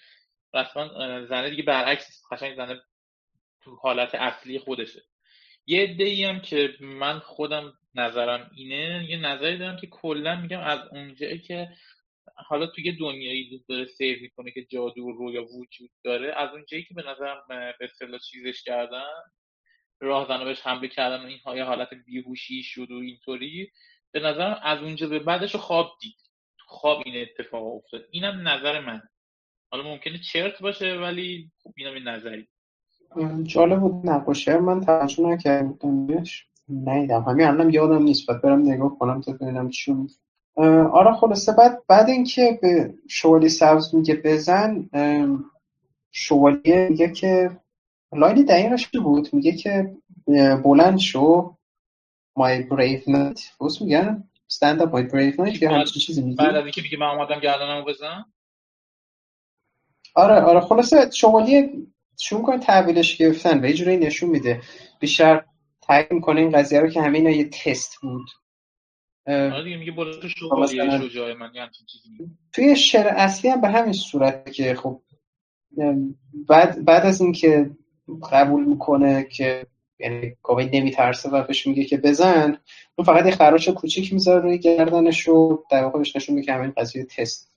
رسما 0.56 0.88
زنه 1.26 1.50
دیگه 1.50 1.64
برعکس 1.64 2.22
قشنگ 2.32 2.56
زنه 2.56 2.82
تو 3.62 3.76
حالت 3.76 4.16
اصلی 4.16 4.60
خودشه. 4.60 5.02
یه 5.66 5.84
عده 5.84 6.28
هم 6.28 6.40
که 6.40 6.74
من 6.80 7.20
خودم 7.20 7.74
نظرم 7.96 8.52
اینه 8.56 9.06
یه 9.10 9.18
نظری 9.18 9.58
دارم 9.58 9.78
که 9.78 9.88
کلا 9.88 10.36
میگم 10.36 10.60
از 10.60 10.80
اونجایی 10.92 11.40
که 11.40 11.70
حالا 12.36 12.68
توی 12.68 12.92
دنیایی 12.92 13.64
داره 13.70 13.86
سیر 13.86 14.22
می‌کنه 14.22 14.52
که 14.52 14.66
جادو 14.66 15.04
و 15.04 15.12
رویا 15.12 15.44
وجود 15.44 15.90
داره 16.04 16.34
از 16.38 16.50
اونجایی 16.54 16.84
که 16.84 16.94
به 16.94 17.02
نظرم 17.02 17.44
به 17.48 17.76
اصطلاح 17.86 18.20
چیزش 18.20 18.64
کردن 18.64 19.22
راه 20.00 20.44
بهش 20.46 20.62
حمله 20.62 20.88
کردن 20.88 21.24
و 21.24 21.28
این 21.28 21.40
های 21.46 21.60
حالت 21.60 21.90
بیهوشی 22.06 22.64
شد 22.64 22.92
و 22.92 22.96
اینطوری 22.96 23.72
به 24.12 24.20
نظرم 24.20 24.60
از 24.64 24.80
اونجا 24.80 25.08
به 25.08 25.20
بعدش 25.20 25.56
خواب 25.56 25.98
دید. 26.02 26.18
خواب 26.60 27.04
این 27.06 27.22
اتفاق 27.22 27.76
افتاد. 27.76 28.08
اینم 28.12 28.48
نظر 28.48 28.80
من. 28.80 29.02
حالا 29.72 29.84
ممکنه 29.84 30.18
چرت 30.34 30.62
باشه 30.62 30.98
ولی 31.02 31.52
خب 31.64 31.72
اینم 31.78 31.94
این 31.94 32.08
نظری. 32.08 32.48
جالب 33.44 33.80
بود 33.80 34.10
نقاشی 34.10 34.52
من 34.52 34.82
توجه 34.82 35.24
نکردمش 35.24 36.48
نیدم 36.70 37.22
همین 37.22 37.48
الانم 37.48 37.70
یادم 37.70 38.04
نیست. 38.04 38.28
باید 38.28 38.42
برم 38.42 38.62
نگاه 38.62 39.00
کنم 39.00 39.22
تا 39.22 39.32
ببینم 39.32 39.70
چون 39.70 40.10
آره 40.94 41.14
خلاصه 41.14 41.52
بعد 41.52 41.82
بعد 41.88 42.10
اینکه 42.10 42.60
به 42.62 42.94
شوالی 43.10 43.50
سبز 43.50 43.96
میگه 43.96 44.16
بزن 44.24 44.90
شوالیه 46.12 46.88
میگه 46.90 47.12
که 47.12 47.60
لاین 48.14 48.46
دقیقش 48.46 48.88
بود؟ 48.88 49.30
میگه 49.34 49.52
که 49.52 49.96
بلند 50.64 50.98
شو. 50.98 51.56
My 52.40 52.64
brave 52.72 53.04
knight. 53.08 53.42
بس 53.62 53.82
میگن؟ 53.82 54.24
Stand 54.54 54.82
up 54.82 54.90
my 54.92 55.04
brave 55.12 55.36
knight. 55.38 55.62
یا 55.62 55.72
همچین 55.72 56.02
چیزی 56.02 56.22
میگه. 56.22 56.36
بعد 56.38 56.56
از 56.56 56.64
اینکه 56.64 56.82
میگه 56.82 56.98
من 56.98 57.08
آمدم 57.08 57.40
گردنمو 57.40 57.86
بزن 57.86 58.26
آره 60.16 60.42
آره. 60.42 60.60
خلاصه 60.60 61.12
شوالیه 61.12 61.70
شروع 62.20 62.44
کنه 62.44 62.60
تحویلش 62.60 63.18
گرفتن 63.18 63.64
و 63.64 63.66
یه 63.66 63.74
جوری 63.74 63.98
نشون 63.98 64.30
میده. 64.30 64.62
بیشتر 65.00 65.44
تایید 65.82 66.12
می‌کنه 66.12 66.42
این 66.42 66.50
قضیه 66.50 66.80
رو 66.80 66.88
که 66.90 67.02
همه 67.02 67.18
اینا 67.18 67.30
یه 67.30 67.50
تست 67.50 67.96
بود. 68.02 68.26
آره 69.28 69.64
دیگه 69.64 69.78
میگه 69.78 69.92
تو 70.22 70.30
شوالیه 70.30 71.10
شجاع 71.10 71.34
من 71.34 71.52
یه 71.56 71.70
چیزی 71.88 72.10
توی 72.54 72.76
شعر 72.76 73.08
اصلی 73.08 73.50
هم 73.50 73.62
به 73.62 73.68
همین 73.68 73.94
صورت 73.94 74.52
که 74.52 74.76
خب 74.76 75.02
بعد 76.50 76.86
بعد 76.86 77.06
از 77.06 77.22
اینکه 77.22 77.72
قبول 78.32 78.66
می‌کنه 78.66 79.24
که 79.24 79.68
یعنی 80.00 80.36
کووید 80.44 80.76
نمیترسه 80.76 81.30
و 81.30 81.44
بهش 81.44 81.68
میگه 81.68 81.86
که 81.86 81.98
بزن 81.98 82.58
اون 82.96 83.06
فقط 83.06 83.26
یه 83.26 83.32
خراش 83.32 83.70
کوچیک 83.70 84.14
می‌ذاره 84.14 84.42
روی 84.42 84.60
گردنش 84.60 85.28
و 85.28 85.64
در 85.72 85.84
واقع 85.84 85.98
بهش 85.98 86.16
نشون 86.16 86.36
میده 86.36 86.46
که 86.46 86.54
همین 86.54 86.74
قضیه 86.78 87.06
تست 87.06 87.55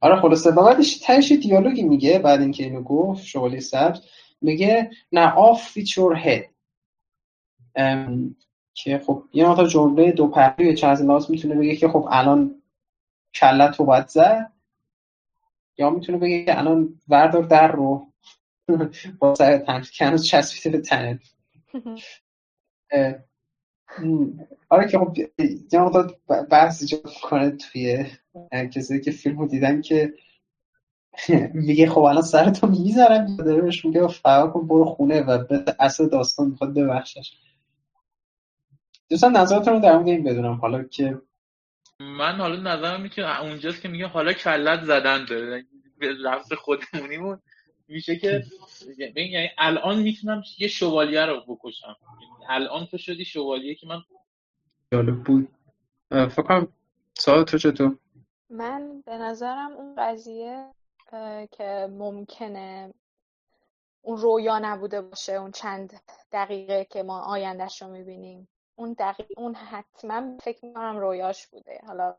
آره 0.00 0.20
خلاصه. 0.20 0.50
و 0.50 0.64
بعدش 0.64 0.98
تهش 0.98 1.32
دیالوگی 1.32 1.82
میگه 1.82 2.18
بعد 2.18 2.40
اینکه 2.40 2.64
اینو 2.64 2.82
گفت 2.82 3.24
شغلی 3.24 3.60
سبز 3.60 4.00
میگه 4.40 4.90
نه 5.12 5.32
آف 5.32 5.76
یور 5.96 6.16
هد 6.16 6.44
که 8.74 8.98
خب 8.98 9.24
یه 9.32 9.48
مقدار 9.48 9.66
جمله 9.66 10.12
دو 10.12 10.28
پهلوی 10.28 10.82
از 10.82 11.02
لحاظ 11.02 11.30
می‌تونه 11.30 11.54
بگه 11.54 11.76
که 11.76 11.88
خب 11.88 12.08
الان 12.10 12.62
کلت 13.34 13.76
رو 13.76 13.84
باید 13.84 14.08
زد 14.08 14.52
یا 15.78 15.90
می‌تونه 15.90 16.18
بگه 16.18 16.44
که 16.44 16.58
الان 16.58 17.00
وردار 17.08 17.42
در 17.42 17.72
رو 17.72 18.12
با 19.18 19.34
سر 19.34 19.58
تن 19.58 19.82
کنوز 19.98 20.26
چسبیده 20.26 20.78
به 20.78 20.84
تنه 20.84 21.20
آره 24.68 24.88
که 24.88 24.98
خب 24.98 25.16
یه 25.72 25.80
مقدار 25.80 26.16
بحث 26.50 26.82
ایجاد 26.82 27.12
کنه 27.22 27.50
توی 27.50 28.06
کسی 28.74 29.00
که 29.00 29.10
فیلم 29.10 29.38
رو 29.38 29.48
دیدن 29.48 29.80
که 29.80 30.14
میگه 31.54 31.90
خب 31.90 32.00
الان 32.00 32.22
سرتو 32.22 32.66
می‌ذارم 32.66 33.36
داره 33.36 33.62
بهش 33.62 33.84
میگه 33.84 34.06
فرار 34.06 34.50
کن 34.50 34.66
برو 34.66 34.84
خونه 34.84 35.22
و 35.22 35.44
به 35.44 35.76
اصل 35.80 36.08
داستان 36.08 36.48
می‌خواد 36.48 36.74
ببخشش. 36.74 37.32
دوستان 39.10 39.36
نظرتون 39.36 39.74
رو 39.74 39.80
در 39.80 39.96
مورد 39.96 40.08
این 40.08 40.24
بدونم. 40.24 40.54
حالا 40.54 40.82
که 40.82 41.20
من 42.00 42.36
حالا 42.36 42.74
نظرم 42.74 42.96
اینه 42.96 43.08
که 43.08 43.40
اونجاست 43.40 43.82
که 43.82 43.88
میگه 43.88 44.06
حالا 44.06 44.32
کلت 44.32 44.84
زدن 44.84 45.24
داره. 45.24 45.64
لفظ 46.00 46.52
خودمونی 46.52 47.36
میشه 47.88 48.16
که 48.16 48.44
یعنی 48.98 49.48
الان 49.58 49.98
می‌تونم 50.02 50.42
یه 50.58 50.68
شوالیه 50.68 51.26
رو 51.26 51.40
بکشم. 51.48 51.96
الان 52.48 52.86
تو 52.86 52.98
شدی 52.98 53.24
شوالیه 53.24 53.74
که 53.74 53.86
من 53.86 54.02
جالب 54.92 55.24
بود. 55.24 55.48
فکرم 56.10 56.72
سوال 57.14 57.44
تو 57.44 57.58
چطور 57.58 57.98
من 58.50 59.02
به 59.06 59.18
نظرم 59.18 59.72
اون 59.72 59.94
قضیه 59.98 60.74
که 61.50 61.88
ممکنه 61.90 62.94
اون 64.02 64.16
رویا 64.16 64.58
نبوده 64.58 65.00
باشه 65.00 65.32
اون 65.32 65.50
چند 65.50 66.00
دقیقه 66.32 66.84
که 66.84 67.02
ما 67.02 67.20
آیندهش 67.20 67.82
رو 67.82 67.88
می‌بینیم. 67.88 68.48
اون 68.74 68.96
دقیق 68.98 69.26
اون 69.36 69.54
حتما 69.54 70.38
فکر 70.38 70.64
می‌کنم 70.64 70.98
رویاش 70.98 71.46
بوده. 71.46 71.80
حالا 71.86 72.16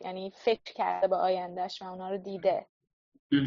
یعنی 0.00 0.32
فکر 0.36 0.72
کرده 0.72 1.08
به 1.08 1.16
آیندهش 1.16 1.82
و 1.82 1.84
اونا 1.84 2.10
رو 2.10 2.18
دیده. 2.18 2.66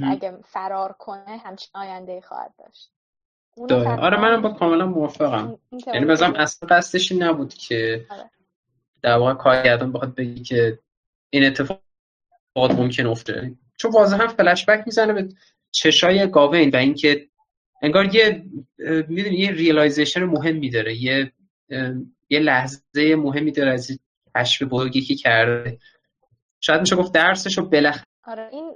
اگه 0.03 0.37
فرار 0.43 0.95
کنه 0.99 1.37
همچین 1.37 1.69
آینده 1.73 2.21
خواهد 2.21 2.53
داشت. 2.59 2.91
آره 3.85 4.21
منم 4.21 4.41
با 4.41 4.49
کاملا 4.49 4.85
موافقم. 4.85 5.57
یعنی 5.87 6.05
بازم 6.05 6.33
اصلا 6.35 6.69
قصدش 6.69 7.11
نبود 7.11 7.53
که 7.53 8.05
آره. 8.09 8.29
در 9.01 9.17
واقع 9.17 9.33
کارگردان 9.33 9.91
بخواد 9.91 10.15
بگی 10.15 10.43
که 10.43 10.79
این 11.29 11.45
اتفاق 11.45 11.81
ممکن 12.55 13.05
افته. 13.05 13.51
چون 13.77 13.91
واضحا 13.91 14.27
فلش 14.27 14.65
بک 14.65 14.83
می‌زنه 14.85 15.13
به 15.13 15.29
چشای 15.71 16.31
گاوین 16.31 16.69
و 16.69 16.75
اینکه 16.75 17.27
انگار 17.81 18.15
یه 18.15 18.45
می‌دونی 19.07 19.37
یه 19.37 19.51
realization 19.51 20.23
مهمی 20.23 20.69
داره. 20.69 20.95
یه 20.95 21.33
یه 22.29 22.39
لحظه 22.39 23.15
مهمی 23.15 23.51
داره 23.51 23.73
از 23.73 23.99
کشف 24.35 24.63
بزرگی 24.63 25.01
که 25.01 25.15
کرده. 25.15 25.79
شاید 26.59 26.81
میشه 26.81 26.95
گفت 26.95 27.13
درسش 27.13 27.57
رو 27.57 27.65
بالاخره 27.65 28.03
آره 28.23 28.49
این 28.51 28.73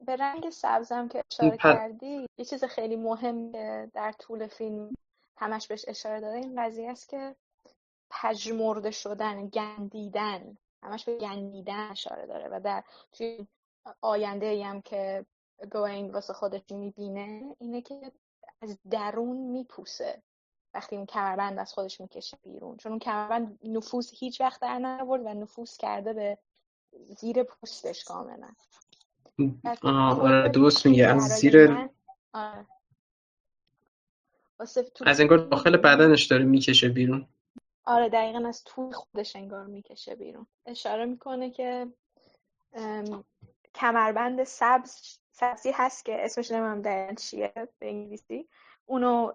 به 0.00 0.16
رنگ 0.16 0.50
سبزم 0.50 1.08
که 1.08 1.24
اشاره 1.30 1.56
کردی 1.56 2.26
یه 2.38 2.44
چیز 2.44 2.64
خیلی 2.64 2.96
مهم 2.96 3.50
در 3.86 4.12
طول 4.12 4.46
فیلم. 4.46 4.94
همش 5.36 5.68
بهش 5.68 5.84
اشاره 5.88 6.20
داره. 6.20 6.38
این 6.38 6.62
قضیه 6.62 6.90
است 6.90 7.08
که 7.08 7.36
پژمرده 8.10 8.90
شدن 8.90 9.48
گندیدن. 9.48 10.58
همش 10.82 11.04
به 11.04 11.18
گندیدن 11.18 11.90
اشاره 11.90 12.26
داره 12.26 12.48
و 12.48 12.60
در 12.60 12.84
توی 13.12 13.46
آینده 14.00 14.64
هم 14.64 14.82
که 14.82 15.26
گوین 15.72 16.10
واسه 16.10 16.32
خودش 16.32 16.60
می‌بینه 16.70 17.56
اینه 17.58 17.82
که 17.82 18.12
از 18.62 18.78
درون 18.90 19.36
میپوسه. 19.36 20.22
وقتی 20.74 20.96
اون 20.96 21.06
کمربند 21.06 21.58
از 21.58 21.72
خودش 21.72 22.00
می‌کشه 22.00 22.36
بیرون. 22.42 22.76
چون 22.76 22.92
اون 22.92 22.98
کمربند 22.98 23.58
نفوذ 23.62 24.10
هیچ 24.10 24.40
وقت 24.40 24.60
در 24.60 24.78
نیاورد 24.78 25.26
و 25.26 25.28
نفوذ 25.28 25.76
کرده 25.76 26.12
به 26.12 26.38
زیر 26.92 27.42
پوستش 27.42 28.04
کاملا. 28.04 28.50
آره 29.82 30.48
درست 30.48 30.86
میگه. 30.86 31.06
از 31.06 31.22
زیر 31.22 31.88
آره. 32.32 32.66
از 35.06 35.20
انگار 35.20 35.38
داخل 35.38 35.76
بدنش 35.76 36.24
داره 36.24 36.44
می‌کشه 36.44 36.88
بیرون. 36.88 37.26
آره 37.84 38.08
دقیقا 38.08 38.48
از 38.48 38.64
توی 38.64 38.92
خودش 38.92 39.36
انگار 39.36 39.66
می‌کشه 39.66 40.14
بیرون. 40.14 40.46
اشاره 40.66 41.04
می‌کنه 41.04 41.50
که 41.50 41.86
کمربند 43.74 44.44
سبز 44.44 45.18
سبزی 45.32 45.70
هست 45.70 46.04
که 46.04 46.24
اسمش 46.24 46.50
نمیم 46.50 46.82
دقیقا 46.82 47.14
چیه 47.14 47.52
به 47.78 47.88
انگلیسی. 47.88 48.48
اونو 48.86 49.32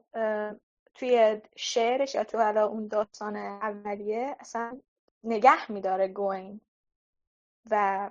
توی 0.95 1.41
شعرش 1.55 2.15
یا 2.15 2.23
تو 2.23 2.37
حالا 2.37 2.67
اون 2.67 2.87
داستان 2.87 3.35
اولیه 3.35 4.35
اصلا 4.39 4.79
نگه 5.23 5.71
میداره 5.71 6.07
گوین 6.07 6.61
و 7.71 8.09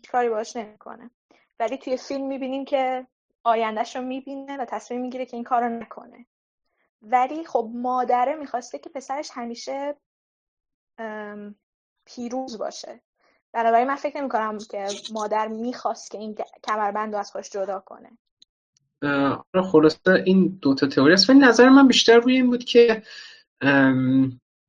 هیچ 0.00 0.10
کاری 0.10 0.28
باش 0.28 0.56
نمی‌کنه. 0.56 1.10
ولی 1.60 1.78
توی 1.78 1.96
فیلم 1.96 2.26
می‌بینیم 2.26 2.64
که 2.64 3.06
آیندهش 3.44 3.96
رو 3.96 4.02
می‌بینه 4.02 4.56
و 4.56 4.64
تصمیم 4.64 5.00
می‌گیره 5.00 5.26
که 5.26 5.36
این 5.36 5.44
کار 5.44 5.62
رو 5.62 5.68
نکنه. 5.68 6.26
ولی 7.02 7.44
خب 7.44 7.70
مادره 7.74 8.34
می‌خواسته 8.34 8.78
که 8.78 8.90
پسرش 8.90 9.30
همیشه 9.32 9.96
پیروز 12.04 12.58
باشه. 12.58 13.00
بنابراین 13.52 13.88
من 13.88 13.96
فکر 13.96 14.20
نمی 14.20 14.28
کنم 14.28 14.58
که 14.70 14.86
مادر 15.12 15.48
می‌خواست 15.48 16.10
که 16.10 16.18
این 16.18 16.36
کمربند 16.64 17.14
رو 17.14 17.20
از 17.20 17.32
خوش 17.32 17.50
جدا 17.50 17.80
کنه. 17.80 18.10
آره 19.54 19.62
خلاصه 19.72 19.98
این 20.26 20.58
دوتا 20.62 20.86
تئوری 20.86 21.14
است. 21.14 21.30
ولی 21.30 21.38
نظر 21.38 21.68
من 21.68 21.88
بیشتر 21.88 22.18
روی 22.18 22.36
این 22.36 22.46
بود 22.46 22.64
که 22.64 23.02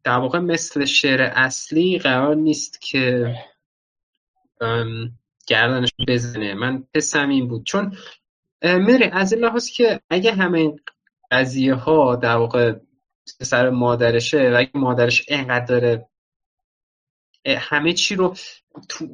در 0.03 0.17
واقع 0.17 0.39
مثل 0.39 0.85
شعر 0.85 1.21
اصلی 1.21 1.99
قرار 1.99 2.35
نیست 2.35 2.81
که 2.81 3.35
گردنش 5.51 5.89
بزنه. 6.07 6.53
من 6.53 6.83
پسم 6.93 7.29
این 7.29 7.47
بود. 7.47 7.65
چون 7.65 7.97
میره 8.63 9.09
از 9.13 9.33
این 9.33 9.43
لحاظ 9.43 9.69
که 9.69 9.99
اگه 10.09 10.33
همه 10.33 10.59
این 10.59 10.79
قضیه 11.31 11.73
ها 11.73 12.15
در 12.15 12.35
واقع 12.35 12.73
سر 13.25 13.69
مادرشه 13.69 14.51
و 14.51 14.55
اگه 14.57 14.71
مادرش 14.73 15.25
اینقدر 15.27 15.65
داره 15.65 16.07
همه 17.47 17.93
چی 17.93 18.15
رو 18.15 18.35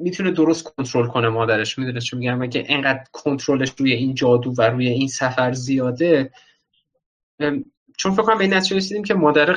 می‌تونه 0.00 0.30
درست 0.30 0.64
کنترل 0.64 1.06
کنه 1.06 1.28
مادرش. 1.28 1.78
می‌دونه 1.78 2.00
چون 2.00 2.18
میگم؟ 2.18 2.42
اگه 2.42 2.64
اینقدر 2.68 3.04
کنترلش 3.12 3.72
روی 3.78 3.92
این 3.92 4.14
جادو 4.14 4.54
و 4.58 4.62
روی 4.62 4.88
این 4.88 5.08
سفر 5.08 5.52
زیاده 5.52 6.30
چون 7.98 8.12
فکر 8.12 8.22
کنم 8.22 8.38
به 8.38 8.44
این 8.44 8.54
نتیجه 8.54 8.76
رسیدیم 8.76 9.04
که 9.04 9.14
مادر 9.14 9.52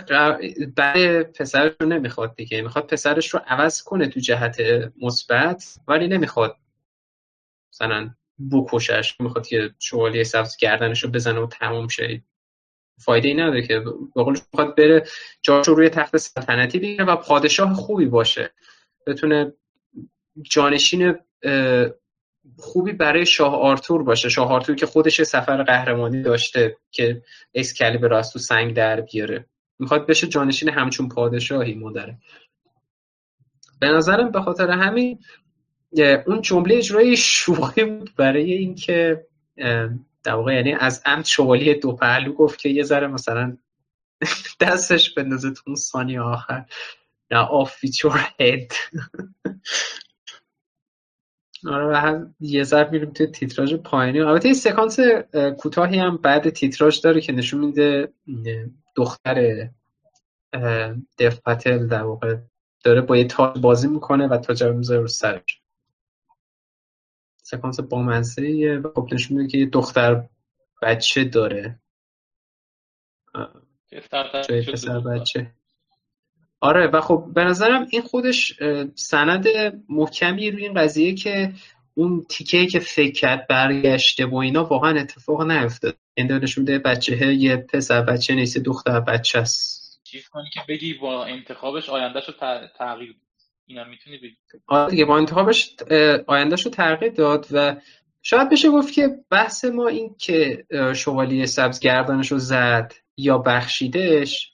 برای 0.75 1.23
پسرش 1.23 1.73
رو 1.79 1.87
نمی‌خواد 1.87 2.35
دیگه. 2.35 2.61
می‌خواد 2.61 2.87
پسرش 2.87 3.29
رو 3.29 3.41
عوض 3.47 3.83
کنه 3.83 4.07
تو 4.07 4.19
جهت 4.19 4.57
مثبت 5.01 5.77
ولی 5.87 6.07
نمی‌خواد 6.07 6.57
مثلا 7.73 8.09
بکشش 8.51 9.15
می‌خواد 9.19 9.47
که 9.47 9.73
شوالیه 9.79 10.23
سبز 10.23 10.57
گردنش 10.57 11.03
رو 11.03 11.09
بزنه 11.09 11.39
و 11.39 11.47
تمام 11.47 11.87
شه. 11.87 12.23
فایده 12.99 13.27
ای 13.27 13.33
نداره 13.33 13.67
که. 13.67 13.79
به 14.15 14.23
می‌خواد 14.25 14.75
بره 14.75 15.03
جاش 15.41 15.67
رو 15.67 15.75
روی 15.75 15.89
تخت 15.89 16.17
سلطنتی 16.17 16.79
بگیره 16.79 17.05
و 17.05 17.15
پادشاه 17.15 17.73
خوبی 17.73 18.05
باشه. 18.05 18.53
بتونه 19.07 19.53
جانشین 20.43 21.15
خوبی 22.57 22.91
برای 22.91 23.25
شاه 23.25 23.55
آرتور 23.55 24.03
باشه. 24.03 24.29
شاه 24.29 24.51
آرتور 24.51 24.75
که 24.75 24.85
خودش 24.85 25.23
سفر 25.23 25.63
قهرمانی 25.63 26.21
داشته 26.21 26.77
که 26.91 27.21
اسکلیبر 27.53 28.13
از 28.13 28.31
تو 28.33 28.39
سنگ 28.39 28.75
در 28.75 29.01
بیاره. 29.01 29.45
می‌خواد 29.79 30.07
بشه 30.07 30.27
جانشین 30.27 30.69
همچون 30.69 31.09
پادشاهی 31.09 31.73
مادره 31.73 32.17
به 33.79 33.87
نظرم 33.87 34.31
به 34.31 34.41
خاطر 34.41 34.69
همین 34.69 35.19
اون 36.25 36.41
جمله 36.41 36.75
اجرای 36.75 37.17
شوخی 37.17 37.83
بود 37.83 38.15
برای 38.15 38.53
اینکه 38.53 39.27
در 40.23 40.33
واقع 40.33 40.53
یعنی 40.55 40.73
از 40.73 41.01
عمد 41.05 41.25
شوالی 41.25 41.73
دو 41.73 41.95
پهلو 41.95 42.33
گفت 42.33 42.59
که 42.59 42.69
یه 42.69 42.83
ذره 42.83 43.07
مثلا 43.07 43.57
دستش 44.61 45.13
بندازه 45.13 45.51
تو 45.51 45.61
اون 45.67 46.19
آخر. 46.19 46.65
نه 47.31 47.37
آف 47.37 47.75
هید 48.39 48.73
آره 51.67 51.85
و 51.85 51.93
هم 51.93 52.35
یه 52.39 52.63
ذره 52.63 52.89
میریم 52.91 53.11
توی 53.11 53.27
تیتراژ 53.27 53.73
پایینی. 53.73 54.19
البته 54.19 54.45
این 54.45 54.55
سکانس 54.55 54.99
کوتاهی 55.57 55.99
هم 55.99 56.17
بعد 56.17 56.49
تیتراژ 56.49 57.01
داره 57.01 57.21
که 57.21 57.33
نشون 57.33 57.59
میده 57.59 58.13
دختر 58.95 59.69
دف 61.19 61.39
پتل 61.45 61.87
در 61.87 62.03
واقع 62.03 62.37
داره 62.83 63.01
با 63.01 63.17
یه 63.17 63.25
تاج 63.25 63.59
بازی 63.59 63.87
می‌کنه 63.87 64.27
و 64.27 64.37
تاج 64.37 64.63
رو 64.63 64.77
می‌ذاره 64.77 65.01
رو 65.01 65.07
سرش. 65.07 65.60
سکانس 67.51 67.79
بامزه 67.79 68.81
و 68.83 68.89
خب 68.95 69.07
نشون 69.13 69.37
میده 69.37 69.49
که 69.49 69.57
یه 69.57 69.65
دختر 69.65 70.23
بچه 70.81 71.23
داره. 71.23 71.79
پسر 74.67 74.99
بچه. 74.99 75.51
آره 76.59 76.87
و 76.87 77.01
خب 77.01 77.25
به 77.35 77.43
نظرم 77.43 77.87
این 77.91 78.01
خودش 78.01 78.59
سند 78.95 79.47
محکمی 79.89 80.51
روی 80.51 80.63
این 80.63 80.73
قضیه 80.73 81.15
که 81.15 81.53
اون 81.93 82.25
تیکه 82.29 82.65
که 82.65 82.79
فکر 82.79 83.11
کرد 83.11 83.47
برگشته 83.47 84.25
و 84.25 84.35
اینا 84.35 84.63
واقعا 84.63 84.99
اتفاق 84.99 85.41
نیفتاد. 85.41 85.97
این 86.13 86.31
نشون 86.31 86.61
میده 86.61 86.79
بچه 86.79 87.33
یه 87.33 87.57
پسر 87.57 88.01
بچه 88.01 88.35
نیست 88.35 88.57
دختر 88.57 88.99
بچه 88.99 89.39
است. 89.39 90.01
چیز 90.03 90.27
کنی 90.27 90.49
که 90.53 90.59
بگی 90.69 90.93
با 90.93 91.25
انتخابش 91.25 91.89
آیندهش 91.89 92.27
رو 92.27 92.33
تغییر 92.77 93.15
اینا 93.71 93.83
می‌تونی 93.83 94.17
بگی. 94.17 94.37
آره 94.67 94.91
دیگه 94.91 95.05
با 95.05 95.17
انتخابش 95.17 95.75
آیندهش 96.27 96.65
رو 96.65 96.71
تغییر 96.71 97.11
داد 97.11 97.47
و 97.51 97.75
شاید 98.21 98.49
بشه 98.49 98.69
گفت 98.69 98.93
که 98.93 99.09
بحث 99.29 99.65
ما 99.65 99.87
این 99.87 100.15
که 100.19 100.65
شوالیه 100.95 101.45
سبز 101.45 101.79
گردانش 101.79 102.31
رو 102.31 102.37
زد 102.37 102.93
یا 103.17 103.37
بخشیدش 103.37 104.53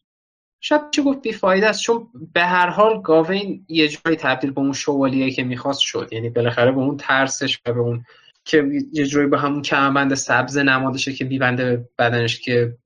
شاید 0.59 0.81
چه 0.91 1.01
گفت 1.01 1.21
بیفایده 1.21 1.69
است. 1.69 1.81
چون 1.81 2.07
به 2.33 2.43
هر 2.43 2.69
حال 2.69 3.01
گاوین 3.01 3.65
یه 3.69 3.87
جایی 3.87 4.17
تبدیل 4.17 4.51
به 4.51 4.61
اون 4.61 4.73
شوالیه 4.73 5.31
که 5.31 5.43
می‌خواست 5.43 5.79
شد. 5.79 6.09
یعنی 6.11 6.29
بالاخره 6.29 6.71
به 6.71 6.79
اون 6.79 6.97
ترسش 6.97 7.59
و 7.65 7.73
به 7.73 7.79
اون 7.79 8.05
که 8.45 8.69
یه 8.91 9.05
جایی 9.05 9.27
به 9.27 9.39
همون 9.39 9.61
کمربند 9.61 10.13
سبز 10.13 10.57
نمادشه 10.57 11.13
که 11.13 11.25
میبنده 11.25 11.89
بدنش 11.97 12.39
که 12.39 12.77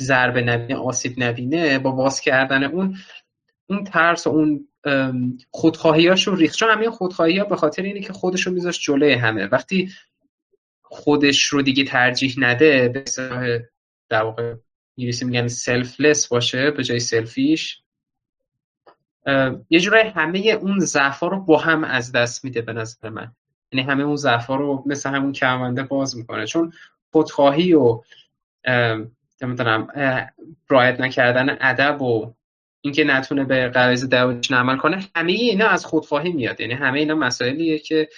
ضربه 0.00 0.42
نبینه 0.42 0.80
آسیب 0.80 1.12
نبینه 1.16 1.78
با 1.78 1.90
باز 1.90 2.20
کردن 2.20 2.64
اون 2.64 2.96
اون 3.66 3.84
ترس 3.84 4.26
و 4.26 4.30
اون 4.30 4.68
خودخواهیاش 5.50 6.26
رو 6.26 6.34
ریخت. 6.34 6.56
چون 6.56 6.70
همین 6.70 6.90
خودخواهی 6.90 7.38
ها 7.38 7.44
به 7.44 7.56
خاطر 7.56 7.82
اینه 7.82 8.00
که 8.00 8.12
خودش 8.12 8.46
رو 8.46 8.52
میذاشت 8.52 8.80
جلوی 8.82 9.12
همه. 9.12 9.46
وقتی 9.46 9.90
خودش 10.82 11.44
رو 11.44 11.62
دیگه 11.62 11.84
ترجیح 11.84 12.34
نده 12.38 12.88
به 12.88 13.04
در 14.08 14.22
واقع 14.22 14.54
میگن 14.96 15.48
سلفلس 15.48 16.28
باشه 16.28 16.70
به 16.70 16.84
جای 16.84 17.00
سلفیش 17.00 17.80
یه 19.70 19.80
جورای 19.80 20.08
همه 20.08 20.38
اون 20.38 20.78
ضعفا 20.78 21.26
رو 21.26 21.40
با 21.40 21.58
هم 21.58 21.84
از 21.84 22.12
دست 22.12 22.44
میده 22.44 22.62
به 22.62 22.72
نظر 22.72 23.08
من. 23.08 23.32
یعنی 23.72 23.86
همه 23.86 24.02
اون 24.02 24.16
ضعفا 24.16 24.56
رو 24.56 24.82
مثل 24.86 25.10
همون 25.10 25.32
کرمانده 25.32 25.82
باز 25.82 26.16
می‌کنه. 26.16 26.46
چون 26.46 26.72
خودخواهی 27.12 27.74
و 27.74 28.02
نمی‌دونم 29.42 29.88
رایت 30.68 31.00
نکردن 31.00 31.56
ادب 31.60 32.02
و 32.02 32.34
اینکه 32.84 33.04
نتونه 33.04 33.44
به 33.44 33.68
قواعد 33.68 34.08
دعوتش 34.08 34.52
عمل 34.52 34.76
کنه 34.76 35.06
همه 35.16 35.32
اینا 35.32 35.68
از 35.68 35.86
خودخواهی 35.86 36.32
میاد. 36.32 36.60
یعنی 36.60 36.74
همه 36.74 36.98
اینا 36.98 37.14
مسائلیه 37.14 37.78
که 37.78 38.08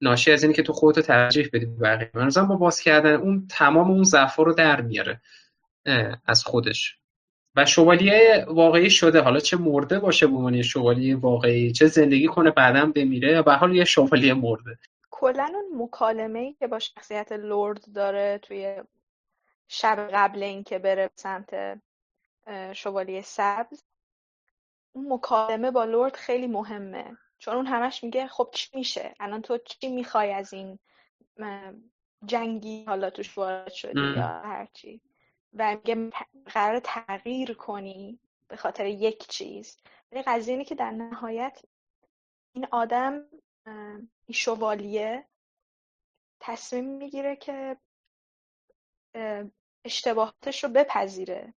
ناشی 0.00 0.32
از 0.32 0.42
اینه 0.42 0.54
که 0.54 0.62
تو 0.62 0.72
خودتو 0.72 1.02
ترجیح 1.02 1.48
بدی 1.52 1.66
بقیه. 1.66 2.10
من 2.14 2.48
با 2.48 2.56
باز 2.56 2.80
کردن 2.80 3.14
اون 3.14 3.46
تمام 3.50 3.90
اون 3.90 4.04
ضعفا 4.04 4.42
رو 4.42 4.52
در 4.52 4.80
میاره 4.80 5.20
از 6.26 6.44
خودش. 6.44 6.98
و 7.56 7.66
شوالیه 7.66 8.46
واقعی 8.48 8.90
شده. 8.90 9.20
حالا 9.20 9.40
چه 9.40 9.56
مرده 9.56 9.98
باشه 9.98 10.26
به 10.26 10.36
عنوان 10.36 10.62
شوالیه 10.62 11.16
واقعی 11.16 11.72
چه 11.72 11.86
زندگی 11.86 12.26
کنه 12.26 12.50
بعدا 12.50 12.86
بمیره 12.86 13.32
یا 13.32 13.42
به 13.42 13.52
حال 13.52 13.76
یه 13.76 13.84
شوالیه 13.84 14.34
مرده. 14.34 14.78
کلا 15.10 15.52
اون 15.54 15.82
مکالمه 15.82 16.38
ای 16.38 16.52
که 16.52 16.66
با 16.66 16.78
شخصیت 16.78 17.32
لورد 17.32 17.84
داره 17.94 18.38
توی 18.42 18.74
شب 19.68 20.08
قبل 20.12 20.42
اینکه 20.42 20.78
بره 20.78 21.10
سمت 21.14 21.80
شوالیه 22.72 23.22
سبز 23.22 23.82
اون 24.98 25.12
مکالمه 25.12 25.70
با 25.70 25.84
لورد 25.84 26.16
خیلی 26.16 26.46
مهمه. 26.46 27.18
چون 27.38 27.54
اون 27.54 27.66
همش 27.66 28.04
میگه 28.04 28.26
خب 28.26 28.50
چی 28.52 28.68
میشه؟ 28.74 29.14
الان 29.20 29.42
تو 29.42 29.58
چی 29.58 29.88
می‌خوای 29.88 30.32
از 30.32 30.52
این 30.52 30.78
جنگی 32.24 32.84
حالا 32.84 33.10
توش 33.10 33.38
وارد 33.38 33.72
شدی 33.72 34.00
یا 34.00 34.26
هرچی؟ 34.26 35.00
و 35.54 35.76
میگه 35.76 36.10
قرار 36.46 36.80
تغییر 36.84 37.54
کنی 37.54 38.20
به 38.48 38.56
خاطر 38.56 38.86
یک 38.86 39.28
چیز. 39.28 39.76
ولی 40.12 40.22
قضیه 40.22 40.52
اینه 40.54 40.64
که 40.64 40.74
در 40.74 40.90
نهایت 40.90 41.62
این 42.52 42.66
آدم 42.70 43.24
این 44.26 44.34
شوالیه 44.34 45.26
تصمیم 46.40 46.84
می‌گیره 46.84 47.36
که 47.36 47.76
اشتباهاتش 49.84 50.64
رو 50.64 50.70
بپذیره. 50.70 51.54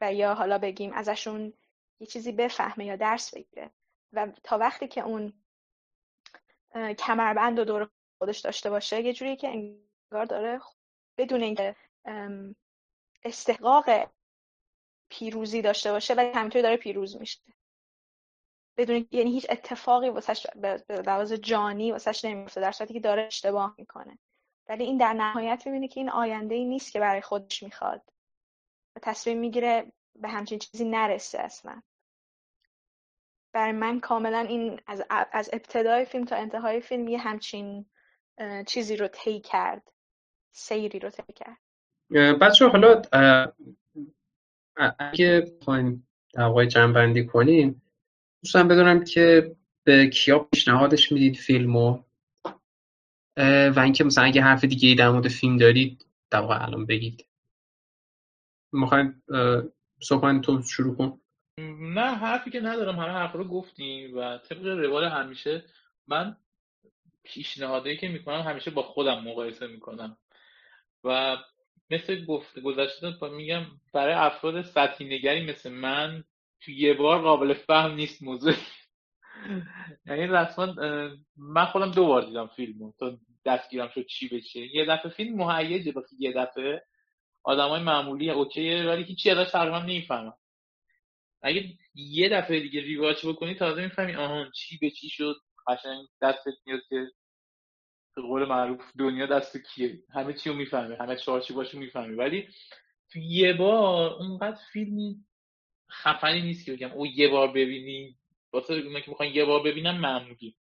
و 0.00 0.14
یا 0.14 0.34
حالا 0.34 0.58
بگیم 0.58 0.92
ازشون 0.92 1.52
یه 2.02 2.06
چیزی 2.06 2.32
بفهمه 2.32 2.84
یا 2.84 2.96
درس 2.96 3.34
بگیره. 3.34 3.70
و 4.12 4.32
تا 4.44 4.58
وقتی 4.58 4.88
که 4.88 5.00
اون 5.00 5.32
کمربند 6.98 7.58
و 7.58 7.64
دور 7.64 7.90
خودش 8.18 8.38
داشته 8.38 8.70
باشه 8.70 9.02
یه 9.02 9.12
جوری 9.12 9.36
که 9.36 9.48
انگار 9.48 10.24
داره 10.24 10.60
بدون 11.18 11.42
اینکه 11.42 11.76
استحقاق 13.24 14.10
پیروزی 15.08 15.62
داشته 15.62 15.92
باشه 15.92 16.14
ولی 16.14 16.32
همینطوری 16.32 16.62
داره 16.62 16.76
پیروز 16.76 17.16
میشه. 17.16 17.40
بدون 18.76 19.08
یعنی 19.10 19.30
هیچ 19.30 19.46
اتفاقی 19.50 20.08
واسش 20.08 20.46
به 20.56 20.84
لحاظ 21.06 21.32
جانی 21.32 21.92
واسش 21.92 22.24
نمیفته 22.24 22.60
در 22.60 22.72
که 22.72 23.00
داره 23.00 23.22
اشتباه 23.22 23.74
می‌کنه. 23.78 24.18
ولی 24.68 24.84
این 24.84 24.98
در 24.98 25.12
نهایت 25.12 25.66
می‌بینه 25.66 25.88
که 25.88 26.00
این 26.00 26.10
آینده 26.10 26.54
ای 26.54 26.64
نیست 26.64 26.92
که 26.92 27.00
برای 27.00 27.20
خودش 27.20 27.62
می‌خواد. 27.62 28.02
و 28.96 29.00
تصمیم 29.02 29.38
می‌گیره 29.38 29.92
به 30.14 30.28
همچین 30.28 30.58
چیزی 30.58 30.84
نرسه 30.84 31.38
اصلا. 31.40 31.82
برای 33.52 33.72
من 33.72 34.00
کاملا 34.00 34.38
این 34.38 34.80
از, 34.86 35.02
از 35.32 35.50
ابتدای 35.52 36.04
فیلم 36.04 36.24
تا 36.24 36.36
انتهای 36.36 36.80
فیلم 36.80 37.08
یه 37.08 37.18
همچین 37.18 37.86
چیزی 38.66 38.96
رو 38.96 39.08
طی 39.08 39.40
کرد. 39.40 39.92
سیری 40.52 40.98
رو 40.98 41.10
طی 41.10 41.32
کرد. 41.32 41.58
بچه 42.40 42.68
حالا 42.68 43.02
اگه 44.98 45.56
بخوایم 45.60 46.08
در 46.34 46.44
واقع 46.44 46.64
جنبندی 46.64 47.26
کنیم 47.26 47.82
دوستان 48.42 48.68
بدونم 48.68 49.04
که 49.04 49.56
به 49.84 50.06
کیا 50.06 50.38
پیشنهادش 50.38 51.12
می‌دید 51.12 51.36
فیلمو؟ 51.36 52.02
و 53.76 53.80
اینکه 53.84 54.04
مثلا 54.04 54.24
اگه 54.24 54.42
حرف 54.42 54.64
دیگه 54.64 54.88
ای 54.88 54.94
در 54.94 55.10
مورد 55.10 55.28
فیلم 55.28 55.56
دارید 55.56 56.06
در 56.30 56.40
واقع 56.40 56.64
الان 56.64 56.86
بگید. 56.86 57.26
می‌خوایم 58.72 59.22
صحبت 60.02 60.40
تو 60.40 60.62
شروع 60.62 60.96
کن. 60.96 61.20
نه 61.58 62.16
حرفی 62.16 62.50
که 62.50 62.60
ندارم 62.60 62.96
همه 63.00 63.10
حرف 63.12 63.32
رو 63.32 63.44
گفتیم 63.44 64.18
و 64.18 64.38
طبق 64.38 64.66
روال 64.66 65.04
همیشه 65.04 65.64
من 66.08 66.36
پیشنهادی 67.24 67.96
که 67.96 68.08
می‌کنم 68.08 68.42
همیشه 68.42 68.70
با 68.70 68.82
خودم 68.82 69.24
مقایسه 69.24 69.66
می‌کنم. 69.66 70.16
و 71.04 71.36
مثل 71.90 72.24
گفت 72.24 72.60
گذشته 72.60 73.28
میگم 73.28 73.66
برای 73.92 74.14
افراد 74.14 74.62
سطحی 74.62 75.06
نگری 75.18 75.46
مثل 75.46 75.72
من 75.72 76.24
تو 76.60 76.70
یه 76.72 76.94
بار 76.94 77.22
قابل 77.22 77.54
فهم 77.54 77.94
نیست 77.94 78.22
موضوع. 78.22 78.54
یعنی 80.06 80.26
رسما 80.26 80.74
من 81.36 81.66
خودم 81.66 81.90
دو 81.92 82.06
بار 82.06 82.22
دیدم 82.26 82.46
فیلمو. 82.46 82.92
تا 83.00 83.18
دستگیرم 83.46 83.88
شد 83.88 84.06
چی 84.06 84.28
بشه 84.28 84.76
یه 84.76 84.86
دفعه 84.86 85.12
فیلم 85.12 85.36
مهیجه 85.36 85.92
واسه 85.92 86.16
یه 86.18 86.32
دفعه 86.32 86.84
آدمای 87.44 87.82
معمولی 87.82 88.30
اوکیه 88.30 88.84
ولی 88.84 89.02
هیچی 89.04 89.30
ازش 89.30 89.50
تقریبا 89.50 89.78
نمی‌فهمم. 89.80 90.34
اگه 91.42 91.64
یه 91.94 92.28
دفعه 92.28 92.60
دیگه 92.60 92.80
ریواچ 92.80 93.26
بکنی 93.26 93.54
تازه 93.54 93.82
می‌فهمی 93.82 94.14
آهان 94.14 94.50
چی 94.50 94.78
به 94.78 94.90
چی 94.90 95.08
شد 95.08 95.36
قشنگ 95.66 96.06
دستت 96.22 96.54
میاد 96.66 96.80
که 96.88 97.06
به 98.16 98.22
قول 98.22 98.44
معروف 98.44 98.80
دنیا 98.98 99.26
دست 99.26 99.56
کیه؟ 99.56 100.02
همه 100.14 100.32
چی 100.32 100.50
رو 100.50 100.56
می‌فهمی 100.56 100.94
همه 100.94 101.16
باشو 101.54 101.78
می‌فهمی 101.78 102.14
ولی 102.14 102.48
تو 103.12 103.18
یه 103.18 103.52
بار 103.52 104.12
اونقدر 104.12 104.58
فیلمی 104.72 105.24
خفنی 105.90 106.42
نیست 106.42 106.66
که 106.66 106.72
بگم 106.72 106.92
او 106.92 107.06
یه 107.06 107.28
بار 107.28 107.48
ببینی 107.48 108.18
واسه 108.52 108.74
اونا 108.74 109.00
که 109.00 109.10
می‌خوان 109.10 109.28
یه 109.28 109.44
بار 109.44 109.62
ببینم 109.62 110.00
معمولی 110.00 110.56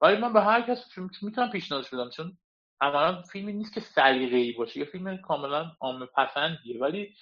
ولی 0.00 0.16
من 0.16 0.32
به 0.32 0.40
هر 0.40 0.62
کس 0.62 0.98
می‌تونم 1.22 1.50
پیشنهادش 1.50 1.90
بدم 1.90 2.10
چون 2.10 2.38
عملا 2.80 3.22
فیلمی 3.22 3.52
نیست 3.52 3.74
که 3.74 3.80
سلیقه 3.80 4.36
ای 4.36 4.52
باشه 4.52 4.80
یه 4.80 4.84
فیلم 4.84 5.16
کاملا 5.16 5.72
عامه 5.80 6.06
پسندیه 6.06 6.78
ولی 6.80 7.14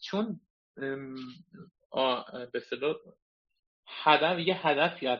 چون 0.00 0.40
به 1.92 2.48
اصطلاح 2.54 2.96
هدف 3.86 4.38
یه 4.38 4.66
هدفی 4.66 5.06
از 5.06 5.18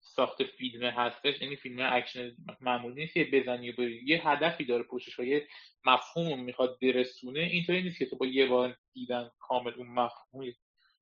ساخت 0.00 0.44
فیلم 0.44 0.84
هستش 0.84 1.42
یعنی 1.42 1.56
فیلم 1.56 1.78
اکشن 1.92 2.36
معمولی 2.60 2.94
نیست 2.94 3.14
که 3.14 3.28
بزنی 3.32 3.70
و 3.70 3.80
یه 3.82 4.28
هدفی 4.28 4.64
داره 4.64 4.82
پشتش 4.82 5.18
و 5.18 5.24
یه 5.24 5.48
مفهوم 5.86 6.40
می‌خواد 6.40 6.78
برسونه. 6.82 7.40
اینطوری 7.40 7.82
نیست 7.82 7.98
که 7.98 8.06
تو 8.06 8.16
با 8.16 8.26
یه 8.26 8.46
بار 8.46 8.76
دیدن 8.92 9.30
کامل 9.38 9.72
اون 9.74 9.86
مفهوم 9.86 10.52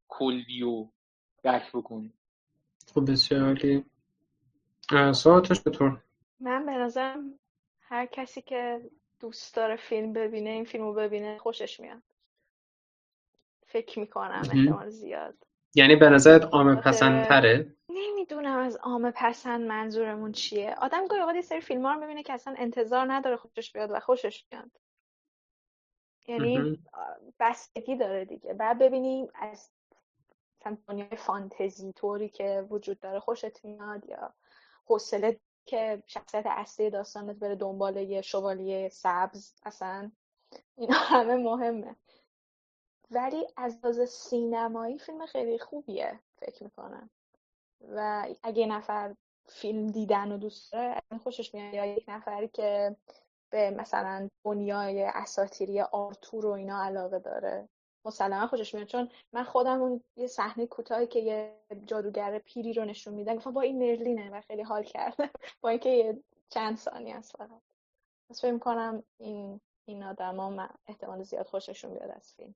کلی 0.09 0.63
و 0.63 0.89
درک 1.43 1.73
بکنی. 1.75 2.13
خب 2.95 3.11
بسیار 3.11 3.43
عالی. 3.43 3.85
ساعتش 5.13 5.61
بطور 5.67 6.03
من 6.41 6.67
به 6.67 6.73
نظرم 6.73 7.39
هر 7.81 8.07
کسی 8.07 8.43
که 8.43 8.91
دوست 9.21 9.57
داره 9.57 9.77
فیلم 9.77 10.13
ببینه 10.13 10.51
این 10.51 10.65
فیلم 10.65 10.85
رو 10.85 10.95
ببینه 10.95 11.39
خوشش 11.39 11.81
میاد. 11.81 12.03
فکر 13.73 13.99
می‌کنم 13.99 14.43
احتمال 14.53 14.91
زیاد. 14.91 15.35
یعنی 15.75 15.97
به 15.97 16.09
نظرت 16.09 16.45
عامه 16.45 16.75
پسندتره؟ 16.75 17.77
نمی‌دونم 17.89 18.59
از 18.59 18.77
عامه 18.77 19.12
پسند 19.16 19.61
منظورمون 19.61 20.33
چیه. 20.33 20.75
آدم 20.75 21.07
گاهی 21.07 21.20
اوقات 21.20 21.35
یه 21.35 21.43
سری 21.43 21.61
فیلم 21.61 21.87
ها 21.87 21.93
رو 21.93 22.01
می‌بینه 22.01 22.23
که 22.23 22.33
اصلا 22.33 22.55
انتظار 22.59 23.12
نداره 23.12 23.37
خوشش 23.37 23.73
بیاد 23.73 23.91
و 23.91 24.01
خوشش 24.01 24.45
میاد. 24.53 24.70
یعنی 26.29 26.79
بستگی 27.41 27.97
داره 27.97 28.25
دیگه. 28.25 28.55
بعد 28.55 28.79
ببینیم 28.79 29.29
از 29.35 29.70
دنیای 30.89 31.16
فانتزی 31.16 31.93
طوری 31.93 32.29
که 32.29 32.66
وجود 32.70 33.01
داره 33.01 33.20
خوشت 33.20 33.64
میاد 33.64 34.07
یا 34.09 34.35
حوصله 34.87 35.41
که 35.66 36.03
شخصیت 36.07 36.47
اصلی 36.47 36.91
داستانت 36.91 37.37
بره 37.37 37.55
دنبال 37.55 37.97
یه 37.97 38.23
شوالیه 38.23 38.89
سبز 38.89 39.55
اصلا 39.64 40.11
اینا 40.77 40.95
همه 40.95 41.35
مهمه. 41.35 41.97
ولی 43.13 43.47
از 43.57 43.79
لحاظ 43.83 44.01
سینمایی 44.01 44.99
فیلم 44.99 45.27
خیلی 45.27 45.59
خوبیه 45.59 46.21
فکر 46.37 46.65
می‌کنم. 46.65 47.11
و 47.89 48.27
اگه 48.43 48.67
نفر 48.67 49.15
فیلم 49.47 49.87
دیدن 49.87 50.33
و 50.33 50.39
دوست 50.39 50.73
داره 50.73 51.03
خوشش 51.23 51.55
میاد. 51.55 51.75
یا 51.75 51.87
یک 51.87 52.05
نفری 52.09 52.49
که 52.49 52.97
به 53.51 53.71
مثلا 53.71 54.29
دنیای 54.45 55.03
اساتیری 55.03 55.81
آرتور 55.81 56.47
و 56.47 56.51
اینا 56.51 56.85
علاقه 56.85 57.19
داره 57.19 57.69
مسلما 58.05 58.47
خوشش 58.47 58.75
میاد. 58.75 58.87
چون 58.87 59.09
من 59.33 59.45
خودم 59.45 59.83
اون 59.83 60.05
یه 60.17 60.27
صحنه 60.27 60.67
کوتاهی 60.67 61.07
که 61.07 61.19
یه 61.21 61.57
جادوگر 61.87 62.39
پیری 62.39 62.73
رو 62.73 62.85
نشون 62.85 63.15
میدن 63.15 63.37
گفتم 63.37 63.53
با 63.53 63.61
این 63.61 63.79
مرلینه 63.79 64.31
و 64.31 64.41
خیلی 64.41 64.63
حال 64.63 64.83
کرده 64.83 65.31
با 65.63 65.69
اینکه 65.69 65.91
یه 65.91 66.23
چند 66.51 66.77
ثانیه 66.77 67.15
است 67.17 67.37
فقط. 67.37 67.61
پس 68.31 68.41
فکر 68.41 68.59
کنم 68.59 69.03
این 69.19 69.61
این 69.85 70.03
آدما 70.03 70.69
احتمال 70.87 71.23
زیاد 71.23 71.47
خوششون 71.47 71.95
بیاد 71.95 72.11
از 72.11 72.35
فیلم. 72.37 72.55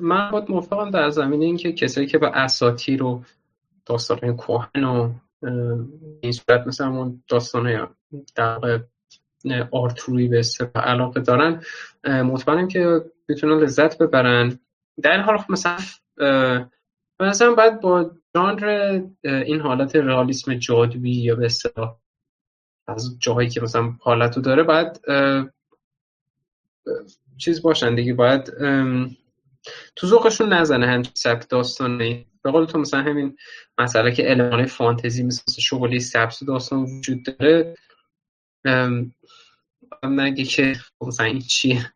من 0.00 0.30
خود 0.30 0.50
موافقم 0.50 0.90
در 0.90 1.10
زمینه 1.10 1.44
اینکه 1.44 1.72
کسایی 1.72 2.06
که 2.06 2.18
به 2.18 2.26
اساطیر 2.36 3.02
و 3.02 3.22
داستان 3.86 4.36
کوهن 4.36 4.84
و 4.84 5.12
این 6.20 6.32
صورت 6.32 6.66
مثل 6.66 6.84
همون 6.84 7.22
داستان 7.28 7.88
در 8.34 8.86
آرتوری 9.70 10.28
به 10.28 10.42
علاقه 10.74 11.20
دارن 11.20 11.62
مطمئنم 12.04 12.68
که 12.68 13.04
می‌تونن 13.28 13.60
لذت 13.60 13.98
ببرن. 13.98 14.58
در 15.02 15.12
این 15.12 15.20
حال 15.20 15.38
خب 15.38 15.52
مثلا 15.52 15.78
مثلا 17.20 17.54
باید 17.54 17.80
با 17.80 18.10
جانر 18.34 19.00
این 19.24 19.60
حالت 19.60 19.96
رئالیسم 19.96 20.54
جادویی 20.54 21.14
یا 21.14 21.34
به 21.34 21.46
اصطلاح 21.46 21.96
از 22.86 23.16
جاهایی 23.18 23.48
که 23.48 23.60
مثلا 23.60 23.92
حالتو 24.00 24.40
داره 24.40 24.62
باید 24.62 25.00
چیز 27.36 27.62
باشن 27.62 27.94
دیگه 27.94 28.14
باید 28.14 28.52
تو 29.96 30.06
ذوقشون 30.06 30.52
نزنه 30.52 30.86
هم 30.86 31.02
سبک 31.14 31.48
داستانه 31.48 32.26
به 32.42 32.50
قول 32.50 32.64
تو 32.64 32.78
مثلا 32.78 33.02
همین 33.02 33.36
مسئله 33.78 34.12
که 34.12 34.30
المان 34.30 34.66
فانتزی 34.66 35.22
مثل 35.22 35.60
شغلی 35.60 36.00
سبس 36.00 36.44
داستان 36.44 36.82
وجود 36.82 37.18
داره. 37.24 37.74
نگه 40.04 40.44
که 40.44 40.74
خب 40.74 41.06
مثلا 41.06 41.26
این 41.26 41.40
چیه 41.40 41.92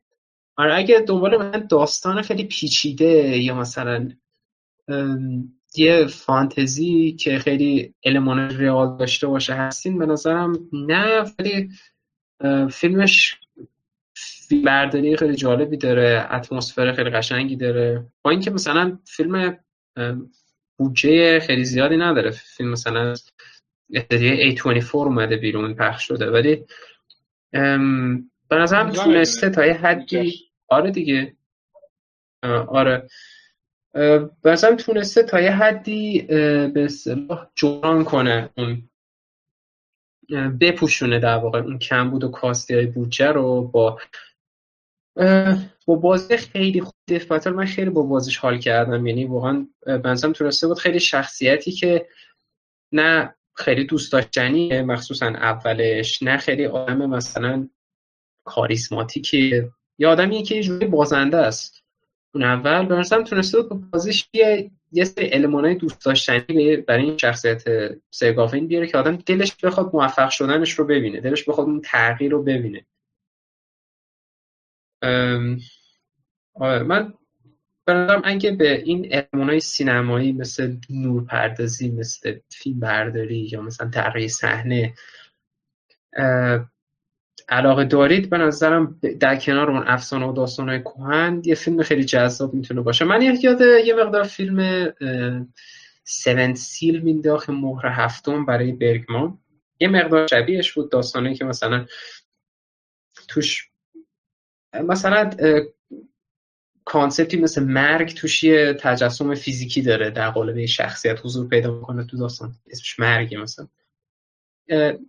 آره 0.56 0.74
اگه 0.74 1.00
دنبال 1.00 1.36
من 1.36 1.66
داستان 1.66 2.22
خیلی 2.22 2.44
پیچیده 2.44 3.38
یا 3.38 3.54
مثلا 3.54 4.08
یه 5.76 6.06
فانتزی 6.06 7.12
که 7.12 7.38
خیلی 7.38 7.94
المان 8.04 8.38
ریال 8.38 8.96
داشته 8.96 9.26
باشه 9.26 9.54
هستین 9.54 9.98
به 9.98 10.06
نظرم 10.06 10.58
نه 10.72 11.24
ولی 11.38 11.70
فیلمش 12.70 13.40
برداری 14.64 15.16
خیلی 15.16 15.36
جالبی 15.36 15.76
داره 15.76 16.28
اتمسفر 16.30 16.92
خیلی 16.92 17.10
قشنگی 17.10 17.56
داره. 17.56 18.06
با 18.22 18.30
اینکه 18.30 18.50
مثلا 18.50 18.98
فیلم 19.04 19.58
بودجه 20.78 21.40
خیلی 21.40 21.64
زیادی 21.64 21.96
نداره. 21.96 22.30
فیلم 22.30 22.70
مثلا 22.70 23.14
استدیو 23.94 24.56
A24 24.56 24.94
اومده 24.94 25.36
بیرون 25.36 25.74
پخش 25.74 26.08
شده. 26.08 26.30
ولی 26.30 26.64
به 28.48 28.56
نظرم 28.56 28.90
تونسته 28.90 29.50
تا 29.50 29.66
یه 29.66 29.72
حدی 29.72 30.34
آره 30.68 30.90
دیگه. 30.90 31.36
آره. 32.68 33.08
به 34.42 34.50
نظرم 34.50 34.76
تونسته 34.76 35.22
تا 35.22 35.40
یه 35.40 35.50
حدی 35.50 36.22
به 36.74 36.84
اصطلاح 36.84 37.50
جوران 37.54 38.04
کنه 38.04 38.50
اون 38.56 38.88
بپوشونه 40.60 41.18
در 41.18 41.36
واقع 41.36 41.58
اون 41.58 41.78
کم 41.78 42.10
بود 42.10 42.24
و 42.24 42.28
کاستی 42.28 42.74
های 42.74 42.86
بودجه 42.86 43.26
رو 43.26 43.62
با 43.62 43.98
با 45.86 45.94
بازی 45.94 46.36
خیلی 46.36 46.80
خوب 46.80 46.94
دف 47.08 47.46
من 47.46 47.66
خیلی 47.66 47.90
با 47.90 48.02
بازیش 48.02 48.36
حال 48.36 48.58
کردم. 48.58 49.06
یعنی 49.06 49.24
واقعا 49.24 49.66
بنظرم 49.86 50.32
تونسته 50.32 50.66
بود 50.66 50.78
خیلی 50.78 51.00
شخصیتی 51.00 51.72
که 51.72 52.06
نه 52.92 53.34
خیلی 53.54 53.84
دوست 53.84 54.12
داشتنیه 54.12 54.82
مخصوصا 54.82 55.26
اولش 55.26 56.22
نه 56.22 56.36
خیلی 56.36 56.66
آدم 56.66 57.06
مثلا 57.06 57.68
کاریسماتیکه 58.44 59.70
یا 59.98 60.10
آدمیه 60.10 60.42
که 60.42 60.54
یه 60.54 60.62
جوری 60.62 60.86
بازنده 60.86 61.36
است. 61.36 61.84
اون 62.34 62.44
اول 62.44 62.86
به 62.86 62.94
نظرم 62.94 63.24
تونسته 63.24 63.62
بود 63.62 63.68
با 63.68 63.80
بازیش 63.92 64.28
یه 64.32 64.70
یه 64.92 65.04
سری 65.04 65.32
المانای 65.32 65.74
دوست 65.74 66.04
داشتنی 66.04 66.76
برای 66.76 67.04
این 67.04 67.18
شخصیت 67.18 67.64
سرگافین 68.10 68.66
بیاره 68.66 68.86
که 68.86 68.98
آدم 68.98 69.16
دلش 69.16 69.56
بخواد 69.56 69.90
موفق 69.94 70.30
شدنش 70.30 70.72
رو 70.72 70.84
ببینه 70.84 71.20
دلش 71.20 71.48
بخواد 71.48 71.66
اون 71.66 71.80
تغییر 71.80 72.30
رو 72.30 72.42
ببینه. 72.42 72.86
آره 76.54 76.82
من 76.82 77.14
برادرم 77.86 78.22
اگه 78.24 78.50
به 78.50 78.82
این 78.82 79.08
المانای 79.12 79.60
سینمایی 79.60 80.32
مثل 80.32 80.76
نور 80.90 81.24
پردازی 81.24 81.90
مثل 81.90 82.38
فیلم 82.48 82.80
برداری 82.80 83.48
یا 83.52 83.62
مثلا 83.62 83.90
طراحی 83.90 84.28
صحنه 84.28 84.94
علاقه 87.48 87.84
دارید 87.84 88.30
به 88.30 88.38
نظرم 88.38 89.00
در 89.20 89.36
کنار 89.36 89.70
اون 89.70 89.88
افسانه 89.88 90.26
و 90.26 90.32
داستانهای 90.32 90.80
کهن 90.80 91.42
یه 91.44 91.54
فیلم 91.54 91.82
خیلی 91.82 92.04
جذاب 92.04 92.54
می‌تونه 92.54 92.80
باشه. 92.80 93.04
من 93.04 93.22
یاد 93.22 93.60
یه 93.60 93.94
مقدار 93.94 94.22
فیلم 94.22 94.88
سون 96.04 96.54
سیل 96.54 97.00
مینداخت 97.00 97.50
مهر 97.50 97.86
هفتم 97.86 98.46
برای 98.46 98.72
برگمان. 98.72 99.38
یه 99.80 99.88
مقدار 99.88 100.26
شبیهش 100.26 100.72
بود 100.72 100.90
داستانی 100.90 101.34
که 101.34 101.44
مثلا 101.44 101.86
توش 103.28 103.70
مثلا 104.74 105.30
کانسپتی 106.84 107.36
مثل 107.36 107.64
مرگ 107.64 108.14
توش 108.14 108.44
یه 108.44 108.74
تجسم 108.80 109.34
فیزیکی 109.34 109.82
داره 109.82 110.10
در 110.10 110.30
قالب 110.30 110.66
شخصیت 110.66 111.20
حضور 111.24 111.48
پیدا 111.48 111.74
می‌کنه 111.74 112.04
تو 112.04 112.16
داستان. 112.16 112.54
اسمش 112.70 113.00
مرگه 113.00 113.38
مثلا. 113.38 113.68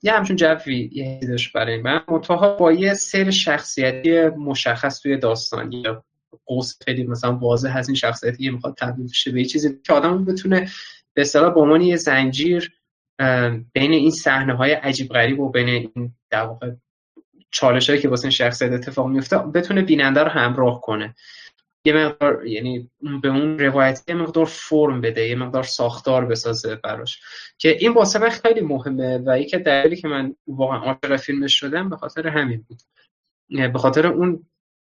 یه 0.03 0.13
همچون 0.13 0.35
جوی 0.35 0.89
یه 0.93 1.19
برای 1.55 1.81
من. 1.81 2.01
منتها 2.07 2.55
با 2.55 2.71
یه 2.71 2.93
سر 2.93 3.29
شخصیتی 3.29 4.21
مشخص 4.21 4.99
توی 4.99 5.17
داستان. 5.17 5.71
یا 5.71 6.03
قوس 6.45 6.77
خیلی 6.85 7.03
مثلا 7.03 7.35
واضح 7.35 7.77
از 7.77 7.89
این 7.89 7.95
شخصیتی 7.95 8.43
که 8.43 8.51
می‌خواد 8.51 8.75
تبدیل 8.77 9.07
بشه 9.07 9.31
به 9.31 9.45
چیزی 9.45 9.79
که 9.83 9.93
آدم 9.93 10.25
بتونه 10.25 10.69
به 11.13 11.21
اصطلاح 11.21 11.53
به 11.53 11.59
عنوان 11.59 11.81
یه 11.81 11.95
زنجیر 11.95 12.71
بین 13.73 13.91
این 13.91 14.11
صحنه 14.11 14.55
های 14.55 14.71
عجیب 14.71 15.07
غریب 15.07 15.39
و 15.39 15.49
بین 15.49 15.69
این 15.69 16.13
در 16.29 16.43
واقع 16.43 16.71
چالش 17.51 17.89
هایی 17.89 18.01
که 18.01 18.09
واسه 18.09 18.29
شخصیت 18.29 18.71
اتفاق 18.71 19.07
میفته 19.07 19.37
بتونه 19.37 19.81
بیننده 19.81 20.23
رو 20.23 20.29
همراه 20.29 20.81
کنه. 20.81 21.15
یه 21.85 21.93
مقدار 21.93 22.47
یعنی 22.47 22.89
به 23.21 23.27
اون 23.27 23.59
روایت 23.59 24.03
یه 24.07 24.15
مقدار 24.15 24.45
فرم 24.45 25.01
بده 25.01 25.27
یه 25.27 25.35
مقدار 25.35 25.63
ساختار 25.63 26.25
بسازه 26.25 26.75
براش. 26.75 27.21
که 27.57 27.77
این 27.79 27.93
واسه 27.93 28.19
من 28.19 28.29
خیلی 28.29 28.61
مهمه 28.61 29.21
و 29.25 29.39
یکی 29.39 29.57
دلیلی 29.57 29.95
که 29.95 30.07
من 30.07 30.35
واقعا 30.47 30.77
عاشق 30.77 31.15
فیلمش 31.15 31.59
شدم 31.59 31.89
به 31.89 31.97
خاطر 31.97 32.27
همین 32.27 32.65
بود. 32.67 32.81
به 33.73 33.79
خاطر 33.79 34.07
اون 34.07 34.45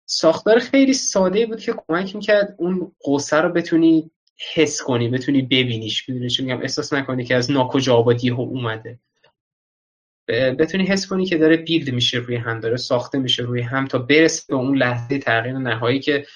ساختار 0.06 0.58
خیلی 0.58 0.94
ساده 0.94 1.46
بود 1.46 1.60
که 1.60 1.74
کمک 1.88 2.16
می‌کرد 2.16 2.54
اون 2.58 2.92
قصه 3.06 3.36
رو 3.36 3.48
بتونی 3.48 4.10
حس 4.54 4.82
کنی 4.82 5.08
بتونی 5.08 5.42
ببینیش 5.42 6.08
می‌دونی 6.08 6.30
چون 6.30 6.46
میگم؟ 6.46 6.60
احساس 6.60 6.92
نکنی 6.92 7.24
که 7.24 7.34
از 7.34 7.50
ناکجا 7.50 7.94
آبادی 7.96 8.28
ها 8.28 8.42
اومده. 8.42 8.98
بتونی 10.28 10.84
حس 10.84 11.06
کنی 11.06 11.26
که 11.26 11.38
داره 11.38 11.56
بیلد 11.56 11.90
میشه 11.90 12.18
روی 12.18 12.36
هم 12.36 12.60
داره 12.60 12.76
ساخته 12.76 13.18
میشه 13.18 13.42
روی 13.42 13.62
هم 13.62 13.86
تا 13.86 13.98
برسه 13.98 14.44
به 14.48 14.54
اون 14.54 14.78
لحظه 14.78 15.18
تغییر 15.18 15.58
نهایی 15.58 16.00
که 16.00 16.26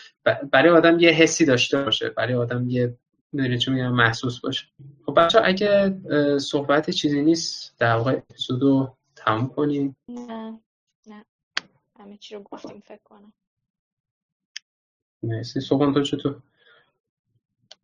برای 0.53 0.71
آدم 0.71 0.99
یه 0.99 1.11
حسی 1.11 1.45
داشته 1.45 1.85
باشه 1.85 2.09
برای 2.09 2.35
آدم 2.35 2.69
یه 2.69 2.97
می‌دونی 3.33 3.59
چون 3.59 3.75
میگم 3.75 3.93
محسوس 3.93 4.41
باشه. 4.41 4.67
خب 5.07 5.15
بچه 5.15 5.41
اگه 5.45 5.95
صحبت 6.39 6.91
چیزی 6.91 7.23
نیست 7.23 7.79
در 7.79 7.97
واقع 7.97 8.13
اپیزودو 8.13 8.97
تموم 9.17 9.49
کنیم. 9.49 9.97
نه 10.09 10.61
نه. 11.07 11.25
همه 11.99 12.17
چی 12.17 12.35
رو 12.35 12.43
گفتیم 12.43 12.81
فکر 12.81 13.03
کنم. 13.05 13.33
مرسی. 15.23 15.61
صحبت 15.61 15.95
تو 15.95 16.03
چطور؟ 16.03 16.43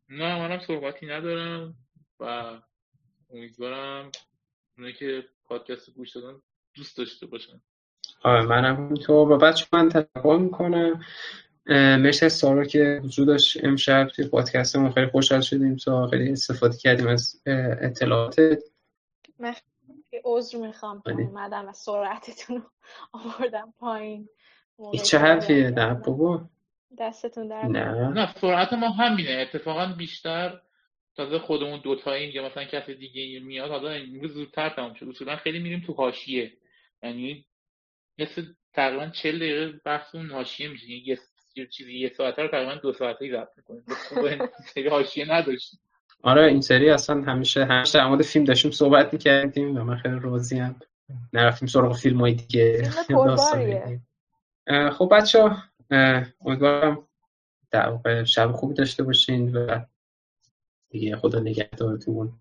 نه 0.08 0.38
منم 0.38 0.60
صحبتی 0.66 1.06
ندارم 1.06 1.74
و 2.20 2.24
امیدوارم 3.30 4.10
اونه 4.78 4.92
که 4.92 5.24
پادکست 5.48 5.90
گوش 5.90 6.16
دادن 6.16 6.42
دوست 6.74 6.98
داشته 6.98 7.26
باشن. 7.26 7.60
آره 8.22 8.42
منم. 8.42 8.76
همینطور 8.76 9.32
و 9.32 9.38
بچه 9.38 9.66
من 9.72 9.88
تشکر 9.88 10.38
می‌کنم. 10.40 11.04
مرسی 11.66 12.26
از 12.26 12.32
سارا 12.32 12.64
که 12.64 13.00
حضور 13.04 13.26
داشت 13.26 13.64
امشب. 13.64 14.08
توی 14.08 14.28
پادکستمون 14.28 14.92
خیلی 14.92 15.06
خوشحال 15.06 15.40
شدیم. 15.40 15.76
تا 15.76 16.06
خیلی 16.06 16.32
استفاده 16.32 16.76
کردیم 16.76 17.06
از 17.06 17.42
اطلاعاتت. 17.46 18.62
من 19.38 19.54
عذر 20.24 20.58
می‌خوام. 20.58 21.02
اومدم 21.06 21.68
و 21.68 21.72
سرعتتون 21.72 22.56
رو 22.56 22.62
آوردم 23.12 23.74
پایین. 23.78 24.28
این 24.78 25.02
چه 25.02 25.18
حرفیه 25.18 25.70
نه 25.70 25.94
بابا. 25.94 26.40
دستتون 26.98 27.48
در 27.48 27.62
نه. 27.62 28.08
نه 28.08 28.34
سرعت 28.40 28.72
ما 28.72 28.88
همینه. 28.88 29.30
اتفاقا 29.30 29.94
بیشتر 29.98 30.60
تازه 31.18 31.38
خودمون 31.38 31.80
دوتاییم 31.84 32.30
یا 32.34 32.46
مثلا 32.46 32.64
کسی 32.64 32.94
دیگه 32.94 33.40
میاد 33.40 33.70
حالا 33.70 33.90
امروز 33.90 34.32
زودتر 34.32 34.68
تموم 34.68 34.94
شد. 34.94 35.08
اصولا 35.08 35.36
خیلی 35.36 35.58
میریم 35.58 35.82
تو 35.86 35.92
حاشیه. 35.92 36.52
یعنی 37.02 37.44
مثل 38.18 38.42
تقریبا 38.72 39.08
40 39.08 39.36
دقیقه 39.36 39.80
بحث 39.84 40.14
اون 40.14 40.30
حاشیه 40.30 40.68
میشه. 40.68 40.90
یه 41.56 41.66
چیزی 41.66 41.98
یه 41.98 42.12
ساعته 42.16 42.42
رو 42.42 42.48
تقریبا 42.48 42.74
دو 42.74 42.92
ساعته 42.92 43.30
ضبط 43.30 43.48
می‌کنیم. 43.56 43.82
سری 44.74 44.88
حاشیه 44.88 45.32
نداشتیم. 45.32 45.80
آره 46.22 46.46
این 46.46 46.60
سری 46.60 46.90
اصلا 46.90 47.22
همیشه 47.22 47.64
همیشه 47.64 47.98
در 47.98 48.06
مورد 48.06 48.22
فیلم 48.22 48.44
داشتیم 48.44 48.70
صحبت 48.70 49.12
می‌کردیم 49.12 49.76
و 49.76 49.84
من 49.84 49.96
خیلی 49.96 50.20
راضی 50.20 50.60
ام. 50.60 50.80
نرفتیم 51.32 51.68
سراغ 51.68 51.96
فیلم 51.96 52.20
های 52.20 52.34
دیگه. 52.34 52.90
خب 54.92 55.08
بچه 55.12 55.42
ها 55.42 55.56
امیدوارم 56.40 57.08
در 57.70 57.88
واقع 57.88 58.24
شب 58.24 58.52
خوبی 58.52 58.74
داشته 58.74 59.02
باشین 59.02 59.56
و 59.56 59.80
دیگه 60.90 61.16
خدا 61.16 61.40
نگهدارتون. 61.40 62.40